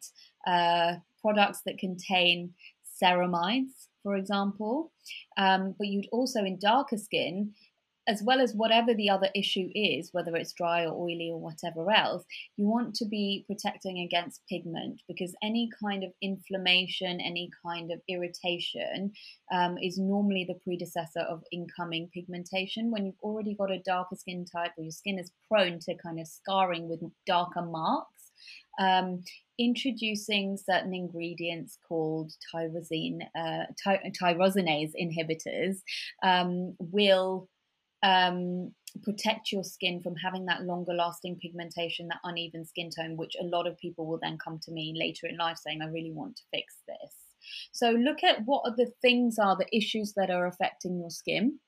uh, 0.46 0.96
products 1.22 1.62
that 1.64 1.78
contain 1.78 2.52
ceramides 3.02 3.88
for 4.06 4.14
example. 4.14 4.92
Um, 5.36 5.74
but 5.76 5.88
you'd 5.88 6.06
also, 6.12 6.44
in 6.44 6.60
darker 6.60 6.96
skin, 6.96 7.54
as 8.08 8.22
well 8.24 8.40
as 8.40 8.52
whatever 8.54 8.94
the 8.94 9.10
other 9.10 9.28
issue 9.34 9.68
is, 9.74 10.10
whether 10.12 10.36
it's 10.36 10.52
dry 10.52 10.84
or 10.84 10.92
oily 10.92 11.28
or 11.32 11.40
whatever 11.40 11.90
else, 11.90 12.24
you 12.56 12.64
want 12.64 12.94
to 12.94 13.04
be 13.04 13.44
protecting 13.48 13.98
against 13.98 14.46
pigment 14.48 15.02
because 15.08 15.34
any 15.42 15.68
kind 15.82 16.04
of 16.04 16.12
inflammation, 16.22 17.20
any 17.20 17.50
kind 17.66 17.90
of 17.90 18.00
irritation 18.08 19.10
um, 19.52 19.76
is 19.82 19.98
normally 19.98 20.46
the 20.46 20.60
predecessor 20.62 21.26
of 21.28 21.42
incoming 21.50 22.08
pigmentation. 22.14 22.92
When 22.92 23.06
you've 23.06 23.24
already 23.24 23.56
got 23.56 23.72
a 23.72 23.82
darker 23.84 24.14
skin 24.14 24.44
type 24.54 24.70
or 24.78 24.84
your 24.84 24.92
skin 24.92 25.18
is 25.18 25.32
prone 25.50 25.80
to 25.80 25.96
kind 25.96 26.20
of 26.20 26.28
scarring 26.28 26.88
with 26.88 27.02
darker 27.26 27.62
marks, 27.62 28.15
um, 28.78 29.22
introducing 29.58 30.56
certain 30.56 30.94
ingredients 30.94 31.78
called 31.88 32.32
tyrosine, 32.54 33.20
uh, 33.36 33.64
ty- 33.82 34.12
tyrosinase 34.20 34.92
inhibitors 35.00 35.76
um, 36.22 36.76
will 36.78 37.48
um, 38.02 38.72
protect 39.02 39.52
your 39.52 39.64
skin 39.64 40.00
from 40.00 40.14
having 40.16 40.46
that 40.46 40.62
longer 40.64 40.94
lasting 40.94 41.36
pigmentation, 41.36 42.08
that 42.08 42.20
uneven 42.24 42.64
skin 42.64 42.90
tone, 42.90 43.16
which 43.16 43.34
a 43.40 43.44
lot 43.44 43.66
of 43.66 43.78
people 43.78 44.06
will 44.06 44.18
then 44.22 44.38
come 44.42 44.58
to 44.62 44.72
me 44.72 44.94
later 44.96 45.26
in 45.26 45.36
life 45.36 45.58
saying, 45.58 45.80
I 45.82 45.86
really 45.86 46.12
want 46.12 46.36
to 46.36 46.42
fix 46.52 46.76
this. 46.86 47.14
So 47.72 47.90
look 47.90 48.24
at 48.24 48.44
what 48.44 48.62
are 48.64 48.74
the 48.76 48.90
things 49.02 49.38
are 49.38 49.56
the 49.56 49.76
issues 49.76 50.14
that 50.14 50.30
are 50.30 50.46
affecting 50.46 50.98
your 50.98 51.10
skin. 51.10 51.58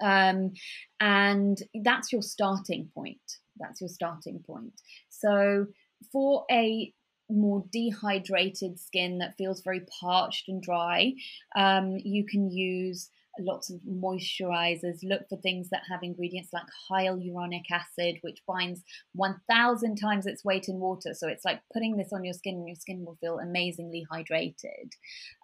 Um, 0.00 0.52
and 1.00 1.58
that's 1.82 2.12
your 2.12 2.22
starting 2.22 2.90
point. 2.94 3.20
That's 3.58 3.80
your 3.80 3.88
starting 3.88 4.42
point. 4.46 4.80
So 5.08 5.66
for 6.12 6.44
a 6.50 6.92
more 7.28 7.64
dehydrated 7.72 8.78
skin 8.78 9.18
that 9.18 9.36
feels 9.36 9.62
very 9.62 9.82
parched 10.00 10.48
and 10.48 10.62
dry, 10.62 11.12
um, 11.56 11.96
you 12.04 12.24
can 12.24 12.50
use 12.50 13.10
lots 13.38 13.70
of 13.70 13.80
moisturizers. 13.80 14.98
Look 15.02 15.28
for 15.28 15.36
things 15.36 15.68
that 15.70 15.82
have 15.90 16.02
ingredients 16.02 16.52
like 16.52 16.64
hyaluronic 16.90 17.64
acid, 17.70 18.18
which 18.22 18.42
binds 18.46 18.82
1,000 19.14 19.96
times 19.96 20.26
its 20.26 20.44
weight 20.44 20.68
in 20.68 20.78
water. 20.78 21.14
So 21.14 21.28
it's 21.28 21.44
like 21.44 21.60
putting 21.72 21.96
this 21.96 22.12
on 22.12 22.24
your 22.24 22.34
skin, 22.34 22.56
and 22.56 22.68
your 22.68 22.76
skin 22.76 23.04
will 23.04 23.18
feel 23.20 23.38
amazingly 23.38 24.06
hydrated. 24.10 24.92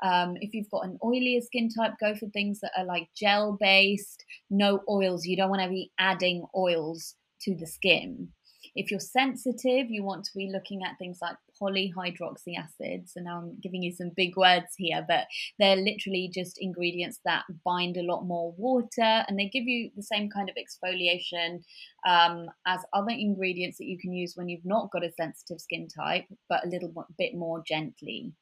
Um, 0.03 0.37
if 0.41 0.55
you've 0.55 0.71
got 0.71 0.87
an 0.87 0.99
oilier 1.03 1.43
skin 1.43 1.69
type, 1.69 1.93
go 2.01 2.15
for 2.15 2.27
things 2.29 2.61
that 2.61 2.73
are 2.77 2.85
like 2.85 3.09
gel 3.17 3.57
based, 3.61 4.25
no 4.51 4.81
oils. 4.89 5.27
You 5.27 5.37
don't 5.37 5.51
want 5.51 5.63
to 5.63 5.69
be 5.69 5.91
adding 5.99 6.45
oils 6.57 7.15
to 7.43 7.55
the 7.55 7.67
skin. 7.67 8.29
If 8.75 8.91
you're 8.91 9.01
sensitive, 9.01 9.91
you 9.91 10.03
want 10.03 10.25
to 10.25 10.31
be 10.35 10.51
looking 10.51 10.83
at 10.83 10.97
things 10.99 11.19
like 11.21 11.37
polyhydroxy 11.61 12.57
acids. 12.59 13.13
And 13.17 13.27
now 13.27 13.39
I'm 13.39 13.59
giving 13.61 13.83
you 13.83 13.93
some 13.93 14.13
big 14.17 14.37
words 14.37 14.75
here, 14.77 15.05
but 15.07 15.27
they're 15.59 15.77
literally 15.77 16.31
just 16.33 16.59
ingredients 16.59 17.21
that 17.25 17.45
bind 17.65 17.97
a 17.97 18.03
lot 18.03 18.25
more 18.25 18.53
water 18.57 19.25
and 19.27 19.39
they 19.39 19.49
give 19.49 19.65
you 19.65 19.91
the 19.97 20.03
same 20.03 20.31
kind 20.31 20.49
of 20.49 20.57
exfoliation 20.57 21.63
um, 22.07 22.47
as 22.67 22.81
other 22.93 23.11
ingredients 23.11 23.79
that 23.79 23.87
you 23.87 23.99
can 23.99 24.13
use 24.13 24.35
when 24.37 24.49
you've 24.49 24.65
not 24.65 24.91
got 24.91 25.05
a 25.05 25.13
sensitive 25.13 25.61
skin 25.61 25.89
type, 25.89 26.25
but 26.49 26.65
a 26.65 26.69
little 26.69 26.93
bit 27.19 27.35
more 27.35 27.63
gently. 27.67 28.33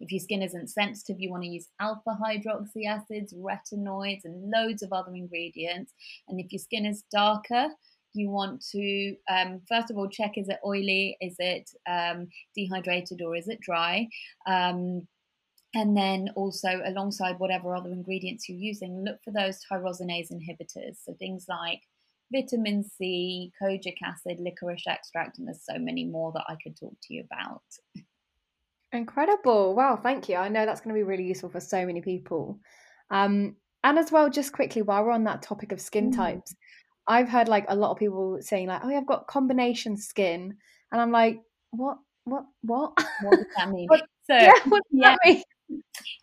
If 0.00 0.10
your 0.10 0.20
skin 0.20 0.42
isn't 0.42 0.68
sensitive, 0.68 1.20
you 1.20 1.30
want 1.30 1.44
to 1.44 1.48
use 1.48 1.68
alpha 1.80 2.18
hydroxy 2.20 2.86
acids, 2.88 3.32
retinoids, 3.34 4.24
and 4.24 4.50
loads 4.50 4.82
of 4.82 4.92
other 4.92 5.14
ingredients. 5.14 5.92
And 6.28 6.40
if 6.40 6.52
your 6.52 6.58
skin 6.58 6.84
is 6.84 7.04
darker, 7.12 7.68
you 8.14 8.30
want 8.30 8.64
to 8.72 9.16
um, 9.28 9.60
first 9.68 9.90
of 9.90 9.96
all 9.96 10.08
check 10.08 10.32
is 10.36 10.48
it 10.48 10.58
oily, 10.64 11.16
is 11.20 11.36
it 11.38 11.70
um, 11.88 12.28
dehydrated, 12.54 13.20
or 13.22 13.36
is 13.36 13.48
it 13.48 13.60
dry. 13.60 14.08
Um, 14.46 15.06
and 15.74 15.96
then 15.96 16.28
also 16.36 16.80
alongside 16.84 17.38
whatever 17.38 17.74
other 17.74 17.90
ingredients 17.90 18.48
you're 18.48 18.58
using, 18.58 19.04
look 19.04 19.18
for 19.24 19.32
those 19.32 19.58
tyrosinase 19.70 20.30
inhibitors. 20.32 20.98
So 21.02 21.14
things 21.18 21.46
like 21.48 21.80
vitamin 22.32 22.84
C, 22.84 23.50
kojic 23.60 23.96
acid, 24.04 24.38
licorice 24.38 24.86
extract, 24.86 25.38
and 25.38 25.48
there's 25.48 25.64
so 25.68 25.78
many 25.78 26.04
more 26.04 26.32
that 26.32 26.44
I 26.48 26.56
could 26.62 26.76
talk 26.78 26.94
to 27.02 27.14
you 27.14 27.24
about. 27.24 27.62
Incredible. 28.92 29.74
Wow, 29.74 29.96
thank 29.96 30.28
you. 30.28 30.36
I 30.36 30.48
know 30.48 30.64
that's 30.64 30.80
going 30.80 30.94
to 30.94 30.98
be 30.98 31.02
really 31.02 31.24
useful 31.24 31.50
for 31.50 31.60
so 31.60 31.84
many 31.84 32.00
people. 32.00 32.60
Um, 33.10 33.56
and 33.82 33.98
as 33.98 34.12
well, 34.12 34.30
just 34.30 34.52
quickly, 34.52 34.82
while 34.82 35.04
we're 35.04 35.10
on 35.10 35.24
that 35.24 35.42
topic 35.42 35.72
of 35.72 35.80
skin 35.80 36.10
mm. 36.10 36.16
types, 36.16 36.54
I've 37.06 37.28
heard 37.28 37.48
like 37.48 37.66
a 37.68 37.76
lot 37.76 37.90
of 37.90 37.98
people 37.98 38.38
saying 38.40 38.68
like, 38.68 38.82
"Oh, 38.84 38.88
yeah, 38.88 38.98
I've 38.98 39.06
got 39.06 39.26
combination 39.26 39.96
skin," 39.96 40.56
and 40.92 41.00
I'm 41.00 41.10
like, 41.10 41.40
"What? 41.70 41.98
What? 42.24 42.44
What? 42.62 42.92
What 43.22 43.36
does 43.36 43.46
that 43.56 43.70
mean?" 43.70 43.86
what, 43.88 44.02
so 44.26 44.36
yeah, 44.36 44.52
what 44.66 44.82
does 44.90 45.00
yeah. 45.00 45.10
that 45.10 45.18
mean? 45.24 45.42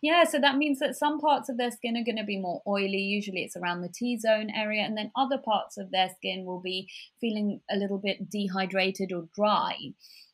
Yeah, 0.00 0.24
so 0.24 0.38
that 0.40 0.56
means 0.56 0.78
that 0.80 0.96
some 0.96 1.20
parts 1.20 1.48
of 1.48 1.56
their 1.56 1.70
skin 1.70 1.96
are 1.96 2.04
going 2.04 2.16
to 2.16 2.24
be 2.24 2.38
more 2.38 2.62
oily. 2.66 2.98
Usually 2.98 3.42
it's 3.42 3.56
around 3.56 3.82
the 3.82 3.88
T 3.88 4.18
zone 4.18 4.50
area. 4.50 4.82
And 4.82 4.96
then 4.96 5.12
other 5.16 5.38
parts 5.38 5.78
of 5.78 5.90
their 5.90 6.08
skin 6.16 6.44
will 6.44 6.60
be 6.60 6.88
feeling 7.20 7.60
a 7.70 7.76
little 7.76 7.98
bit 7.98 8.30
dehydrated 8.30 9.12
or 9.12 9.28
dry. 9.34 9.76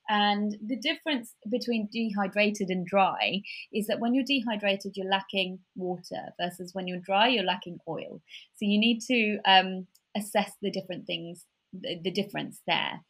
And 0.08 0.56
the 0.66 0.76
difference 0.76 1.34
between 1.50 1.88
dehydrated 1.92 2.70
and 2.70 2.86
dry 2.86 3.42
is 3.74 3.86
that 3.88 4.00
when 4.00 4.14
you're 4.14 4.24
dehydrated, 4.24 4.92
you're 4.96 5.10
lacking 5.10 5.58
water 5.76 6.32
versus 6.40 6.74
when 6.74 6.86
you're 6.86 7.00
dry, 7.00 7.28
you're 7.28 7.44
lacking 7.44 7.78
oil. 7.86 8.22
So 8.54 8.60
you 8.60 8.78
need 8.78 9.00
to 9.02 9.38
um, 9.44 9.86
assess 10.16 10.52
the 10.62 10.70
different 10.70 11.06
things, 11.06 11.44
the, 11.72 11.98
the 12.02 12.10
difference 12.10 12.60
there. 12.66 13.00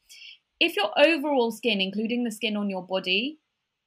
If 0.60 0.76
your 0.76 0.90
overall 0.98 1.52
skin, 1.52 1.80
including 1.80 2.24
the 2.24 2.32
skin 2.32 2.56
on 2.56 2.68
your 2.68 2.86
body, 2.86 3.38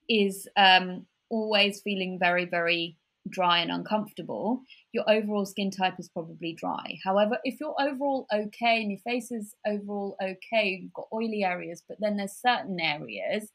is 0.10 0.48
um, 0.58 1.06
always 1.30 1.82
feeling 1.82 2.18
very, 2.20 2.46
very 2.46 2.98
dry 3.30 3.60
and 3.60 3.72
uncomfortable, 3.72 4.62
your 4.94 5.10
overall 5.10 5.46
skin 5.46 5.72
type 5.72 5.96
is 6.00 6.10
probably 6.10 6.54
dry. 6.54 6.98
However, 7.04 7.38
if 7.44 7.60
you're 7.60 7.76
overall 7.80 8.26
okay 8.34 8.82
and 8.82 8.92
your 8.92 9.00
face 9.00 9.32
is 9.32 9.54
overall 9.66 10.16
okay, 10.22 10.80
you've 10.82 10.94
got 10.94 11.08
oily 11.14 11.44
areas, 11.44 11.84
but 11.88 11.98
then 12.00 12.18
there's 12.18 12.34
certain 12.34 12.80
areas 12.80 13.50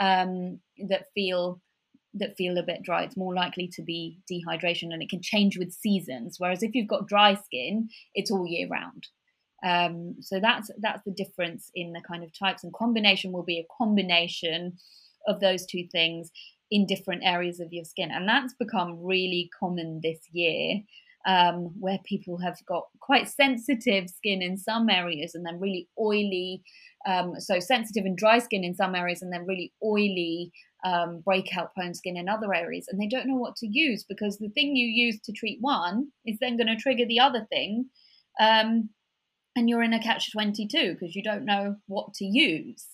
um, 0.00 0.60
that 0.88 1.06
feel 1.14 1.60
that 2.14 2.36
feel 2.36 2.58
a 2.58 2.62
bit 2.62 2.82
dry, 2.82 3.02
it's 3.02 3.16
more 3.16 3.34
likely 3.34 3.68
to 3.68 3.82
be 3.82 4.18
dehydration 4.30 4.92
and 4.92 5.02
it 5.02 5.10
can 5.10 5.22
change 5.22 5.58
with 5.58 5.72
seasons. 5.72 6.36
Whereas 6.38 6.62
if 6.62 6.74
you've 6.74 6.88
got 6.88 7.08
dry 7.08 7.34
skin, 7.34 7.88
it's 8.14 8.30
all 8.30 8.46
year 8.46 8.68
round. 8.68 9.06
Um, 9.62 10.16
so 10.20 10.40
that's 10.40 10.70
that's 10.80 11.02
the 11.04 11.12
difference 11.12 11.70
in 11.74 11.92
the 11.92 12.00
kind 12.00 12.24
of 12.24 12.36
types 12.36 12.64
and 12.64 12.72
combination 12.72 13.30
will 13.30 13.42
be 13.42 13.58
a 13.58 13.66
combination 13.76 14.78
of 15.26 15.40
those 15.40 15.66
two 15.66 15.86
things 15.92 16.30
in 16.70 16.86
different 16.86 17.22
areas 17.24 17.60
of 17.60 17.72
your 17.72 17.84
skin 17.84 18.10
and 18.10 18.26
that's 18.26 18.54
become 18.54 19.02
really 19.02 19.50
common 19.58 20.00
this 20.02 20.20
year 20.32 20.80
um, 21.26 21.72
where 21.78 21.98
people 22.04 22.38
have 22.38 22.56
got 22.66 22.86
quite 23.00 23.28
sensitive 23.28 24.08
skin 24.08 24.40
in 24.40 24.56
some 24.56 24.88
areas 24.88 25.34
and 25.34 25.44
then 25.44 25.60
really 25.60 25.88
oily 25.98 26.62
um, 27.06 27.38
so 27.38 27.60
sensitive 27.60 28.04
and 28.04 28.16
dry 28.16 28.38
skin 28.38 28.64
in 28.64 28.74
some 28.74 28.94
areas 28.94 29.22
and 29.22 29.32
then 29.32 29.46
really 29.46 29.72
oily 29.82 30.52
um, 30.84 31.20
breakout 31.20 31.74
prone 31.74 31.94
skin 31.94 32.16
in 32.16 32.28
other 32.28 32.54
areas. 32.54 32.86
And 32.88 33.00
they 33.00 33.06
don't 33.06 33.26
know 33.26 33.36
what 33.36 33.56
to 33.56 33.66
use 33.66 34.04
because 34.04 34.38
the 34.38 34.48
thing 34.50 34.76
you 34.76 34.86
use 34.86 35.20
to 35.22 35.32
treat 35.32 35.58
one 35.60 36.08
is 36.26 36.38
then 36.40 36.56
going 36.56 36.66
to 36.66 36.76
trigger 36.76 37.06
the 37.06 37.20
other 37.20 37.46
thing 37.50 37.86
um, 38.38 38.90
and 39.56 39.68
you're 39.68 39.82
in 39.82 39.92
a 39.92 40.02
catch 40.02 40.32
22 40.32 40.94
because 40.94 41.14
you 41.14 41.22
don't 41.22 41.44
know 41.44 41.76
what 41.86 42.14
to 42.14 42.24
use. 42.24 42.86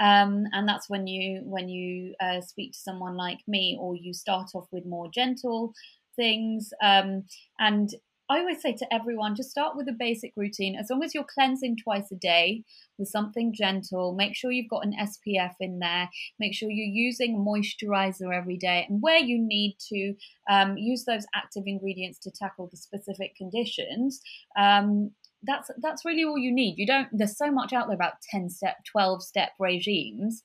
Um, 0.00 0.46
and 0.52 0.68
that's 0.68 0.90
when 0.90 1.06
you 1.06 1.42
when 1.44 1.68
you 1.68 2.14
uh, 2.20 2.40
speak 2.40 2.72
to 2.72 2.78
someone 2.78 3.16
like 3.16 3.38
me 3.46 3.78
or 3.80 3.94
you 3.94 4.12
start 4.12 4.50
off 4.54 4.66
with 4.72 4.84
more 4.84 5.08
gentle 5.12 5.72
things 6.16 6.72
um, 6.82 7.24
and 7.60 7.90
I 8.34 8.40
always 8.40 8.60
say 8.60 8.72
to 8.72 8.92
everyone, 8.92 9.36
just 9.36 9.50
start 9.50 9.76
with 9.76 9.88
a 9.88 9.92
basic 9.92 10.32
routine. 10.34 10.74
As 10.74 10.90
long 10.90 11.04
as 11.04 11.14
you're 11.14 11.22
cleansing 11.22 11.76
twice 11.76 12.10
a 12.10 12.16
day 12.16 12.64
with 12.98 13.06
something 13.06 13.54
gentle, 13.54 14.12
make 14.12 14.34
sure 14.34 14.50
you've 14.50 14.68
got 14.68 14.84
an 14.84 14.92
SPF 15.00 15.52
in 15.60 15.78
there. 15.78 16.10
Make 16.40 16.52
sure 16.52 16.68
you're 16.68 16.84
using 16.84 17.38
moisturizer 17.38 18.36
every 18.36 18.56
day. 18.56 18.86
And 18.88 19.00
where 19.00 19.18
you 19.18 19.38
need 19.38 19.76
to 19.90 20.14
um, 20.50 20.76
use 20.76 21.04
those 21.04 21.26
active 21.32 21.62
ingredients 21.66 22.18
to 22.20 22.32
tackle 22.32 22.68
the 22.68 22.76
specific 22.76 23.36
conditions, 23.36 24.20
um, 24.58 25.12
that's 25.44 25.70
that's 25.80 26.04
really 26.04 26.24
all 26.24 26.38
you 26.38 26.52
need. 26.52 26.76
You 26.76 26.86
don't. 26.88 27.06
There's 27.12 27.38
so 27.38 27.52
much 27.52 27.72
out 27.72 27.86
there 27.86 27.94
about 27.94 28.14
ten 28.28 28.50
step, 28.50 28.78
twelve 28.84 29.22
step 29.22 29.50
regimes. 29.60 30.42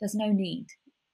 There's 0.00 0.16
no 0.16 0.32
need. 0.32 0.66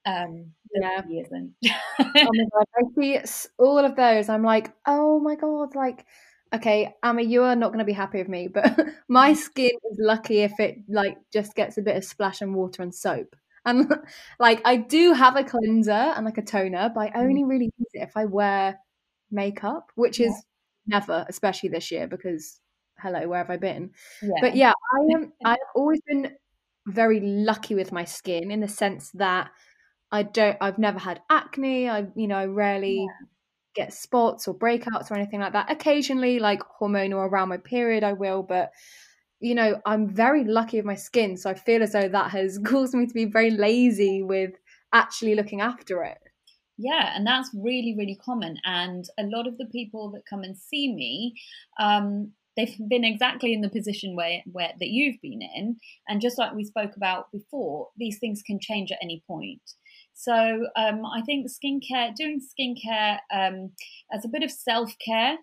Um, 0.06 0.52
yeah, 0.72 1.02
isn't. 1.02 1.54
oh 1.64 1.70
my 1.98 2.46
god, 2.52 2.66
I 2.76 3.24
see 3.24 3.48
all 3.58 3.78
of 3.78 3.96
those. 3.96 4.28
I'm 4.28 4.44
like, 4.44 4.72
oh 4.86 5.20
my 5.20 5.34
god, 5.34 5.74
like. 5.74 6.06
Okay, 6.54 6.94
Amiee, 7.04 7.28
you 7.28 7.42
are 7.42 7.56
not 7.56 7.70
going 7.70 7.80
to 7.80 7.84
be 7.84 7.92
happy 7.92 8.18
with 8.18 8.28
me, 8.28 8.46
but 8.46 8.64
my 9.08 9.34
skin 9.34 9.72
is 9.90 9.98
lucky 9.98 10.42
if 10.42 10.60
it 10.60 10.78
like 10.88 11.18
just 11.32 11.56
gets 11.56 11.76
a 11.76 11.82
bit 11.82 11.96
of 11.96 12.04
splash 12.04 12.40
and 12.40 12.54
water 12.54 12.84
and 12.84 12.94
soap. 12.94 13.34
And 13.64 13.92
like 14.38 14.62
I 14.64 14.76
do 14.76 15.12
have 15.12 15.36
a 15.36 15.42
cleanser 15.42 15.90
and 15.90 16.24
like 16.24 16.38
a 16.38 16.42
toner, 16.42 16.90
but 16.94 17.00
I 17.00 17.10
mm. 17.10 17.16
only 17.16 17.44
really 17.44 17.70
use 17.76 17.88
it 17.92 18.02
if 18.04 18.16
I 18.16 18.26
wear 18.26 18.78
makeup, 19.30 19.90
which 19.96 20.20
is 20.20 20.32
never, 20.86 21.26
especially 21.28 21.68
this 21.68 21.90
year 21.90 22.06
because 22.06 22.60
hello, 22.98 23.28
where 23.28 23.38
have 23.38 23.50
I 23.50 23.56
been? 23.56 23.90
Yeah. 24.22 24.30
But 24.40 24.56
yeah, 24.56 24.72
I 24.72 25.14
am. 25.14 25.32
I've 25.44 25.58
always 25.74 26.00
been 26.06 26.32
very 26.86 27.20
lucky 27.20 27.74
with 27.74 27.92
my 27.92 28.04
skin 28.04 28.50
in 28.50 28.60
the 28.60 28.68
sense 28.68 29.10
that 29.14 29.50
I 30.12 30.22
don't. 30.22 30.56
I've 30.60 30.78
never 30.78 30.98
had 30.98 31.20
acne. 31.30 31.88
I, 31.88 32.06
you 32.14 32.28
know, 32.28 32.36
I 32.36 32.46
rarely 32.46 32.98
yeah. 32.98 33.26
get 33.74 33.92
spots 33.92 34.46
or 34.46 34.54
breakouts 34.54 35.10
or 35.10 35.14
anything 35.14 35.40
like 35.40 35.52
that. 35.52 35.70
Occasionally, 35.70 36.38
like 36.38 36.60
hormonal 36.80 37.28
around 37.28 37.48
my 37.48 37.58
period, 37.58 38.04
I 38.04 38.12
will, 38.12 38.42
but 38.42 38.70
you 39.40 39.54
know, 39.54 39.80
I'm 39.84 40.08
very 40.08 40.44
lucky 40.44 40.78
with 40.78 40.86
my 40.86 40.94
skin. 40.94 41.36
So 41.36 41.50
I 41.50 41.54
feel 41.54 41.82
as 41.82 41.92
though 41.92 42.08
that 42.08 42.30
has 42.30 42.58
caused 42.64 42.94
me 42.94 43.06
to 43.06 43.14
be 43.14 43.26
very 43.26 43.50
lazy 43.50 44.22
with 44.22 44.52
actually 44.92 45.34
looking 45.34 45.60
after 45.60 46.02
it. 46.04 46.18
Yeah, 46.78 47.12
and 47.14 47.26
that's 47.26 47.50
really, 47.54 47.94
really 47.96 48.18
common. 48.22 48.58
And 48.64 49.04
a 49.18 49.24
lot 49.24 49.46
of 49.46 49.56
the 49.56 49.66
people 49.72 50.10
that 50.12 50.22
come 50.28 50.42
and 50.42 50.56
see 50.56 50.92
me, 50.92 51.34
um, 51.80 52.32
they've 52.56 52.76
been 52.88 53.04
exactly 53.04 53.52
in 53.52 53.62
the 53.62 53.70
position 53.70 54.14
where, 54.14 54.42
where 54.50 54.72
that 54.78 54.88
you've 54.88 55.20
been 55.22 55.40
in 55.42 55.76
and 56.08 56.20
just 56.20 56.38
like 56.38 56.54
we 56.54 56.64
spoke 56.64 56.92
about 56.96 57.30
before 57.32 57.88
these 57.96 58.18
things 58.18 58.42
can 58.46 58.58
change 58.60 58.90
at 58.90 58.98
any 59.02 59.22
point 59.26 59.62
so 60.16 60.32
um, 60.76 61.02
i 61.14 61.20
think 61.26 61.46
skincare 61.46 62.14
doing 62.14 62.40
skincare 62.40 63.18
um, 63.32 63.70
as 64.12 64.24
a 64.24 64.28
bit 64.28 64.42
of 64.42 64.50
self-care 64.50 65.36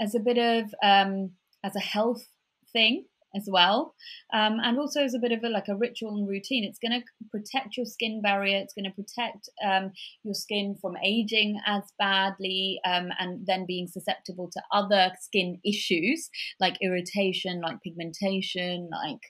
as 0.00 0.14
a 0.14 0.20
bit 0.20 0.38
of 0.38 0.74
um, 0.82 1.30
as 1.62 1.76
a 1.76 1.80
health 1.80 2.26
thing 2.72 3.04
as 3.36 3.46
well 3.46 3.94
um, 4.32 4.58
and 4.62 4.78
also 4.78 5.02
as 5.02 5.14
a 5.14 5.18
bit 5.18 5.30
of 5.30 5.44
a 5.44 5.48
like 5.48 5.68
a 5.68 5.76
ritual 5.76 6.16
and 6.16 6.28
routine. 6.28 6.64
It's 6.64 6.80
going 6.80 7.00
to 7.00 7.06
protect 7.30 7.76
your 7.76 7.86
skin 7.86 8.20
barrier 8.20 8.58
it's 8.58 8.74
going 8.74 8.90
to 8.90 8.90
protect 8.90 9.48
um, 9.64 9.92
your 10.24 10.34
skin 10.34 10.76
from 10.80 10.96
aging 11.04 11.60
as 11.66 11.82
badly 11.98 12.80
um, 12.84 13.10
and 13.18 13.46
then 13.46 13.66
being 13.66 13.86
susceptible 13.86 14.50
to 14.52 14.62
other 14.72 15.12
skin 15.20 15.60
issues 15.64 16.28
like 16.58 16.76
irritation 16.82 17.60
like 17.60 17.82
pigmentation 17.82 18.90
like 18.90 19.20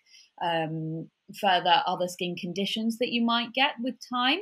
um, 0.42 1.10
further 1.40 1.82
other 1.86 2.08
skin 2.08 2.36
conditions 2.36 2.98
that 2.98 3.12
you 3.12 3.24
might 3.24 3.52
get 3.52 3.72
with 3.82 3.94
time. 4.12 4.38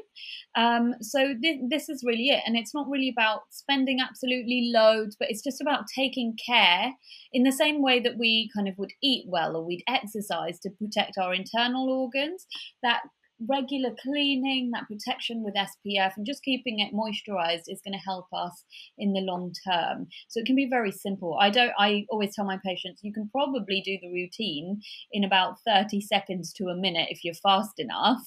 Um, 0.57 0.95
so 1.01 1.35
th- 1.41 1.61
this 1.69 1.89
is 1.89 2.05
really 2.05 2.29
it, 2.29 2.43
and 2.47 2.57
it's 2.57 2.75
not 2.75 2.89
really 2.89 3.09
about 3.09 3.43
spending 3.51 3.99
absolutely 4.01 4.71
loads, 4.75 5.17
but 5.19 5.31
it's 5.31 5.43
just 5.43 5.61
about 5.61 5.85
taking 5.95 6.37
care 6.45 6.93
in 7.33 7.43
the 7.43 7.53
same 7.53 7.83
way 7.83 8.01
that 8.01 8.19
we 8.19 8.51
kind 8.55 8.69
of 8.69 8.77
would 8.79 8.93
eat 9.03 9.27
well 9.29 9.57
or 9.57 9.65
we'd 9.65 9.85
exercise 9.89 10.59
to 10.61 10.71
protect 10.71 11.19
our 11.19 11.35
internal 11.35 11.89
organs. 11.91 12.47
That 12.83 13.03
regular 13.47 13.91
cleaning, 14.03 14.71
that 14.73 14.89
protection 14.89 15.45
with 15.45 15.55
SPF, 15.55 16.13
and 16.17 16.27
just 16.27 16.43
keeping 16.43 16.81
it 16.81 16.95
moisturized 16.95 17.65
is 17.69 17.81
going 17.85 17.93
to 17.93 18.05
help 18.05 18.27
us 18.33 18.65
in 18.97 19.13
the 19.13 19.21
long 19.21 19.53
term. 19.67 20.09
So 20.29 20.41
it 20.41 20.47
can 20.47 20.57
be 20.57 20.69
very 20.69 20.93
simple. 20.93 21.39
I 21.41 21.51
don't. 21.51 21.73
I 21.79 22.07
always 22.11 22.35
tell 22.35 22.45
my 22.45 22.59
patients 22.65 23.01
you 23.03 23.13
can 23.13 23.29
probably 23.31 23.83
do 23.85 23.99
the 24.01 24.13
routine 24.13 24.81
in 25.13 25.25
about 25.25 25.57
thirty 25.67 26.01
seconds 26.01 26.53
to 26.55 26.65
a 26.65 26.77
minute 26.77 27.09
if 27.11 27.25
you're 27.25 27.35
fast 27.35 27.79
enough. 27.79 28.23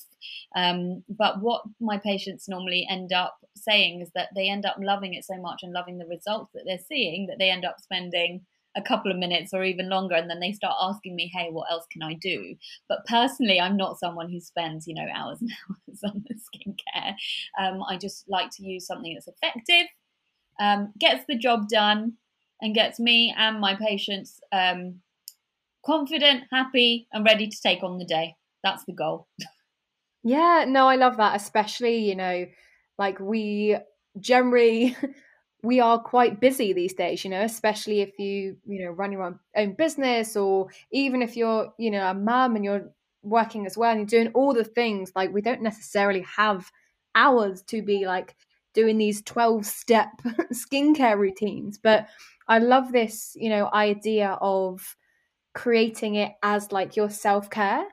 Um, 0.55 1.03
but 1.09 1.41
what 1.41 1.63
my 1.79 1.97
patients 1.97 2.47
normally 2.47 2.87
end 2.89 3.11
up 3.13 3.37
saying 3.55 4.01
is 4.01 4.11
that 4.15 4.29
they 4.35 4.49
end 4.49 4.65
up 4.65 4.77
loving 4.79 5.13
it 5.13 5.25
so 5.25 5.37
much 5.37 5.59
and 5.61 5.73
loving 5.73 5.97
the 5.97 6.05
results 6.05 6.51
that 6.53 6.63
they're 6.65 6.79
seeing 6.87 7.27
that 7.27 7.37
they 7.39 7.49
end 7.49 7.65
up 7.65 7.75
spending 7.79 8.41
a 8.75 8.81
couple 8.81 9.11
of 9.11 9.17
minutes 9.17 9.53
or 9.53 9.63
even 9.63 9.89
longer 9.89 10.15
and 10.15 10.29
then 10.29 10.39
they 10.39 10.51
start 10.53 10.75
asking 10.81 11.15
me 11.15 11.29
hey 11.33 11.49
what 11.51 11.69
else 11.71 11.85
can 11.91 12.01
i 12.03 12.13
do? 12.13 12.55
But 12.87 13.05
personally 13.05 13.59
i'm 13.59 13.77
not 13.77 13.99
someone 13.99 14.29
who 14.31 14.39
spends 14.39 14.87
you 14.87 14.95
know 14.95 15.07
hours 15.13 15.39
and 15.41 15.51
hours 15.69 15.99
on 16.03 16.23
the 16.27 16.35
skincare. 16.35 17.15
Um, 17.59 17.83
i 17.89 17.97
just 17.97 18.29
like 18.29 18.49
to 18.51 18.63
use 18.63 18.85
something 18.85 19.13
that's 19.13 19.27
effective 19.27 19.87
um, 20.59 20.93
gets 20.99 21.25
the 21.27 21.37
job 21.37 21.67
done 21.69 22.13
and 22.61 22.75
gets 22.75 22.99
me 22.99 23.33
and 23.37 23.59
my 23.59 23.75
patients 23.75 24.39
um, 24.51 25.01
confident 25.85 26.43
happy 26.51 27.07
and 27.11 27.25
ready 27.25 27.47
to 27.47 27.61
take 27.61 27.83
on 27.83 27.97
the 27.97 28.05
day. 28.05 28.35
That's 28.63 28.85
the 28.85 28.93
goal. 28.93 29.27
Yeah 30.23 30.65
no 30.67 30.87
i 30.87 30.97
love 30.97 31.17
that 31.17 31.35
especially 31.35 31.97
you 31.97 32.15
know 32.15 32.45
like 32.99 33.19
we 33.19 33.75
generally 34.19 34.95
we 35.63 35.79
are 35.79 35.99
quite 35.99 36.39
busy 36.39 36.73
these 36.73 36.93
days 36.93 37.23
you 37.23 37.29
know 37.29 37.41
especially 37.41 38.01
if 38.01 38.17
you 38.17 38.57
you 38.65 38.83
know 38.83 38.91
run 38.91 39.11
your 39.11 39.23
own, 39.23 39.39
own 39.55 39.73
business 39.73 40.35
or 40.35 40.67
even 40.91 41.21
if 41.21 41.37
you're 41.37 41.73
you 41.77 41.91
know 41.91 42.05
a 42.09 42.13
mum 42.13 42.55
and 42.55 42.65
you're 42.65 42.91
working 43.23 43.65
as 43.65 43.77
well 43.77 43.91
and 43.91 43.99
you're 43.99 44.23
doing 44.23 44.33
all 44.33 44.53
the 44.53 44.63
things 44.63 45.11
like 45.15 45.33
we 45.33 45.41
don't 45.41 45.61
necessarily 45.61 46.21
have 46.21 46.71
hours 47.13 47.61
to 47.61 47.81
be 47.81 48.05
like 48.05 48.35
doing 48.73 48.97
these 48.97 49.21
12 49.23 49.65
step 49.65 50.09
skincare 50.53 51.17
routines 51.17 51.77
but 51.77 52.07
i 52.47 52.57
love 52.57 52.91
this 52.91 53.35
you 53.35 53.49
know 53.49 53.69
idea 53.73 54.37
of 54.41 54.95
creating 55.53 56.15
it 56.15 56.31
as 56.41 56.71
like 56.71 56.95
your 56.95 57.09
self-care 57.09 57.85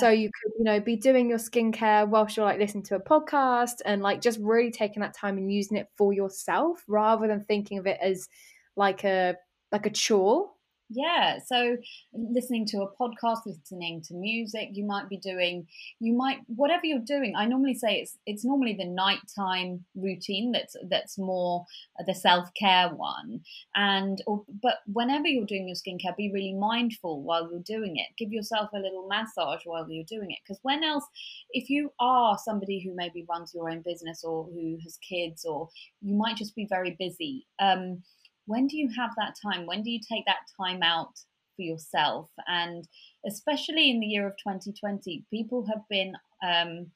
so 0.00 0.08
you 0.08 0.30
could, 0.30 0.52
you 0.58 0.64
know, 0.64 0.80
be 0.80 0.96
doing 0.96 1.28
your 1.28 1.38
skincare 1.38 2.08
whilst 2.08 2.36
you're 2.36 2.46
like 2.46 2.58
listening 2.58 2.84
to 2.84 2.96
a 2.96 3.00
podcast 3.00 3.82
and 3.84 4.02
like 4.02 4.20
just 4.20 4.38
really 4.40 4.70
taking 4.70 5.00
that 5.02 5.14
time 5.14 5.38
and 5.38 5.52
using 5.52 5.76
it 5.76 5.88
for 5.96 6.12
yourself 6.12 6.82
rather 6.88 7.26
than 7.26 7.44
thinking 7.44 7.78
of 7.78 7.86
it 7.86 7.98
as 8.00 8.28
like 8.76 9.04
a 9.04 9.36
like 9.72 9.86
a 9.86 9.90
chore 9.90 10.50
yeah, 10.88 11.38
so 11.44 11.76
listening 12.12 12.64
to 12.66 12.82
a 12.82 12.92
podcast, 12.96 13.40
listening 13.44 14.02
to 14.02 14.14
music, 14.14 14.68
you 14.72 14.84
might 14.84 15.08
be 15.08 15.16
doing, 15.16 15.66
you 15.98 16.12
might 16.12 16.38
whatever 16.46 16.82
you're 16.84 17.00
doing. 17.00 17.34
I 17.36 17.44
normally 17.46 17.74
say 17.74 17.96
it's 18.00 18.16
it's 18.24 18.44
normally 18.44 18.74
the 18.78 18.84
nighttime 18.84 19.84
routine 19.96 20.52
that's 20.52 20.76
that's 20.88 21.18
more 21.18 21.64
the 22.06 22.14
self 22.14 22.52
care 22.54 22.88
one, 22.90 23.40
and 23.74 24.22
or, 24.28 24.44
but 24.62 24.76
whenever 24.86 25.26
you're 25.26 25.44
doing 25.44 25.66
your 25.66 25.76
skincare, 25.76 26.16
be 26.16 26.30
really 26.32 26.54
mindful 26.54 27.22
while 27.22 27.50
you're 27.50 27.60
doing 27.60 27.96
it. 27.96 28.06
Give 28.16 28.32
yourself 28.32 28.70
a 28.72 28.78
little 28.78 29.08
massage 29.08 29.62
while 29.64 29.90
you're 29.90 30.04
doing 30.04 30.30
it, 30.30 30.38
because 30.44 30.60
when 30.62 30.84
else, 30.84 31.04
if 31.50 31.68
you 31.68 31.92
are 31.98 32.38
somebody 32.38 32.80
who 32.84 32.94
maybe 32.94 33.26
runs 33.28 33.52
your 33.52 33.70
own 33.70 33.82
business 33.82 34.22
or 34.22 34.44
who 34.44 34.78
has 34.84 34.98
kids, 34.98 35.44
or 35.44 35.68
you 36.00 36.14
might 36.14 36.36
just 36.36 36.54
be 36.54 36.66
very 36.68 36.96
busy. 36.98 37.44
Um, 37.58 38.02
when 38.46 38.66
do 38.66 38.76
you 38.76 38.88
have 38.96 39.10
that 39.16 39.36
time? 39.40 39.66
When 39.66 39.82
do 39.82 39.90
you 39.90 40.00
take 40.00 40.24
that 40.26 40.46
time 40.60 40.82
out 40.82 41.12
for 41.56 41.62
yourself? 41.62 42.30
And 42.46 42.86
especially 43.26 43.90
in 43.90 44.00
the 44.00 44.06
year 44.06 44.26
of 44.26 44.34
2020, 44.38 45.24
people 45.30 45.66
have 45.66 45.82
been 45.90 46.14
um, 46.44 46.86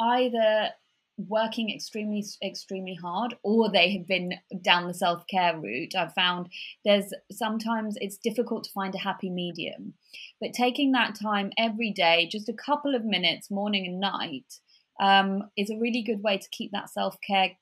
either 0.00 0.70
working 1.18 1.70
extremely 1.74 2.22
extremely 2.44 2.94
hard 2.94 3.34
or 3.42 3.70
they 3.70 3.90
have 3.96 4.06
been 4.06 4.34
down 4.60 4.86
the 4.86 4.92
self-care 4.92 5.58
route 5.58 5.94
i've 5.94 6.12
found 6.12 6.46
there's 6.84 7.10
sometimes 7.32 7.96
it's 8.02 8.18
difficult 8.18 8.64
to 8.64 8.72
find 8.72 8.94
a 8.94 8.98
happy 8.98 9.30
medium 9.30 9.94
but 10.42 10.52
taking 10.52 10.92
that 10.92 11.14
time 11.14 11.50
every 11.56 11.90
day 11.90 12.28
just 12.30 12.50
a 12.50 12.52
couple 12.52 12.94
of 12.94 13.02
minutes 13.02 13.50
morning 13.50 13.86
and 13.86 13.98
night 13.98 14.60
um, 15.00 15.50
is 15.56 15.70
a 15.70 15.78
really 15.78 16.02
good 16.02 16.22
way 16.22 16.36
to 16.36 16.48
keep 16.52 16.70
that 16.72 16.90
self-care 16.90 17.52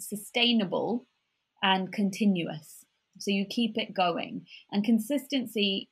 sustainable 0.00 1.06
and 1.62 1.92
continuous 1.92 2.84
so 3.18 3.30
you 3.30 3.44
keep 3.48 3.76
it 3.76 3.94
going 3.94 4.44
and 4.72 4.84
consistency 4.84 5.88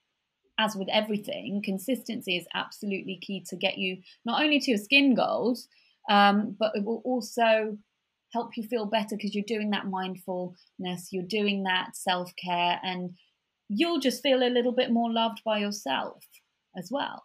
as 0.58 0.74
with 0.76 0.88
everything 0.90 1.60
consistency 1.64 2.36
is 2.36 2.46
absolutely 2.54 3.18
key 3.20 3.44
to 3.46 3.56
get 3.56 3.78
you 3.78 3.96
not 4.24 4.42
only 4.42 4.58
to 4.58 4.70
your 4.70 4.78
skin 4.78 5.14
goals 5.14 5.68
um, 6.08 6.56
but 6.58 6.72
it 6.74 6.84
will 6.84 7.02
also 7.04 7.76
help 8.32 8.56
you 8.56 8.62
feel 8.62 8.86
better 8.86 9.16
because 9.16 9.34
you're 9.34 9.44
doing 9.46 9.70
that 9.70 9.86
mindfulness, 9.86 11.08
you're 11.10 11.24
doing 11.24 11.64
that 11.64 11.96
self 11.96 12.32
care, 12.42 12.78
and 12.82 13.16
you'll 13.68 14.00
just 14.00 14.22
feel 14.22 14.42
a 14.42 14.52
little 14.52 14.72
bit 14.72 14.90
more 14.90 15.12
loved 15.12 15.40
by 15.44 15.58
yourself 15.58 16.22
as 16.76 16.88
well. 16.90 17.22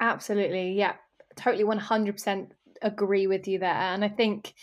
Absolutely. 0.00 0.72
Yeah. 0.72 0.94
Totally 1.36 1.64
100% 1.64 2.50
agree 2.82 3.26
with 3.26 3.48
you 3.48 3.58
there. 3.58 3.74
And 3.74 4.04
I 4.04 4.08
think, 4.08 4.54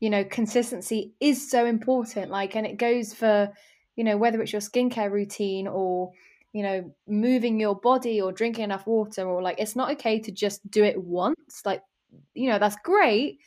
you 0.00 0.10
know, 0.10 0.24
consistency 0.24 1.12
is 1.20 1.50
so 1.50 1.66
important. 1.66 2.30
Like, 2.30 2.56
and 2.56 2.66
it 2.66 2.76
goes 2.76 3.14
for, 3.14 3.52
you 3.96 4.04
know, 4.04 4.16
whether 4.16 4.40
it's 4.42 4.52
your 4.52 4.62
skincare 4.62 5.10
routine 5.10 5.68
or, 5.68 6.10
you 6.52 6.62
know, 6.62 6.92
moving 7.06 7.60
your 7.60 7.76
body 7.78 8.20
or 8.20 8.32
drinking 8.32 8.64
enough 8.64 8.86
water 8.86 9.28
or 9.28 9.42
like, 9.42 9.60
it's 9.60 9.76
not 9.76 9.92
okay 9.92 10.18
to 10.20 10.32
just 10.32 10.68
do 10.70 10.82
it 10.82 11.00
once. 11.00 11.62
Like, 11.64 11.82
you 12.34 12.48
know 12.48 12.58
that's 12.58 12.76
great 12.84 13.38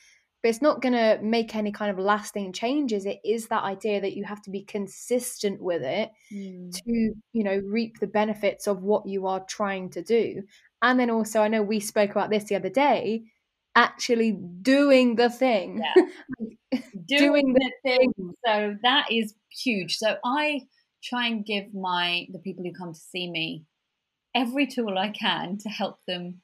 but 0.41 0.49
it's 0.49 0.61
not 0.61 0.81
going 0.81 0.93
to 0.93 1.17
make 1.23 1.55
any 1.55 1.71
kind 1.71 1.89
of 1.89 2.03
lasting 2.03 2.51
changes 2.51 3.05
it 3.05 3.19
is 3.23 3.47
that 3.47 3.63
idea 3.63 4.01
that 4.01 4.15
you 4.15 4.23
have 4.23 4.41
to 4.41 4.49
be 4.49 4.63
consistent 4.63 5.61
with 5.61 5.81
it 5.81 6.11
mm. 6.31 6.71
to 6.71 7.13
you 7.31 7.43
know 7.43 7.61
reap 7.65 7.99
the 7.99 8.07
benefits 8.07 8.67
of 8.67 8.83
what 8.83 9.05
you 9.05 9.27
are 9.27 9.43
trying 9.45 9.89
to 9.89 10.01
do 10.01 10.41
and 10.81 10.99
then 10.99 11.09
also 11.09 11.41
i 11.41 11.47
know 11.47 11.61
we 11.61 11.79
spoke 11.79 12.11
about 12.11 12.29
this 12.29 12.45
the 12.45 12.55
other 12.55 12.69
day 12.69 13.23
actually 13.76 14.32
doing 14.61 15.15
the 15.15 15.30
thing 15.30 15.82
yeah. 15.84 16.80
doing, 17.05 17.32
doing, 17.32 17.53
the 17.53 17.71
thing. 17.84 18.13
thing 18.15 18.34
so 18.45 18.76
that 18.84 19.11
is 19.11 19.34
huge 19.49 19.97
so 19.97 20.17
i 20.24 20.61
try 21.03 21.28
and 21.28 21.45
give 21.45 21.74
my 21.74 22.26
the 22.32 22.39
people 22.39 22.63
who 22.63 22.71
come 22.71 22.93
to 22.93 22.99
see 22.99 23.30
me 23.30 23.63
every 24.36 24.67
tool 24.67 24.97
i 24.97 25.09
can 25.09 25.57
to 25.57 25.69
help 25.69 25.99
them 26.07 26.41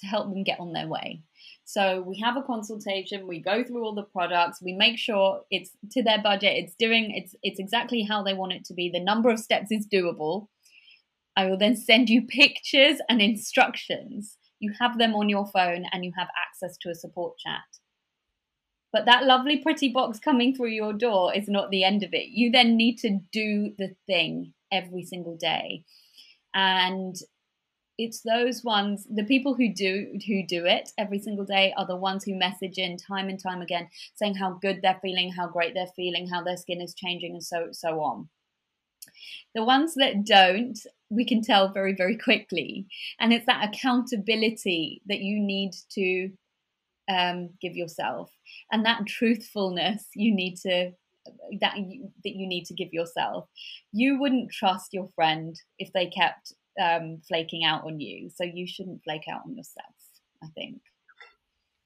to 0.00 0.06
help 0.06 0.30
them 0.30 0.42
get 0.42 0.60
on 0.60 0.72
their 0.72 0.86
way. 0.86 1.22
So 1.64 2.00
we 2.00 2.18
have 2.20 2.36
a 2.36 2.42
consultation, 2.42 3.26
we 3.26 3.40
go 3.40 3.62
through 3.62 3.84
all 3.84 3.94
the 3.94 4.02
products, 4.02 4.62
we 4.62 4.72
make 4.72 4.98
sure 4.98 5.42
it's 5.50 5.70
to 5.92 6.02
their 6.02 6.20
budget, 6.22 6.56
it's 6.56 6.74
doing 6.78 7.12
it's 7.14 7.34
it's 7.42 7.60
exactly 7.60 8.02
how 8.02 8.22
they 8.22 8.34
want 8.34 8.52
it 8.52 8.64
to 8.66 8.74
be. 8.74 8.90
The 8.90 9.00
number 9.00 9.30
of 9.30 9.38
steps 9.38 9.70
is 9.70 9.86
doable. 9.92 10.48
I 11.36 11.46
will 11.46 11.58
then 11.58 11.76
send 11.76 12.08
you 12.08 12.22
pictures 12.26 12.98
and 13.08 13.20
instructions. 13.20 14.36
You 14.60 14.72
have 14.78 14.98
them 14.98 15.14
on 15.14 15.28
your 15.28 15.46
phone 15.46 15.86
and 15.92 16.04
you 16.04 16.12
have 16.16 16.28
access 16.36 16.76
to 16.78 16.90
a 16.90 16.94
support 16.94 17.38
chat. 17.38 17.78
But 18.92 19.04
that 19.04 19.24
lovely 19.24 19.58
pretty 19.58 19.90
box 19.90 20.18
coming 20.18 20.54
through 20.54 20.70
your 20.70 20.92
door 20.92 21.34
is 21.34 21.48
not 21.48 21.70
the 21.70 21.84
end 21.84 22.02
of 22.02 22.14
it. 22.14 22.28
You 22.28 22.50
then 22.50 22.76
need 22.76 22.96
to 22.98 23.20
do 23.32 23.74
the 23.76 23.94
thing 24.06 24.54
every 24.72 25.04
single 25.04 25.36
day. 25.36 25.84
And 26.54 27.16
it's 27.98 28.20
those 28.20 28.62
ones 28.62 29.06
the 29.12 29.24
people 29.24 29.54
who 29.54 29.74
do 29.74 30.18
who 30.26 30.46
do 30.46 30.64
it 30.64 30.92
every 30.96 31.18
single 31.18 31.44
day 31.44 31.74
are 31.76 31.86
the 31.86 31.96
ones 31.96 32.24
who 32.24 32.34
message 32.34 32.78
in 32.78 32.96
time 32.96 33.28
and 33.28 33.42
time 33.42 33.60
again 33.60 33.88
saying 34.14 34.36
how 34.36 34.52
good 34.62 34.80
they're 34.80 35.00
feeling 35.02 35.32
how 35.32 35.48
great 35.48 35.74
they're 35.74 35.88
feeling 35.96 36.28
how 36.28 36.42
their 36.42 36.56
skin 36.56 36.80
is 36.80 36.94
changing 36.94 37.32
and 37.32 37.42
so 37.42 37.68
so 37.72 38.00
on 38.00 38.28
the 39.54 39.64
ones 39.64 39.94
that 39.96 40.24
don't 40.24 40.78
we 41.10 41.24
can 41.24 41.42
tell 41.42 41.72
very 41.72 41.94
very 41.94 42.16
quickly 42.16 42.86
and 43.20 43.32
it's 43.32 43.46
that 43.46 43.68
accountability 43.68 45.02
that 45.06 45.20
you 45.20 45.40
need 45.40 45.72
to 45.90 46.30
um, 47.10 47.50
give 47.62 47.74
yourself 47.74 48.30
and 48.70 48.84
that 48.84 49.06
truthfulness 49.06 50.04
you 50.14 50.34
need 50.34 50.56
to 50.56 50.90
that 51.60 51.76
you, 51.78 52.10
that 52.24 52.34
you 52.34 52.46
need 52.46 52.64
to 52.64 52.74
give 52.74 52.92
yourself 52.92 53.48
you 53.92 54.18
wouldn't 54.20 54.50
trust 54.50 54.92
your 54.92 55.08
friend 55.14 55.58
if 55.78 55.90
they 55.94 56.06
kept 56.06 56.52
um, 56.80 57.20
flaking 57.26 57.64
out 57.64 57.84
on 57.84 58.00
you. 58.00 58.30
So 58.34 58.44
you 58.44 58.66
shouldn't 58.66 59.02
flake 59.04 59.24
out 59.30 59.42
on 59.44 59.56
yourself, 59.56 59.94
I 60.42 60.46
think. 60.54 60.80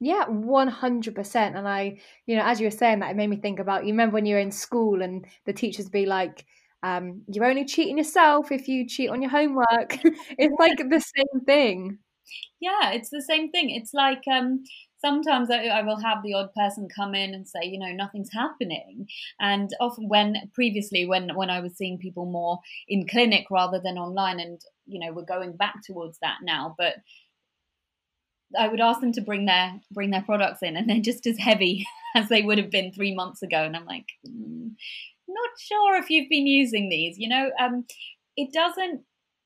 Yeah, 0.00 0.24
100%. 0.26 1.36
And 1.56 1.68
I, 1.68 1.98
you 2.26 2.36
know, 2.36 2.44
as 2.44 2.60
you 2.60 2.66
were 2.66 2.72
saying 2.72 3.00
that, 3.00 3.10
it 3.10 3.16
made 3.16 3.30
me 3.30 3.36
think 3.36 3.60
about, 3.60 3.84
you 3.84 3.92
remember 3.92 4.14
when 4.14 4.26
you 4.26 4.34
were 4.34 4.40
in 4.40 4.50
school 4.50 5.02
and 5.02 5.24
the 5.46 5.52
teachers 5.52 5.88
be 5.88 6.06
like, 6.06 6.44
um, 6.82 7.22
you're 7.28 7.44
only 7.44 7.64
cheating 7.64 7.98
yourself 7.98 8.50
if 8.50 8.68
you 8.68 8.86
cheat 8.86 9.10
on 9.10 9.22
your 9.22 9.30
homework. 9.30 9.66
it's 10.38 10.54
like 10.58 10.78
the 10.78 11.00
same 11.00 11.44
thing. 11.44 11.98
Yeah, 12.60 12.92
it's 12.92 13.10
the 13.10 13.22
same 13.22 13.50
thing. 13.50 13.70
It's 13.70 13.92
like 13.92 14.22
um, 14.32 14.62
sometimes 15.00 15.50
I, 15.50 15.66
I, 15.66 15.82
will 15.82 16.00
have 16.00 16.22
the 16.22 16.34
odd 16.34 16.54
person 16.54 16.88
come 16.94 17.14
in 17.14 17.34
and 17.34 17.46
say, 17.46 17.60
you 17.64 17.78
know, 17.78 17.92
nothing's 17.92 18.32
happening. 18.32 19.06
And 19.40 19.70
often 19.80 20.08
when 20.08 20.36
previously 20.54 21.04
when 21.04 21.34
when 21.34 21.50
I 21.50 21.60
was 21.60 21.76
seeing 21.76 21.98
people 21.98 22.26
more 22.26 22.60
in 22.88 23.06
clinic 23.08 23.46
rather 23.50 23.80
than 23.82 23.98
online, 23.98 24.40
and 24.40 24.60
you 24.86 25.00
know, 25.00 25.12
we're 25.12 25.24
going 25.24 25.56
back 25.56 25.74
towards 25.84 26.18
that 26.20 26.38
now, 26.42 26.74
but 26.78 26.96
I 28.58 28.68
would 28.68 28.80
ask 28.80 29.00
them 29.00 29.12
to 29.12 29.20
bring 29.20 29.46
their 29.46 29.80
bring 29.90 30.10
their 30.10 30.22
products 30.22 30.62
in, 30.62 30.76
and 30.76 30.88
they're 30.88 31.00
just 31.00 31.26
as 31.26 31.38
heavy 31.38 31.86
as 32.16 32.28
they 32.28 32.42
would 32.42 32.58
have 32.58 32.70
been 32.70 32.92
three 32.92 33.14
months 33.14 33.42
ago. 33.42 33.62
And 33.62 33.76
I'm 33.76 33.86
like, 33.86 34.06
mm, 34.26 34.72
not 35.28 35.50
sure 35.58 35.96
if 35.96 36.10
you've 36.10 36.28
been 36.28 36.46
using 36.46 36.88
these. 36.88 37.18
You 37.18 37.28
know, 37.28 37.50
um, 37.60 37.84
it 38.36 38.52
doesn't 38.52 39.02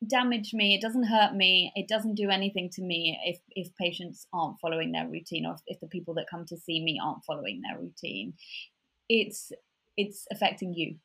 damage 0.06 0.52
me 0.52 0.74
it 0.74 0.82
doesn't 0.82 1.04
hurt 1.04 1.34
me 1.34 1.72
it 1.74 1.88
doesn't 1.88 2.16
do 2.16 2.28
anything 2.28 2.68
to 2.68 2.82
me 2.82 3.18
if 3.24 3.38
if 3.50 3.74
patients 3.76 4.26
aren't 4.32 4.60
following 4.60 4.92
their 4.92 5.08
routine 5.08 5.46
or 5.46 5.54
if, 5.54 5.60
if 5.66 5.80
the 5.80 5.86
people 5.86 6.12
that 6.12 6.26
come 6.30 6.44
to 6.44 6.56
see 6.56 6.82
me 6.84 7.00
aren't 7.02 7.24
following 7.24 7.62
their 7.62 7.80
routine 7.80 8.34
it's 9.08 9.52
it's 9.96 10.26
affecting 10.30 10.74
you 10.74 10.96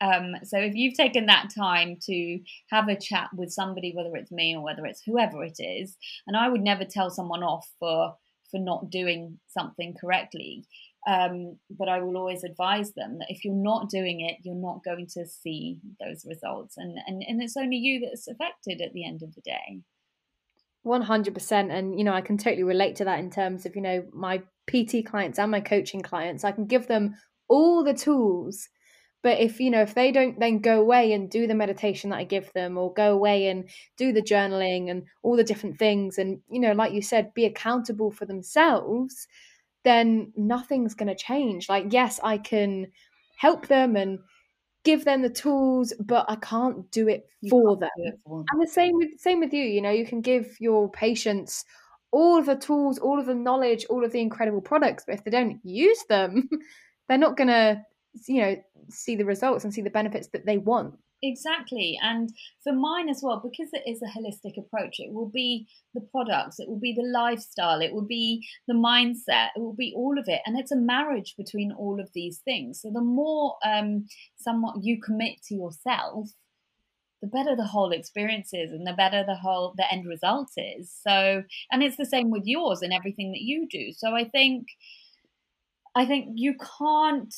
um, 0.00 0.36
so 0.44 0.58
if 0.58 0.76
you've 0.76 0.94
taken 0.94 1.26
that 1.26 1.50
time 1.56 1.96
to 2.02 2.38
have 2.70 2.88
a 2.88 2.96
chat 2.96 3.30
with 3.34 3.52
somebody 3.52 3.92
whether 3.94 4.14
it's 4.16 4.32
me 4.32 4.54
or 4.56 4.62
whether 4.62 4.84
it's 4.84 5.02
whoever 5.02 5.44
it 5.44 5.58
is 5.60 5.96
and 6.26 6.36
i 6.36 6.48
would 6.48 6.62
never 6.62 6.84
tell 6.84 7.10
someone 7.10 7.44
off 7.44 7.68
for 7.78 8.14
for 8.50 8.58
not 8.58 8.90
doing 8.90 9.38
something 9.46 9.94
correctly 10.00 10.64
um, 11.08 11.56
but 11.70 11.88
I 11.88 12.00
will 12.02 12.18
always 12.18 12.44
advise 12.44 12.92
them 12.92 13.18
that 13.18 13.30
if 13.30 13.42
you're 13.42 13.54
not 13.54 13.88
doing 13.88 14.20
it, 14.20 14.36
you're 14.42 14.54
not 14.54 14.84
going 14.84 15.06
to 15.14 15.26
see 15.26 15.78
those 15.98 16.26
results. 16.28 16.76
And, 16.76 16.98
and, 17.06 17.24
and 17.26 17.42
it's 17.42 17.56
only 17.56 17.78
you 17.78 18.00
that's 18.00 18.28
affected 18.28 18.82
at 18.82 18.92
the 18.92 19.06
end 19.06 19.22
of 19.22 19.34
the 19.34 19.40
day. 19.40 19.80
100%. 20.86 21.72
And, 21.72 21.98
you 21.98 22.04
know, 22.04 22.12
I 22.12 22.20
can 22.20 22.36
totally 22.36 22.62
relate 22.62 22.96
to 22.96 23.06
that 23.06 23.20
in 23.20 23.30
terms 23.30 23.64
of, 23.64 23.74
you 23.74 23.80
know, 23.80 24.04
my 24.12 24.42
PT 24.70 25.06
clients 25.06 25.38
and 25.38 25.50
my 25.50 25.60
coaching 25.60 26.02
clients. 26.02 26.44
I 26.44 26.52
can 26.52 26.66
give 26.66 26.88
them 26.88 27.14
all 27.48 27.82
the 27.82 27.94
tools. 27.94 28.68
But 29.22 29.40
if, 29.40 29.60
you 29.60 29.70
know, 29.70 29.80
if 29.80 29.94
they 29.94 30.12
don't 30.12 30.38
then 30.38 30.58
go 30.58 30.78
away 30.78 31.14
and 31.14 31.30
do 31.30 31.46
the 31.46 31.54
meditation 31.54 32.10
that 32.10 32.18
I 32.18 32.24
give 32.24 32.52
them 32.52 32.76
or 32.76 32.92
go 32.92 33.14
away 33.14 33.48
and 33.48 33.68
do 33.96 34.12
the 34.12 34.22
journaling 34.22 34.90
and 34.90 35.04
all 35.22 35.36
the 35.36 35.42
different 35.42 35.78
things 35.78 36.18
and, 36.18 36.40
you 36.50 36.60
know, 36.60 36.72
like 36.72 36.92
you 36.92 37.00
said, 37.00 37.32
be 37.32 37.46
accountable 37.46 38.10
for 38.10 38.26
themselves, 38.26 39.26
then 39.88 40.32
nothing's 40.36 40.94
going 40.94 41.08
to 41.08 41.14
change. 41.14 41.68
Like, 41.68 41.86
yes, 41.90 42.20
I 42.22 42.38
can 42.38 42.88
help 43.36 43.66
them 43.68 43.96
and 43.96 44.18
give 44.84 45.04
them 45.04 45.22
the 45.22 45.30
tools, 45.30 45.92
but 45.98 46.26
I 46.28 46.36
can't 46.36 46.90
do 46.90 47.08
it 47.08 47.26
for 47.48 47.76
them. 47.76 47.88
It 47.96 48.20
for 48.24 48.38
them. 48.38 48.46
And 48.52 48.62
the 48.62 48.70
same 48.70 48.96
with 48.96 49.18
same 49.18 49.40
with 49.40 49.52
you. 49.52 49.64
You 49.64 49.80
know, 49.80 49.90
you 49.90 50.06
can 50.06 50.20
give 50.20 50.56
your 50.60 50.90
patients 50.90 51.64
all 52.10 52.38
of 52.38 52.46
the 52.46 52.56
tools, 52.56 52.98
all 52.98 53.18
of 53.18 53.26
the 53.26 53.34
knowledge, 53.34 53.86
all 53.90 54.04
of 54.04 54.12
the 54.12 54.20
incredible 54.20 54.60
products, 54.60 55.04
but 55.06 55.14
if 55.14 55.24
they 55.24 55.30
don't 55.30 55.60
use 55.64 56.02
them, 56.08 56.48
they're 57.08 57.18
not 57.18 57.36
going 57.36 57.48
to, 57.48 57.82
you 58.26 58.40
know, 58.40 58.56
see 58.88 59.16
the 59.16 59.24
results 59.24 59.64
and 59.64 59.72
see 59.72 59.82
the 59.82 59.90
benefits 59.90 60.28
that 60.28 60.46
they 60.46 60.58
want. 60.58 60.94
Exactly. 61.22 61.98
And 62.00 62.30
for 62.62 62.72
mine 62.72 63.08
as 63.08 63.20
well, 63.22 63.40
because 63.42 63.70
it 63.72 63.82
is 63.90 64.00
a 64.02 64.18
holistic 64.18 64.56
approach, 64.56 65.00
it 65.00 65.12
will 65.12 65.28
be 65.28 65.66
the 65.94 66.00
products, 66.00 66.60
it 66.60 66.68
will 66.68 66.78
be 66.78 66.94
the 66.94 67.02
lifestyle, 67.02 67.80
it 67.80 67.92
will 67.92 68.06
be 68.06 68.46
the 68.68 68.74
mindset, 68.74 69.48
it 69.56 69.60
will 69.60 69.74
be 69.74 69.92
all 69.96 70.16
of 70.18 70.26
it. 70.28 70.40
And 70.46 70.58
it's 70.58 70.70
a 70.70 70.76
marriage 70.76 71.34
between 71.36 71.72
all 71.72 72.00
of 72.00 72.10
these 72.14 72.38
things. 72.38 72.80
So 72.82 72.90
the 72.92 73.00
more 73.00 73.56
um, 73.64 74.06
somewhat 74.36 74.76
you 74.82 75.00
commit 75.00 75.42
to 75.48 75.56
yourself, 75.56 76.28
the 77.20 77.26
better 77.26 77.56
the 77.56 77.64
whole 77.64 77.90
experience 77.90 78.50
is 78.52 78.70
and 78.70 78.86
the 78.86 78.92
better 78.92 79.24
the 79.26 79.34
whole 79.34 79.74
the 79.76 79.92
end 79.92 80.06
result 80.06 80.50
is. 80.56 80.94
So 81.04 81.42
and 81.72 81.82
it's 81.82 81.96
the 81.96 82.06
same 82.06 82.30
with 82.30 82.44
yours 82.46 82.80
and 82.80 82.92
everything 82.92 83.32
that 83.32 83.40
you 83.40 83.66
do. 83.68 83.92
So 83.92 84.14
I 84.14 84.22
think 84.24 84.68
I 85.96 86.06
think 86.06 86.28
you 86.36 86.54
can't 86.78 87.34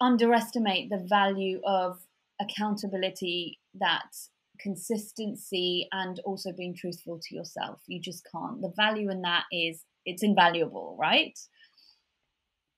underestimate 0.00 0.90
the 0.90 1.04
value 1.08 1.60
of 1.66 1.98
accountability, 2.40 3.58
that 3.78 4.10
consistency, 4.60 5.88
and 5.92 6.20
also 6.24 6.52
being 6.56 6.74
truthful 6.74 7.18
to 7.22 7.34
yourself. 7.34 7.80
You 7.86 8.00
just 8.00 8.26
can't. 8.32 8.60
The 8.60 8.72
value 8.76 9.10
in 9.10 9.22
that 9.22 9.44
is 9.52 9.84
it's 10.04 10.22
invaluable, 10.22 10.96
right? 11.00 11.38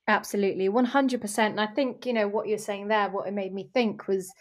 Absolutely, 0.09 0.69
100%. 0.69 1.39
And 1.39 1.61
I 1.61 1.67
think, 1.67 2.07
you 2.07 2.13
know, 2.13 2.29
what 2.29 2.49
you're 2.49 2.59
saying 2.59 2.89
there, 2.89 3.09
what 3.09 3.29
it 3.29 3.35
made 3.35 3.55
me 3.55 3.71
think 3.73 4.09
was 4.09 4.33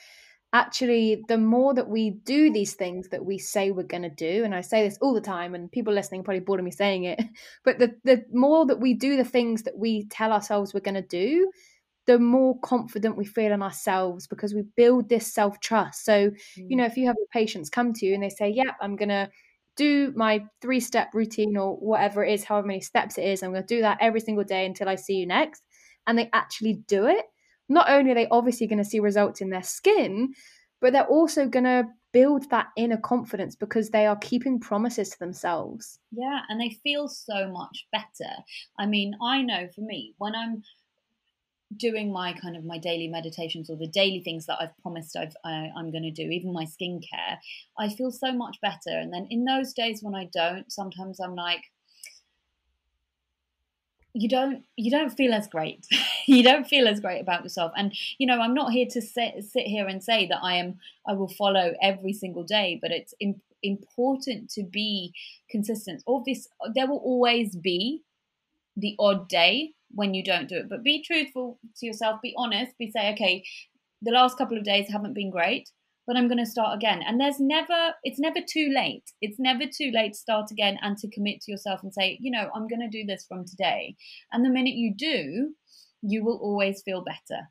actually 0.54 1.24
the 1.28 1.38
more 1.38 1.74
that 1.74 1.88
we 1.88 2.10
do 2.10 2.52
these 2.52 2.74
things 2.74 3.10
that 3.10 3.24
we 3.24 3.38
say 3.38 3.72
we're 3.72 3.84
going 3.84 4.02
to 4.04 4.10
do 4.10 4.44
and 4.44 4.54
i 4.54 4.60
say 4.60 4.84
this 4.84 4.98
all 5.02 5.14
the 5.14 5.22
time 5.22 5.56
and 5.56 5.72
people 5.72 5.94
listening 5.94 6.24
probably 6.24 6.42
bored 6.42 6.60
of 6.60 6.66
me 6.66 6.72
saying 6.72 7.06
it 7.06 7.22
but 7.64 7.80
the, 7.80 7.96
the 8.04 8.24
more 8.34 8.66
that 8.66 8.80
we 8.80 8.94
do 8.94 9.16
the 9.16 9.24
things 9.24 9.64
that 9.64 9.78
we 9.78 10.06
tell 10.08 10.34
ourselves 10.34 10.74
we're 10.74 10.82
going 10.82 10.94
to 10.94 11.02
do 11.02 11.50
the 12.08 12.18
more 12.20 12.60
confident 12.62 13.18
we 13.18 13.26
feel 13.26 13.52
in 13.52 13.62
ourselves 13.62 14.28
because 14.28 14.54
we 14.54 14.64
build 14.76 15.08
this 15.08 15.34
self 15.34 15.60
trust 15.60 16.04
so 16.06 16.30
mm. 16.30 16.34
you 16.56 16.76
know 16.76 16.86
if 16.86 16.98
you 16.98 17.06
have 17.06 17.16
your 17.18 17.28
patients 17.32 17.70
come 17.70 17.94
to 17.94 18.06
you 18.06 18.14
and 18.14 18.24
they 18.24 18.30
say 18.30 18.50
yep 18.50 18.66
yeah, 18.68 18.74
i'm 18.82 18.96
going 18.96 19.10
to 19.10 19.30
do 19.78 20.12
my 20.16 20.44
three 20.62 20.80
step 20.80 21.10
routine 21.14 21.56
or 21.56 21.76
whatever 21.78 22.24
it 22.24 22.34
is 22.34 22.44
however 22.44 22.68
many 22.68 22.82
steps 22.82 23.18
it 23.18 23.24
is 23.24 23.42
i'm 23.42 23.52
going 23.52 23.64
to 23.64 23.76
do 23.76 23.82
that 23.82 23.98
every 24.02 24.20
single 24.20 24.44
day 24.44 24.66
until 24.66 24.90
i 24.90 24.96
see 24.96 25.16
you 25.16 25.26
next 25.26 25.64
and 26.08 26.18
they 26.18 26.30
actually 26.34 26.82
do 26.88 27.06
it 27.06 27.26
not 27.72 27.90
only 27.90 28.12
are 28.12 28.16
they 28.16 28.28
obviously 28.30 28.68
going 28.68 28.84
to 28.84 28.86
see 28.86 29.00
results 29.00 29.42
in 29.42 29.50
their 29.50 29.64
skin, 29.64 30.34
but 30.82 30.94
they're 30.94 31.06
also 31.06 31.48
going 31.48 31.64
to 31.64 31.86
build 32.12 32.50
that 32.50 32.68
inner 32.76 32.98
confidence 32.98 33.56
because 33.56 33.90
they 33.90 34.06
are 34.06 34.18
keeping 34.18 34.60
promises 34.60 35.10
to 35.10 35.20
themselves. 35.20 35.98
Yeah, 36.12 36.42
and 36.50 36.60
they 36.60 36.78
feel 36.84 37.08
so 37.08 37.50
much 37.50 37.88
better. 37.92 38.32
I 38.78 38.86
mean, 38.86 39.14
I 39.24 39.42
know 39.42 39.70
for 39.74 39.82
me, 39.82 40.14
when 40.18 40.36
I'm 40.36 40.62
doing 41.78 42.12
my 42.12 42.34
kind 42.34 42.56
of 42.56 42.66
my 42.66 42.78
daily 42.78 43.08
meditations 43.08 43.70
or 43.70 43.78
the 43.78 43.88
daily 43.88 44.22
things 44.22 44.46
that 44.46 44.58
I've 44.60 44.78
promised 44.82 45.16
I've, 45.16 45.36
I, 45.46 45.70
I'm 45.76 45.92
going 45.92 46.04
to 46.04 46.12
do, 46.12 46.24
even 46.24 46.54
my 46.54 46.66
skincare, 46.66 47.38
I 47.78 47.90
feel 47.90 48.12
so 48.12 48.32
much 48.32 48.58
better. 48.62 48.90
And 48.90 49.14
then 49.14 49.28
in 49.30 49.46
those 49.46 49.74
days 49.74 50.02
when 50.02 50.16
I 50.16 50.30
don't, 50.34 50.72
sometimes 50.72 51.20
I'm 51.20 51.36
like, 51.36 51.64
you 54.14 54.28
don't 54.28 54.66
you 54.76 54.92
don't 54.92 55.12
feel 55.12 55.34
as 55.34 55.48
great. 55.48 55.86
You 56.28 56.44
don't 56.44 56.68
feel 56.68 56.88
as 56.88 57.00
great 57.00 57.20
about 57.20 57.44
yourself. 57.44 57.72
And 57.76 57.94
you 58.20 58.28
know 58.28 58.40
i'm 58.40 58.54
not 58.54 58.72
here 58.72 58.86
to 58.92 59.02
sit, 59.02 59.44
sit 59.44 59.66
here 59.66 59.88
and 59.88 60.04
say 60.04 60.28
that 60.28 60.40
i 60.44 60.54
am 60.54 60.78
i 61.08 61.14
will 61.14 61.28
follow 61.28 61.74
every 61.82 62.14
single 62.14 62.44
day 62.44 62.78
but 62.80 62.92
it's 62.92 63.16
imp- 63.20 63.42
important 63.64 64.50
to 64.52 64.64
be 64.64 65.14
consistent. 65.50 66.04
Obviously 66.08 66.52
there 66.76 66.88
will 66.88 67.00
always 67.00 67.56
be 67.56 68.04
the 68.78 68.96
odd 69.00 69.28
day 69.28 69.74
when 69.94 70.14
you 70.14 70.24
don't 70.24 70.50
do 70.50 70.58
it 70.58 70.70
but 70.70 70.84
be 70.84 71.04
truthful 71.04 71.60
to 71.78 71.86
yourself 71.86 72.20
be 72.22 72.34
honest 72.38 72.78
be 72.78 72.90
say 72.92 73.12
okay 73.12 73.44
the 74.02 74.12
last 74.12 74.38
couple 74.38 74.58
of 74.58 74.64
days 74.64 74.90
haven't 74.90 75.14
been 75.14 75.30
great 75.30 75.70
but 76.08 76.18
I'm 76.18 76.28
going 76.28 76.44
to 76.44 76.46
start 76.46 76.76
again. 76.76 77.02
And 77.08 77.20
there's 77.20 77.40
never, 77.40 77.94
it's 78.04 78.20
never 78.20 78.40
too 78.46 78.72
late. 78.76 79.04
It's 79.22 79.40
never 79.40 79.64
too 79.66 79.92
late 79.94 80.14
to 80.14 80.20
start 80.20 80.52
again 80.52 80.78
and 80.82 80.98
to 80.98 81.10
commit 81.10 81.42
to 81.42 81.52
yourself 81.52 81.84
and 81.84 81.94
say, 81.94 82.18
you 82.20 82.32
know, 82.32 82.50
I'm 82.54 82.68
going 82.68 82.82
to 82.82 82.90
do 82.90 83.06
this 83.06 83.26
from 83.28 83.46
today. 83.46 83.96
And 84.32 84.44
the 84.44 84.50
minute 84.50 84.74
you 84.74 84.94
do, 84.96 85.54
you 86.02 86.26
will 86.26 86.38
always 86.38 86.82
feel 86.82 87.02
better. 87.02 87.42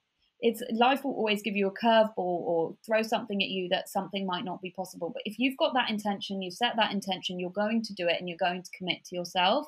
It's 0.41 0.63
life 0.73 1.05
will 1.05 1.13
always 1.13 1.43
give 1.43 1.55
you 1.55 1.69
a 1.69 1.75
curveball 1.85 2.11
or 2.17 2.75
throw 2.85 3.03
something 3.03 3.43
at 3.43 3.51
you 3.51 3.69
that 3.71 3.89
something 3.89 4.27
might 4.27 4.45
not 4.45 4.63
be 4.63 4.75
possible. 4.77 5.11
But 5.11 5.23
if 5.27 5.39
you've 5.39 5.59
got 5.59 5.75
that 5.75 5.91
intention, 5.91 6.43
you 6.43 6.51
set 6.51 6.77
that 6.77 6.93
intention, 6.93 7.39
you're 7.39 7.51
going 7.51 7.83
to 7.83 7.95
do 7.95 8.09
it 8.09 8.17
and 8.19 8.29
you're 8.29 8.39
going 8.39 8.63
to 8.63 8.71
commit 8.77 9.05
to 9.07 9.17
yourself, 9.17 9.67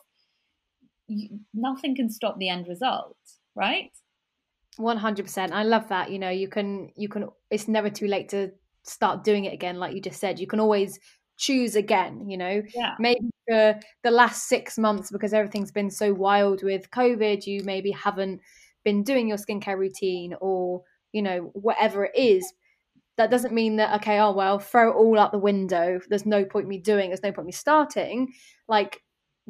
you, 1.19 1.41
nothing 1.55 1.97
can 1.97 2.11
stop 2.11 2.39
the 2.39 2.49
end 2.49 2.69
result, 2.69 3.17
right? 3.55 3.91
100% 4.79 5.53
i 5.53 5.63
love 5.63 5.87
that 5.91 6.11
you 6.11 6.19
know 6.19 6.31
you 6.31 6.49
can 6.49 6.91
you 6.97 7.07
can 7.07 7.29
it's 7.51 7.69
never 7.69 7.91
too 7.91 8.07
late 8.07 8.31
to 8.31 8.51
start 8.85 9.23
doing 9.23 9.45
it 9.45 9.53
again 9.53 9.77
like 9.77 9.95
you 9.95 10.01
just 10.01 10.19
said. 10.19 10.39
You 10.39 10.47
can 10.47 10.61
always 10.61 10.99
choose 11.37 11.77
again 11.77 12.27
you 12.27 12.39
know? 12.39 12.63
Yeah. 12.75 12.95
maybe 12.99 13.29
for 13.47 13.79
the 14.03 14.11
last 14.11 14.49
six 14.49 14.79
months 14.79 15.11
because 15.11 15.35
everything's 15.35 15.71
been 15.71 15.91
so 15.91 16.15
wild 16.15 16.63
with 16.63 16.91
covid 16.91 17.47
you 17.47 17.63
maybe 17.65 17.91
haven't 17.91 18.41
been 18.85 19.03
doing 19.03 19.29
your 19.29 19.39
skincare 19.39 19.79
routine 19.79 20.35
or 20.41 20.83
you 21.13 21.23
know 21.23 21.51
whatever 21.55 22.05
it 22.05 22.13
is. 22.15 22.53
That 23.19 23.31
doesn't 23.31 23.55
mean 23.55 23.77
that 23.77 23.95
okay 24.01 24.19
oh 24.19 24.33
well 24.33 24.59
throw 24.59 24.91
it 24.91 24.95
all 24.95 25.19
out 25.19 25.33
the 25.33 25.39
window. 25.39 26.01
There's 26.09 26.27
no 26.27 26.45
point 26.45 26.69
me 26.69 26.79
doing 26.79 27.11
there's 27.11 27.23
no 27.23 27.33
point 27.33 27.47
me 27.47 27.53
starting. 27.53 28.33
Like 28.69 29.03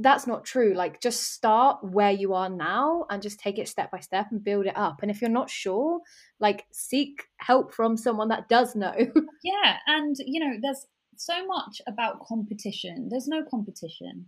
that's 0.03 0.27
not 0.27 0.45
true 0.45 0.75
like 0.75 1.01
just 1.01 1.33
start 1.33 1.79
where 1.83 2.11
you 2.11 2.35
are 2.35 2.49
now 2.49 3.05
and 3.11 3.23
just 3.23 3.39
take 3.39 3.59
it 3.59 3.69
step 3.69 3.91
by 3.91 4.01
step 4.01 4.27
and 4.31 4.45
build 4.45 4.67
it 4.67 4.77
up 4.77 5.03
and 5.03 5.11
if 5.11 5.21
you're 5.21 5.31
not 5.31 5.49
sure 5.49 6.01
like 6.41 6.65
seek 6.73 7.25
help 7.39 7.73
from 7.73 7.97
someone 7.97 8.29
that 8.29 8.49
does 8.49 8.75
know. 8.75 8.95
Yeah 9.45 9.77
and 9.87 10.17
you 10.25 10.39
know 10.41 10.57
there's 10.63 10.87
so 11.17 11.47
much 11.47 11.81
about 11.89 12.21
competition 12.27 13.09
there's 13.11 13.29
no 13.29 13.43
competition. 13.51 14.27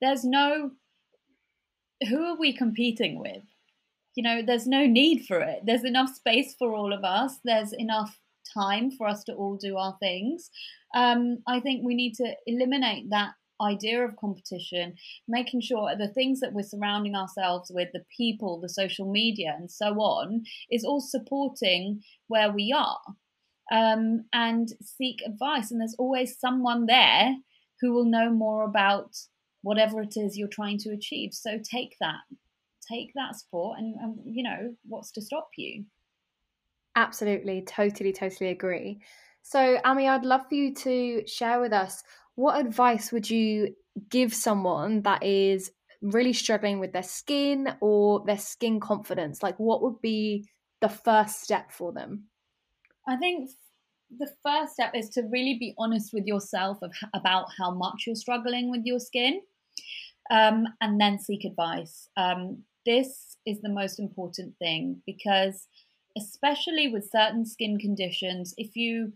There's 0.00 0.24
no 0.24 0.72
who 2.08 2.24
are 2.24 2.38
we 2.38 2.52
competing 2.52 3.20
with? 3.20 3.44
You 4.14 4.22
know 4.22 4.42
there's 4.42 4.66
no 4.66 4.86
need 4.86 5.26
for 5.26 5.40
it. 5.40 5.60
There's 5.64 5.84
enough 5.84 6.14
space 6.14 6.54
for 6.58 6.74
all 6.74 6.92
of 6.92 7.04
us. 7.04 7.38
There's 7.44 7.72
enough 7.72 8.18
time 8.52 8.90
for 8.90 9.06
us 9.06 9.24
to 9.24 9.32
all 9.32 9.56
do 9.56 9.76
our 9.76 9.96
things. 10.00 10.50
Um, 10.94 11.38
i 11.48 11.58
think 11.58 11.82
we 11.82 11.94
need 11.94 12.14
to 12.16 12.34
eliminate 12.46 13.08
that 13.10 13.32
idea 13.62 14.04
of 14.04 14.16
competition, 14.16 14.94
making 15.28 15.60
sure 15.60 15.94
the 15.96 16.08
things 16.08 16.40
that 16.40 16.52
we're 16.52 16.62
surrounding 16.62 17.14
ourselves 17.14 17.70
with, 17.72 17.88
the 17.92 18.04
people, 18.16 18.60
the 18.60 18.68
social 18.68 19.10
media, 19.10 19.54
and 19.58 19.70
so 19.70 19.94
on, 20.00 20.44
is 20.70 20.84
all 20.84 21.00
supporting 21.00 22.02
where 22.28 22.50
we 22.50 22.74
are. 22.76 23.00
Um, 23.70 24.24
and 24.32 24.68
seek 24.82 25.22
advice. 25.24 25.70
And 25.70 25.80
there's 25.80 25.96
always 25.98 26.38
someone 26.38 26.86
there 26.86 27.36
who 27.80 27.92
will 27.92 28.04
know 28.04 28.30
more 28.30 28.64
about 28.64 29.16
whatever 29.62 30.02
it 30.02 30.14
is 30.16 30.36
you're 30.36 30.48
trying 30.48 30.78
to 30.78 30.90
achieve. 30.90 31.32
So 31.32 31.58
take 31.62 31.96
that, 32.00 32.20
take 32.90 33.12
that 33.14 33.36
support, 33.36 33.78
and, 33.78 33.94
and 34.00 34.18
you 34.24 34.42
know 34.42 34.74
what's 34.86 35.10
to 35.12 35.22
stop 35.22 35.48
you. 35.56 35.84
Absolutely, 36.96 37.62
totally, 37.62 38.12
totally 38.12 38.50
agree. 38.50 39.00
So, 39.42 39.78
Amiee, 39.84 40.08
I'd 40.08 40.24
love 40.24 40.42
for 40.48 40.54
you 40.54 40.74
to 40.74 41.26
share 41.26 41.60
with 41.60 41.72
us 41.72 42.02
what 42.34 42.60
advice 42.64 43.12
would 43.12 43.28
you 43.28 43.74
give 44.08 44.32
someone 44.34 45.02
that 45.02 45.22
is 45.22 45.70
really 46.00 46.32
struggling 46.32 46.80
with 46.80 46.92
their 46.92 47.02
skin 47.02 47.74
or 47.80 48.24
their 48.26 48.38
skin 48.38 48.80
confidence? 48.80 49.42
Like, 49.42 49.58
what 49.58 49.82
would 49.82 50.00
be 50.00 50.48
the 50.80 50.88
first 50.88 51.42
step 51.42 51.70
for 51.70 51.92
them? 51.92 52.24
I 53.06 53.16
think 53.16 53.50
the 54.18 54.30
first 54.42 54.74
step 54.74 54.92
is 54.94 55.08
to 55.10 55.22
really 55.22 55.56
be 55.58 55.74
honest 55.78 56.12
with 56.12 56.26
yourself 56.26 56.78
of, 56.82 56.92
about 57.14 57.46
how 57.58 57.72
much 57.72 58.04
you're 58.06 58.16
struggling 58.16 58.70
with 58.70 58.82
your 58.84 58.98
skin 58.98 59.40
um, 60.30 60.66
and 60.80 61.00
then 61.00 61.18
seek 61.18 61.44
advice. 61.44 62.08
Um, 62.16 62.62
this 62.84 63.36
is 63.46 63.60
the 63.60 63.68
most 63.68 63.98
important 63.98 64.54
thing 64.58 65.02
because, 65.06 65.66
especially 66.16 66.88
with 66.88 67.10
certain 67.10 67.46
skin 67.46 67.78
conditions, 67.78 68.54
if 68.56 68.76
you 68.76 69.12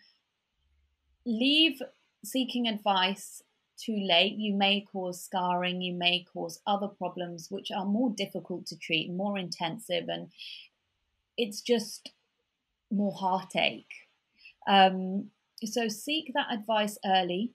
leave 1.26 1.82
seeking 2.26 2.66
advice 2.68 3.42
too 3.78 3.98
late, 4.08 4.34
you 4.36 4.54
may 4.54 4.86
cause 4.92 5.22
scarring, 5.22 5.80
you 5.82 5.94
may 5.94 6.24
cause 6.32 6.60
other 6.66 6.88
problems 6.88 7.48
which 7.50 7.70
are 7.70 7.84
more 7.84 8.10
difficult 8.16 8.66
to 8.66 8.76
treat, 8.76 9.10
more 9.10 9.38
intensive, 9.38 10.08
and 10.08 10.30
it's 11.36 11.60
just 11.60 12.10
more 12.90 13.12
heartache. 13.12 13.92
Um, 14.68 15.30
so 15.64 15.88
seek 15.88 16.32
that 16.34 16.52
advice 16.52 16.98
early 17.04 17.52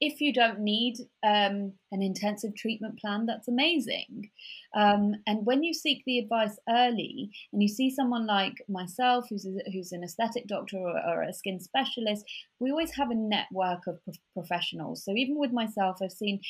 if 0.00 0.20
you 0.20 0.32
don't 0.32 0.60
need 0.60 0.96
um, 1.22 1.74
an 1.92 2.02
intensive 2.02 2.54
treatment 2.56 2.98
plan, 2.98 3.26
that's 3.26 3.48
amazing. 3.48 4.30
Um, 4.74 5.14
and 5.26 5.44
when 5.44 5.62
you 5.62 5.74
seek 5.74 6.02
the 6.06 6.18
advice 6.18 6.58
early 6.68 7.30
and 7.52 7.60
you 7.62 7.68
see 7.68 7.90
someone 7.90 8.26
like 8.26 8.54
myself, 8.68 9.26
who's, 9.28 9.44
a, 9.44 9.70
who's 9.70 9.92
an 9.92 10.02
aesthetic 10.02 10.46
doctor 10.46 10.78
or, 10.78 10.96
or, 11.06 11.22
a 11.22 11.34
skin 11.34 11.60
specialist, 11.60 12.24
we 12.60 12.70
always 12.70 12.94
have 12.94 13.10
a 13.10 13.14
network 13.14 13.86
of 13.86 14.02
pro- 14.04 14.14
professionals. 14.32 15.04
So 15.04 15.12
even 15.12 15.38
with 15.38 15.52
myself, 15.52 15.98
I've 16.02 16.12
seen 16.12 16.40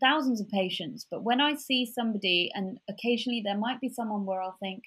thousands 0.00 0.40
of 0.40 0.48
patients, 0.48 1.06
but 1.10 1.24
when 1.24 1.40
I 1.40 1.54
see 1.54 1.86
somebody, 1.86 2.50
and 2.54 2.78
occasionally 2.88 3.42
there 3.44 3.58
might 3.58 3.80
be 3.80 3.88
someone 3.88 4.24
where 4.24 4.40
I'll 4.40 4.58
think, 4.60 4.84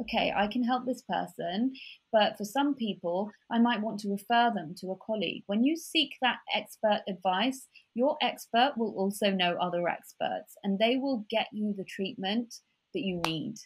okay, 0.00 0.32
I 0.36 0.46
can 0.46 0.62
help 0.62 0.86
this 0.86 1.02
person, 1.02 1.72
but 2.12 2.36
for 2.36 2.44
some 2.44 2.74
people, 2.74 3.30
I 3.50 3.58
might 3.58 3.80
want 3.80 4.00
to 4.00 4.10
refer 4.10 4.52
them 4.54 4.74
to 4.80 4.92
a 4.92 4.96
colleague. 4.96 5.42
When 5.46 5.64
you 5.64 5.76
seek 5.76 6.12
that 6.22 6.38
expert 6.54 7.02
advice, 7.08 7.66
your 7.94 8.16
expert 8.22 8.74
will 8.76 8.94
also 8.96 9.30
know 9.30 9.56
other 9.60 9.88
experts 9.88 10.56
and 10.62 10.78
they 10.78 10.96
will 10.96 11.26
get 11.30 11.48
you 11.52 11.74
the 11.76 11.84
treatment 11.84 12.54
that 12.94 13.00
you 13.00 13.20
need. 13.26 13.56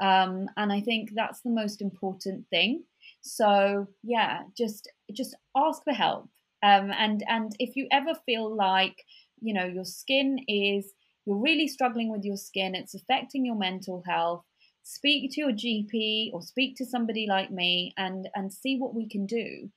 Um, 0.00 0.48
and 0.56 0.72
I 0.72 0.80
think 0.80 1.10
that's 1.14 1.40
the 1.40 1.50
most 1.50 1.80
important 1.80 2.46
thing. 2.50 2.84
So 3.22 3.86
yeah, 4.02 4.42
just 4.56 4.88
just 5.12 5.36
ask 5.56 5.82
for 5.84 5.92
help. 5.92 6.28
Um, 6.62 6.90
and 6.98 7.24
and 7.28 7.52
if 7.58 7.76
you 7.76 7.86
ever 7.90 8.14
feel 8.26 8.54
like 8.54 9.02
you 9.40 9.54
know 9.54 9.64
your 9.64 9.84
skin 9.84 10.38
is 10.48 10.92
you're 11.24 11.36
really 11.42 11.66
struggling 11.66 12.10
with 12.10 12.24
your 12.24 12.36
skin, 12.36 12.74
it's 12.74 12.94
affecting 12.94 13.44
your 13.44 13.56
mental 13.56 14.02
health 14.06 14.44
speak 14.88 15.32
to 15.32 15.40
your 15.40 15.50
GP 15.50 16.30
or 16.32 16.40
speak 16.40 16.76
to 16.76 16.86
somebody 16.86 17.26
like 17.28 17.50
me 17.50 17.92
and 17.96 18.28
and 18.36 18.52
see 18.52 18.78
what 18.78 18.94
we 18.94 19.08
can 19.08 19.26
do 19.26 19.68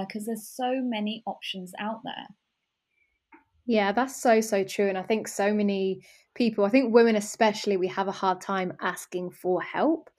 because 0.00 0.22
uh, 0.22 0.26
there's 0.28 0.48
so 0.48 0.80
many 0.82 1.22
options 1.26 1.72
out 1.78 2.00
there. 2.02 2.26
Yeah, 3.66 3.92
that's 3.92 4.20
so, 4.20 4.40
so 4.40 4.64
true. 4.64 4.88
And 4.88 4.96
I 4.96 5.02
think 5.02 5.28
so 5.28 5.52
many 5.52 6.02
people, 6.34 6.64
I 6.64 6.70
think 6.70 6.94
women 6.94 7.16
especially, 7.16 7.76
we 7.76 7.88
have 7.88 8.08
a 8.08 8.12
hard 8.12 8.40
time 8.40 8.74
asking 8.80 9.30
for 9.30 9.60
help. 9.60 10.10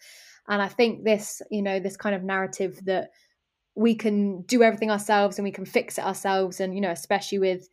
And 0.48 0.62
I 0.62 0.68
think 0.68 1.04
this, 1.04 1.41
you 1.50 1.62
know, 1.62 1.80
this 1.80 1.98
kind 1.98 2.16
of 2.16 2.24
narrative 2.24 2.80
that 2.86 3.10
we 3.76 3.96
can 3.96 4.41
do 4.43 4.64
everything 4.64 4.91
ourselves 4.91 5.38
and 5.38 5.43
we 5.43 5.52
can 5.52 5.66
fix 5.66 5.98
it 5.98 6.06
ourselves. 6.06 6.60
And, 6.60 6.74
you 6.74 6.82
know, 6.82 6.91
especially 6.91 7.39
with 7.39 7.68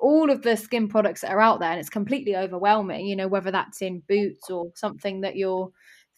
all 0.00 0.30
of 0.30 0.42
the 0.42 0.56
skin 0.56 0.88
products 0.88 1.20
that 1.20 1.30
are 1.30 1.40
out 1.40 1.60
there, 1.60 1.70
and 1.70 1.80
it's 1.80 1.90
completely 1.90 2.36
overwhelming, 2.36 3.06
you 3.06 3.16
know, 3.16 3.28
whether 3.28 3.50
that's 3.50 3.82
in 3.82 4.02
boots 4.08 4.48
or 4.48 4.70
something 4.74 5.20
that 5.20 5.36
your 5.36 5.70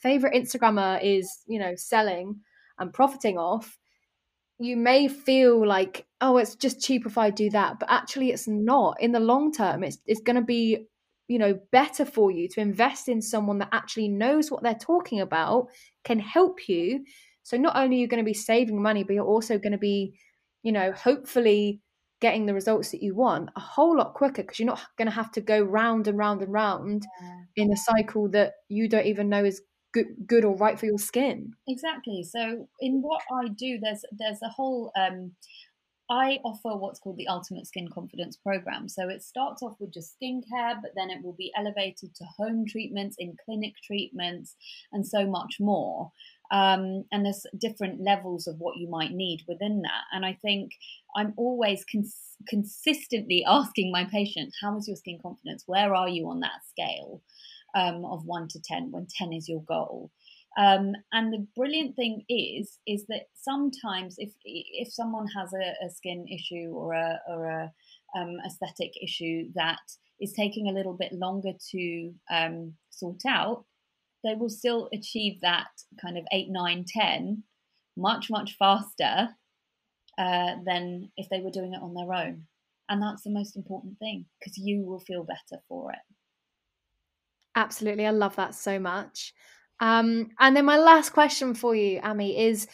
favorite 0.03 0.35
Instagrammer 0.35 1.01
is, 1.03 1.43
you 1.47 1.59
know, 1.59 1.75
selling 1.77 2.41
and 2.79 2.93
profiting 2.93 3.39
off 3.39 3.79
you 4.59 4.77
may 4.77 5.09
feel 5.09 5.67
like 5.67 6.07
oh 6.21 6.37
it's 6.37 6.55
just 6.55 6.81
cheap 6.81 7.05
if 7.07 7.19
i 7.19 7.31
do 7.31 7.51
that 7.51 7.79
but 7.79 7.91
actually 7.91 8.31
it's 8.31 8.47
not 8.47 9.01
in 9.01 9.13
the 9.13 9.21
long 9.21 9.53
term 9.53 9.83
it's 9.83 9.99
it's 10.07 10.21
going 10.21 10.37
to 10.37 10.43
be 10.43 10.87
you 11.29 11.39
know 11.39 11.59
better 11.71 12.05
for 12.05 12.31
you 12.31 12.49
to 12.49 12.61
invest 12.61 13.09
in 13.09 13.21
someone 13.21 13.59
that 13.59 13.69
actually 13.73 14.09
knows 14.09 14.51
what 14.51 14.63
they're 14.63 14.75
talking 14.75 15.21
about 15.21 15.67
can 16.05 16.19
help 16.19 16.69
you 16.69 17.05
so 17.43 17.57
not 17.57 17.77
only 17.77 17.97
are 17.97 18.01
you 18.01 18.09
going 18.09 18.23
to 18.23 18.29
be 18.29 18.35
saving 18.35 18.81
money 18.81 19.03
but 19.03 19.15
you're 19.15 19.25
also 19.25 19.59
going 19.59 19.73
to 19.73 19.79
be 19.79 20.15
you 20.63 20.73
know 20.73 20.93
hopefully 20.93 21.81
getting 22.21 22.47
the 22.47 22.55
results 22.55 22.93
that 22.93 23.03
you 23.03 23.17
want 23.17 23.51
a 23.57 23.61
whole 23.61 23.97
lot 23.97 24.15
quicker 24.15 24.43
because 24.43 24.61
you're 24.61 24.67
not 24.67 24.81
going 24.97 25.09
to 25.09 25.15
have 25.15 25.33
to 25.33 25.41
go 25.41 25.61
round 25.61 26.07
and 26.07 26.17
round 26.17 26.41
and 26.41 26.53
round 26.53 27.05
yeah. 27.21 27.65
in 27.65 27.73
a 27.73 27.77
cycle 27.77 28.29
that 28.29 28.53
you 28.69 28.89
don't 28.89 29.07
even 29.07 29.29
know 29.29 29.45
is 29.45 29.61
good, 29.93 30.07
good 30.27 30.45
or 30.45 30.57
right 30.57 30.79
for 30.79 30.87
your 30.87 30.99
skin. 30.99 31.53
Exactly. 31.69 32.23
So 32.23 32.69
in 32.81 33.03
what 33.03 33.23
I 33.33 33.49
do, 33.49 33.79
there's 33.81 34.05
there's 34.13 34.43
a 34.43 34.49
whole. 34.49 34.93
Um, 34.97 35.33
I 36.11 36.41
offer 36.45 36.77
what's 36.77 36.99
called 36.99 37.17
the 37.17 37.29
Ultimate 37.29 37.67
Skin 37.67 37.89
Confidence 37.89 38.37
Program. 38.37 38.87
So 38.87 39.09
it 39.09 39.23
starts 39.23 39.63
off 39.63 39.77
with 39.81 39.95
just 39.95 40.15
skincare, 40.21 40.75
but 40.83 40.91
then 40.95 41.09
it 41.09 41.23
will 41.23 41.33
be 41.33 41.53
elevated 41.57 42.15
to 42.17 42.25
home 42.37 42.67
treatments, 42.67 43.17
in 43.19 43.35
clinic 43.43 43.75
treatments, 43.83 44.55
and 44.93 45.07
so 45.07 45.27
much 45.27 45.57
more. 45.59 46.11
Um, 46.51 47.05
and 47.13 47.25
there's 47.25 47.47
different 47.57 48.03
levels 48.03 48.47
of 48.47 48.57
what 48.59 48.77
you 48.77 48.91
might 48.91 49.13
need 49.13 49.41
within 49.49 49.81
that. 49.83 50.03
And 50.13 50.27
I 50.27 50.35
think 50.43 50.73
I'm 51.17 51.33
always 51.39 51.83
cons- 51.91 52.37
consistently 52.47 53.43
asking 53.47 53.91
my 53.91 54.05
patients, 54.05 54.59
"How 54.61 54.77
is 54.77 54.87
your 54.87 54.97
skin 54.97 55.19
confidence? 55.23 55.65
Where 55.67 55.95
are 55.95 56.11
you 56.11 56.29
on 56.29 56.41
that 56.41 56.67
scale?" 56.69 57.23
Um, 57.75 58.05
of 58.05 58.25
one 58.25 58.49
to 58.49 58.61
10 58.63 58.91
when 58.91 59.07
10 59.19 59.33
is 59.33 59.49
your 59.49 59.63
goal. 59.63 60.11
Um, 60.59 60.93
and 61.13 61.33
the 61.33 61.47
brilliant 61.57 61.97
thing 61.97 62.25
is, 62.29 62.79
is 62.87 63.07
that 63.09 63.23
sometimes 63.35 64.17
if 64.19 64.33
if 64.45 64.93
someone 64.93 65.27
has 65.29 65.51
a, 65.55 65.87
a 65.87 65.91
skin 65.91 66.27
issue 66.29 66.73
or 66.75 66.93
a 66.93 67.19
or 67.27 67.47
a 67.47 67.73
um, 68.15 68.37
aesthetic 68.47 68.93
issue 69.03 69.49
that 69.55 69.81
is 70.21 70.35
taking 70.35 70.69
a 70.69 70.73
little 70.73 70.93
bit 70.93 71.13
longer 71.13 71.53
to 71.71 72.13
um, 72.31 72.75
sort 72.91 73.23
out, 73.27 73.65
they 74.25 74.35
will 74.35 74.51
still 74.51 74.89
achieve 74.93 75.41
that 75.41 75.69
kind 76.01 76.19
of 76.19 76.25
8, 76.33 76.49
9, 76.51 76.85
10 76.87 77.43
much, 77.97 78.31
much 78.31 78.57
faster 78.59 79.29
uh, 80.19 80.55
than 80.65 81.11
if 81.17 81.29
they 81.29 81.41
were 81.41 81.51
doing 81.51 81.75
it 81.75 81.83
on 81.83 81.95
their 81.95 82.13
own. 82.13 82.45
And 82.89 83.03
that's 83.03 83.23
the 83.23 83.31
most 83.31 83.57
important 83.57 83.99
thing 83.99 84.27
because 84.39 84.59
you 84.59 84.83
will 84.85 85.01
feel 85.01 85.25
better 85.25 85.63
for 85.69 85.93
it. 85.93 85.99
Absolutely. 87.55 88.07
I 88.07 88.11
love 88.11 88.37
that 88.37 88.55
so 88.55 88.79
much. 88.79 89.35
Um, 89.81 90.31
and 90.39 90.57
then 90.57 90.65
my 90.65 90.79
last 90.79 91.11
question 91.11 91.55
for 91.55 91.75
you, 91.75 92.01
Amiee, 92.01 92.39
is 92.39 92.67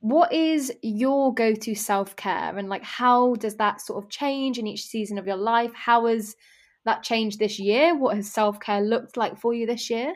what 0.00 0.32
is 0.32 0.72
your 0.82 1.32
go-to 1.34 1.74
self-care 1.74 2.56
and 2.56 2.68
like 2.68 2.82
how 2.82 3.34
does 3.36 3.56
that 3.56 3.80
sort 3.80 4.02
of 4.02 4.10
change 4.10 4.58
in 4.58 4.66
each 4.66 4.84
season 4.84 5.18
of 5.18 5.26
your 5.26 5.36
life? 5.36 5.72
How 5.74 6.06
has 6.06 6.34
that 6.84 7.02
changed 7.02 7.38
this 7.38 7.58
year? 7.58 7.96
What 7.96 8.16
has 8.16 8.30
self-care 8.30 8.80
looked 8.80 9.16
like 9.16 9.38
for 9.38 9.54
you 9.54 9.66
this 9.66 9.90
year? 9.90 10.14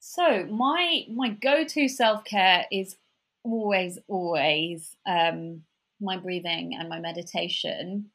So 0.00 0.46
my 0.46 1.02
my 1.14 1.30
go-to 1.30 1.88
self-care 1.88 2.66
is 2.72 2.96
always, 3.42 3.98
always 4.08 4.96
um, 5.06 5.62
my 6.00 6.16
breathing 6.16 6.76
and 6.78 6.88
my 6.88 7.00
meditation 7.00 8.10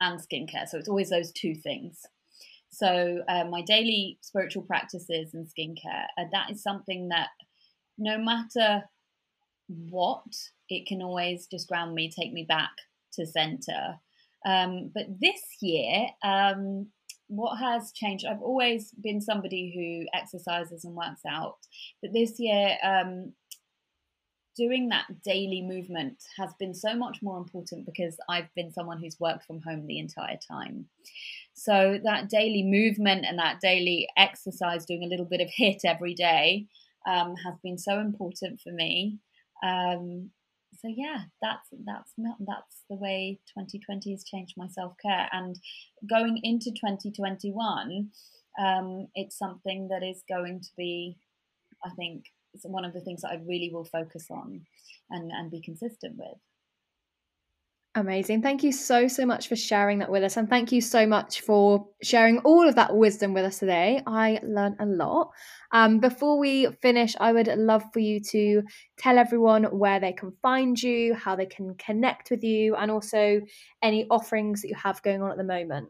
and 0.00 0.20
skincare. 0.20 0.68
So 0.68 0.78
it's 0.78 0.88
always 0.88 1.10
those 1.10 1.32
two 1.32 1.54
things. 1.54 2.04
So 2.78 3.22
uh, 3.28 3.44
my 3.44 3.62
daily 3.62 4.18
spiritual 4.20 4.62
practices 4.62 5.34
and 5.34 5.46
skincare, 5.46 6.04
uh, 6.16 6.24
that 6.32 6.50
is 6.50 6.62
something 6.62 7.08
that 7.08 7.28
no 7.98 8.18
matter 8.18 8.84
what, 9.66 10.32
it 10.68 10.86
can 10.86 11.02
always 11.02 11.48
just 11.48 11.68
ground 11.68 11.94
me, 11.94 12.08
take 12.08 12.32
me 12.32 12.44
back 12.48 12.70
to 13.14 13.26
center. 13.26 13.98
Um, 14.46 14.92
but 14.94 15.06
this 15.20 15.40
year, 15.60 16.06
um, 16.22 16.86
what 17.26 17.56
has 17.56 17.90
changed? 17.92 18.24
I've 18.24 18.42
always 18.42 18.92
been 18.92 19.20
somebody 19.20 19.72
who 19.74 20.18
exercises 20.18 20.84
and 20.84 20.94
works 20.94 21.22
out, 21.28 21.56
but 22.00 22.12
this 22.12 22.38
year, 22.38 22.76
um, 22.84 23.32
doing 24.58 24.88
that 24.88 25.06
daily 25.24 25.62
movement 25.62 26.24
has 26.36 26.50
been 26.58 26.74
so 26.74 26.94
much 26.94 27.22
more 27.22 27.38
important 27.38 27.86
because 27.86 28.16
I've 28.28 28.52
been 28.56 28.72
someone 28.72 28.98
who's 29.00 29.20
worked 29.20 29.44
from 29.44 29.62
home 29.62 29.86
the 29.86 30.00
entire 30.00 30.36
time. 30.36 30.86
So 31.54 31.98
that 32.04 32.28
daily 32.28 32.64
movement 32.64 33.24
and 33.24 33.38
that 33.38 33.60
daily 33.60 34.08
exercise, 34.16 34.84
doing 34.84 35.04
a 35.04 35.08
little 35.08 35.26
bit 35.26 35.40
of 35.40 35.48
HIIT 35.48 35.80
every 35.84 36.14
day, 36.14 36.66
um, 37.06 37.36
has 37.36 37.54
been 37.62 37.78
so 37.78 38.00
important 38.00 38.60
for 38.60 38.70
me. 38.72 39.18
Um, 39.62 40.30
so 40.80 40.88
yeah, 40.88 41.22
that's 41.42 41.68
that's 41.84 42.12
that's 42.16 42.82
the 42.90 42.96
way 42.96 43.40
2020 43.56 44.12
has 44.12 44.24
changed 44.24 44.54
my 44.56 44.68
self 44.68 44.94
care. 45.04 45.28
And 45.32 45.56
going 46.08 46.40
into 46.42 46.70
2021, 46.70 48.10
um, 48.58 49.08
it's 49.14 49.38
something 49.38 49.88
that 49.88 50.04
is 50.04 50.22
going 50.28 50.60
to 50.60 50.70
be, 50.76 51.16
I 51.84 51.90
think, 51.90 52.26
one 52.62 52.84
of 52.84 52.92
the 52.92 53.00
things 53.00 53.22
that 53.22 53.30
I 53.30 53.40
really 53.46 53.70
will 53.72 53.84
focus 53.84 54.26
on 54.30 54.60
and 55.10 55.30
and 55.30 55.50
be 55.50 55.60
consistent 55.60 56.16
with. 56.16 56.38
Amazing. 57.94 58.42
Thank 58.42 58.62
you 58.62 58.70
so, 58.70 59.08
so 59.08 59.26
much 59.26 59.48
for 59.48 59.56
sharing 59.56 59.98
that 59.98 60.10
with 60.10 60.22
us. 60.22 60.36
And 60.36 60.48
thank 60.48 60.70
you 60.70 60.80
so 60.80 61.04
much 61.04 61.40
for 61.40 61.88
sharing 62.00 62.38
all 62.40 62.68
of 62.68 62.76
that 62.76 62.94
wisdom 62.94 63.34
with 63.34 63.44
us 63.44 63.58
today. 63.58 64.02
I 64.06 64.38
learned 64.44 64.76
a 64.78 64.86
lot. 64.86 65.32
Um, 65.72 65.98
before 65.98 66.38
we 66.38 66.68
finish, 66.80 67.16
I 67.18 67.32
would 67.32 67.48
love 67.48 67.82
for 67.92 67.98
you 67.98 68.20
to 68.30 68.62
tell 68.98 69.18
everyone 69.18 69.64
where 69.64 69.98
they 69.98 70.12
can 70.12 70.32
find 70.42 70.80
you, 70.80 71.14
how 71.14 71.34
they 71.34 71.46
can 71.46 71.74
connect 71.74 72.30
with 72.30 72.44
you, 72.44 72.76
and 72.76 72.88
also 72.88 73.40
any 73.82 74.06
offerings 74.10 74.62
that 74.62 74.68
you 74.68 74.76
have 74.76 75.02
going 75.02 75.20
on 75.20 75.32
at 75.32 75.36
the 75.36 75.42
moment. 75.42 75.88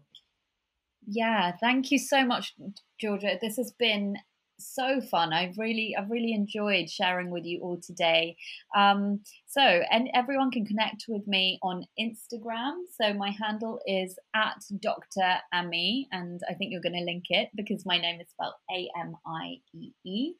Yeah, 1.07 1.53
thank 1.61 1.91
you 1.91 1.99
so 1.99 2.25
much, 2.25 2.55
Georgia. 2.99 3.39
This 3.41 3.57
has 3.57 3.73
been 3.79 4.17
so 4.59 5.01
fun. 5.01 5.33
I've 5.33 5.57
really, 5.57 5.95
I've 5.97 6.11
really 6.11 6.33
enjoyed 6.33 6.91
sharing 6.91 7.31
with 7.31 7.45
you 7.45 7.61
all 7.61 7.81
today. 7.81 8.37
Um, 8.77 9.21
so, 9.47 9.61
and 9.61 10.09
everyone 10.15 10.51
can 10.51 10.65
connect 10.65 11.05
with 11.09 11.27
me 11.27 11.59
on 11.63 11.85
Instagram. 11.99 12.73
So 13.01 13.15
my 13.15 13.31
handle 13.31 13.81
is 13.87 14.19
at 14.35 14.63
Dr. 14.81 15.37
Amiee, 15.55 16.07
and 16.13 16.41
I 16.49 16.55
think 16.55 16.73
you're 16.73 16.83
going 16.83 16.95
to 16.99 17.05
link 17.05 17.25
it 17.31 17.49
because 17.55 17.87
my 17.87 17.99
name 17.99 18.21
is 18.21 18.29
spelled 18.31 18.55
A 18.71 18.89
M 18.99 19.17
I 19.27 19.57
E 19.75 19.93
E. 20.05 20.33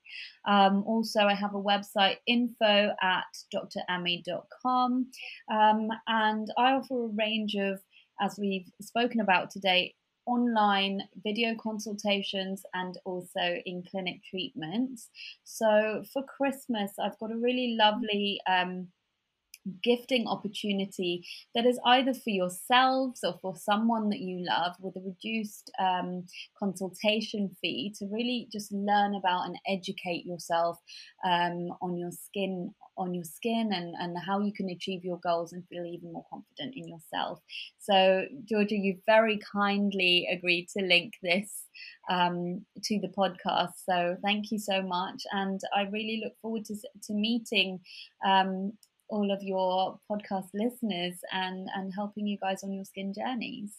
Um, 0.47 0.85
also, 0.87 1.21
I 1.21 1.35
have 1.35 1.55
a 1.55 1.63
website 1.63 2.17
info 2.27 2.93
at 3.03 3.25
drami.com, 3.55 5.07
um, 5.51 5.89
and 6.07 6.49
I 6.59 6.73
offer 6.73 7.05
a 7.05 7.09
range 7.09 7.55
of 7.55 7.81
as 8.21 8.37
we've 8.39 8.67
spoken 8.81 9.21
about 9.21 9.51
today, 9.51 9.95
online 10.29 11.01
video 11.25 11.55
consultations 11.55 12.63
and 12.75 12.99
also 13.05 13.57
in 13.65 13.83
clinic 13.91 14.21
treatments. 14.31 15.09
So 15.45 16.05
for 16.13 16.23
Christmas, 16.25 16.93
I've 17.03 17.19
got 17.19 17.33
a 17.33 17.37
really 17.37 17.77
lovely 17.79 18.41
um, 18.47 18.89
gifting 19.83 20.27
opportunity 20.27 21.27
that 21.55 21.67
is 21.67 21.79
either 21.87 22.15
for 22.15 22.31
yourselves 22.31 23.21
or 23.25 23.39
for 23.41 23.55
someone 23.57 24.09
that 24.11 24.21
you 24.21 24.45
love 24.49 24.75
with 24.81 24.97
a 24.97 25.01
reduced 25.01 25.71
um, 25.79 26.25
consultation 26.59 27.51
fee 27.61 27.95
to 27.99 28.07
really 28.07 28.49
just 28.53 28.73
learn 28.73 29.15
about 29.15 29.47
and 29.47 29.59
educate 29.67 30.25
yourself 30.27 30.79
um, 31.25 31.69
on 31.81 31.97
your 31.97 32.11
skin 32.11 32.73
on 32.99 33.15
your 33.15 33.25
skin 33.25 33.71
and, 33.73 33.95
and 34.01 34.17
how 34.27 34.41
you 34.41 34.53
can 34.53 34.69
achieve 34.71 35.05
your 35.05 35.19
goals 35.19 35.53
and 35.53 35.67
feel 35.69 35.87
even 35.87 36.13
more 36.13 36.27
confident 36.31 36.75
in 36.77 36.89
yourself. 36.89 37.41
So, 37.79 38.25
Georgia, 38.45 38.75
you 38.75 38.99
very 39.07 39.39
kindly 39.53 40.29
agreed 40.31 40.69
to 40.77 40.85
link 40.85 41.15
this 41.23 41.65
um, 42.11 42.67
to 42.85 42.99
the 43.01 43.09
podcast. 43.09 43.75
So, 43.89 44.17
thank 44.23 44.51
you 44.51 44.59
so 44.59 44.83
much. 44.83 45.23
And 45.33 45.61
I 45.75 45.83
really 45.83 46.21
look 46.25 46.35
forward 46.43 46.65
to, 46.67 46.75
to 46.75 47.13
meeting 47.13 47.81
um, 48.27 48.73
all 49.09 49.31
of 49.31 49.43
your 49.43 49.99
podcast 50.11 50.49
listeners 50.55 51.15
and 51.33 51.69
and 51.75 51.93
helping 51.95 52.27
you 52.27 52.39
guys 52.41 52.63
on 52.63 52.73
your 52.73 52.85
skin 52.85 53.13
journeys. 53.15 53.75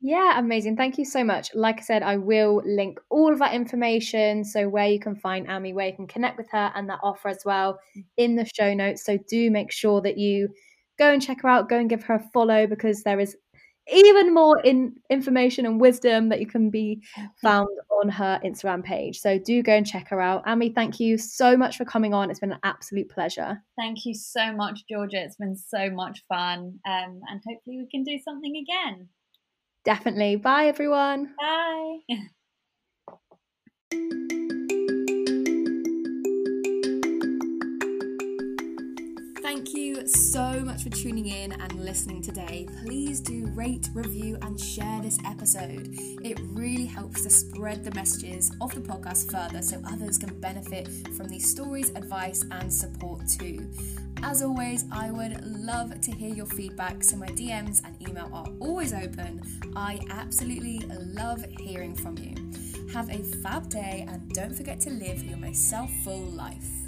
Yeah, 0.00 0.38
amazing. 0.38 0.76
Thank 0.76 0.98
you 0.98 1.04
so 1.06 1.24
much. 1.24 1.54
Like 1.54 1.78
I 1.78 1.82
said, 1.82 2.02
I 2.02 2.18
will 2.18 2.62
link 2.66 2.98
all 3.08 3.32
of 3.32 3.38
that 3.38 3.54
information. 3.54 4.44
So, 4.44 4.68
where 4.68 4.86
you 4.88 5.00
can 5.00 5.16
find 5.16 5.46
Amiee, 5.46 5.72
where 5.72 5.86
you 5.86 5.94
can 5.94 6.06
connect 6.06 6.36
with 6.36 6.50
her, 6.50 6.70
and 6.74 6.88
that 6.90 7.00
offer 7.02 7.28
as 7.28 7.42
well 7.44 7.78
in 8.18 8.36
the 8.36 8.44
show 8.54 8.74
notes. 8.74 9.04
So, 9.04 9.18
do 9.28 9.50
make 9.50 9.72
sure 9.72 10.02
that 10.02 10.18
you 10.18 10.48
go 10.98 11.10
and 11.10 11.22
check 11.22 11.40
her 11.42 11.48
out, 11.48 11.70
go 11.70 11.78
and 11.78 11.88
give 11.88 12.02
her 12.04 12.14
a 12.16 12.30
follow 12.34 12.66
because 12.66 13.02
there 13.02 13.18
is 13.18 13.36
even 13.92 14.32
more 14.32 14.60
in 14.60 14.94
information 15.10 15.66
and 15.66 15.80
wisdom 15.80 16.28
that 16.30 16.40
you 16.40 16.46
can 16.46 16.70
be 16.70 17.02
found 17.42 17.68
on 18.02 18.08
her 18.08 18.40
Instagram 18.44 18.82
page. 18.82 19.20
So 19.20 19.38
do 19.38 19.62
go 19.62 19.72
and 19.72 19.86
check 19.86 20.08
her 20.08 20.20
out. 20.20 20.44
Amiee, 20.46 20.74
thank 20.74 21.00
you 21.00 21.18
so 21.18 21.56
much 21.56 21.76
for 21.76 21.84
coming 21.84 22.14
on. 22.14 22.30
It's 22.30 22.40
been 22.40 22.52
an 22.52 22.60
absolute 22.62 23.08
pleasure. 23.08 23.62
Thank 23.78 24.06
you 24.06 24.14
so 24.14 24.52
much, 24.52 24.80
Georgia. 24.90 25.22
It's 25.22 25.36
been 25.36 25.56
so 25.56 25.90
much 25.90 26.24
fun. 26.28 26.78
Um, 26.86 27.20
and 27.28 27.40
hopefully 27.46 27.78
we 27.78 27.88
can 27.90 28.04
do 28.04 28.18
something 28.24 28.56
again. 28.56 29.08
Definitely. 29.84 30.36
Bye, 30.36 30.66
everyone. 30.66 31.34
Bye. 31.38 31.98
Thank 39.54 39.72
you 39.72 40.04
so 40.08 40.58
much 40.64 40.82
for 40.82 40.90
tuning 40.90 41.28
in 41.28 41.52
and 41.52 41.72
listening 41.84 42.20
today. 42.20 42.66
Please 42.82 43.20
do 43.20 43.46
rate, 43.54 43.88
review, 43.94 44.36
and 44.42 44.58
share 44.58 45.00
this 45.00 45.16
episode. 45.24 45.90
It 46.24 46.40
really 46.54 46.86
helps 46.86 47.22
to 47.22 47.30
spread 47.30 47.84
the 47.84 47.94
messages 47.94 48.50
of 48.60 48.74
the 48.74 48.80
podcast 48.80 49.30
further 49.30 49.62
so 49.62 49.80
others 49.86 50.18
can 50.18 50.40
benefit 50.40 50.88
from 51.16 51.28
these 51.28 51.48
stories, 51.48 51.90
advice, 51.90 52.44
and 52.50 52.70
support 52.70 53.28
too. 53.28 53.70
As 54.24 54.42
always, 54.42 54.86
I 54.90 55.12
would 55.12 55.46
love 55.46 56.00
to 56.00 56.10
hear 56.10 56.34
your 56.34 56.46
feedback, 56.46 57.04
so 57.04 57.16
my 57.16 57.28
DMs 57.28 57.80
and 57.84 57.96
email 58.08 58.28
are 58.32 58.48
always 58.58 58.92
open. 58.92 59.40
I 59.76 60.00
absolutely 60.10 60.80
love 60.98 61.44
hearing 61.60 61.94
from 61.94 62.18
you. 62.18 62.34
Have 62.92 63.08
a 63.08 63.22
fab 63.22 63.68
day 63.68 64.04
and 64.08 64.28
don't 64.32 64.52
forget 64.52 64.80
to 64.80 64.90
live 64.90 65.22
your 65.22 65.38
most 65.38 65.70
self 65.70 65.92
full 66.02 66.22
life. 66.22 66.83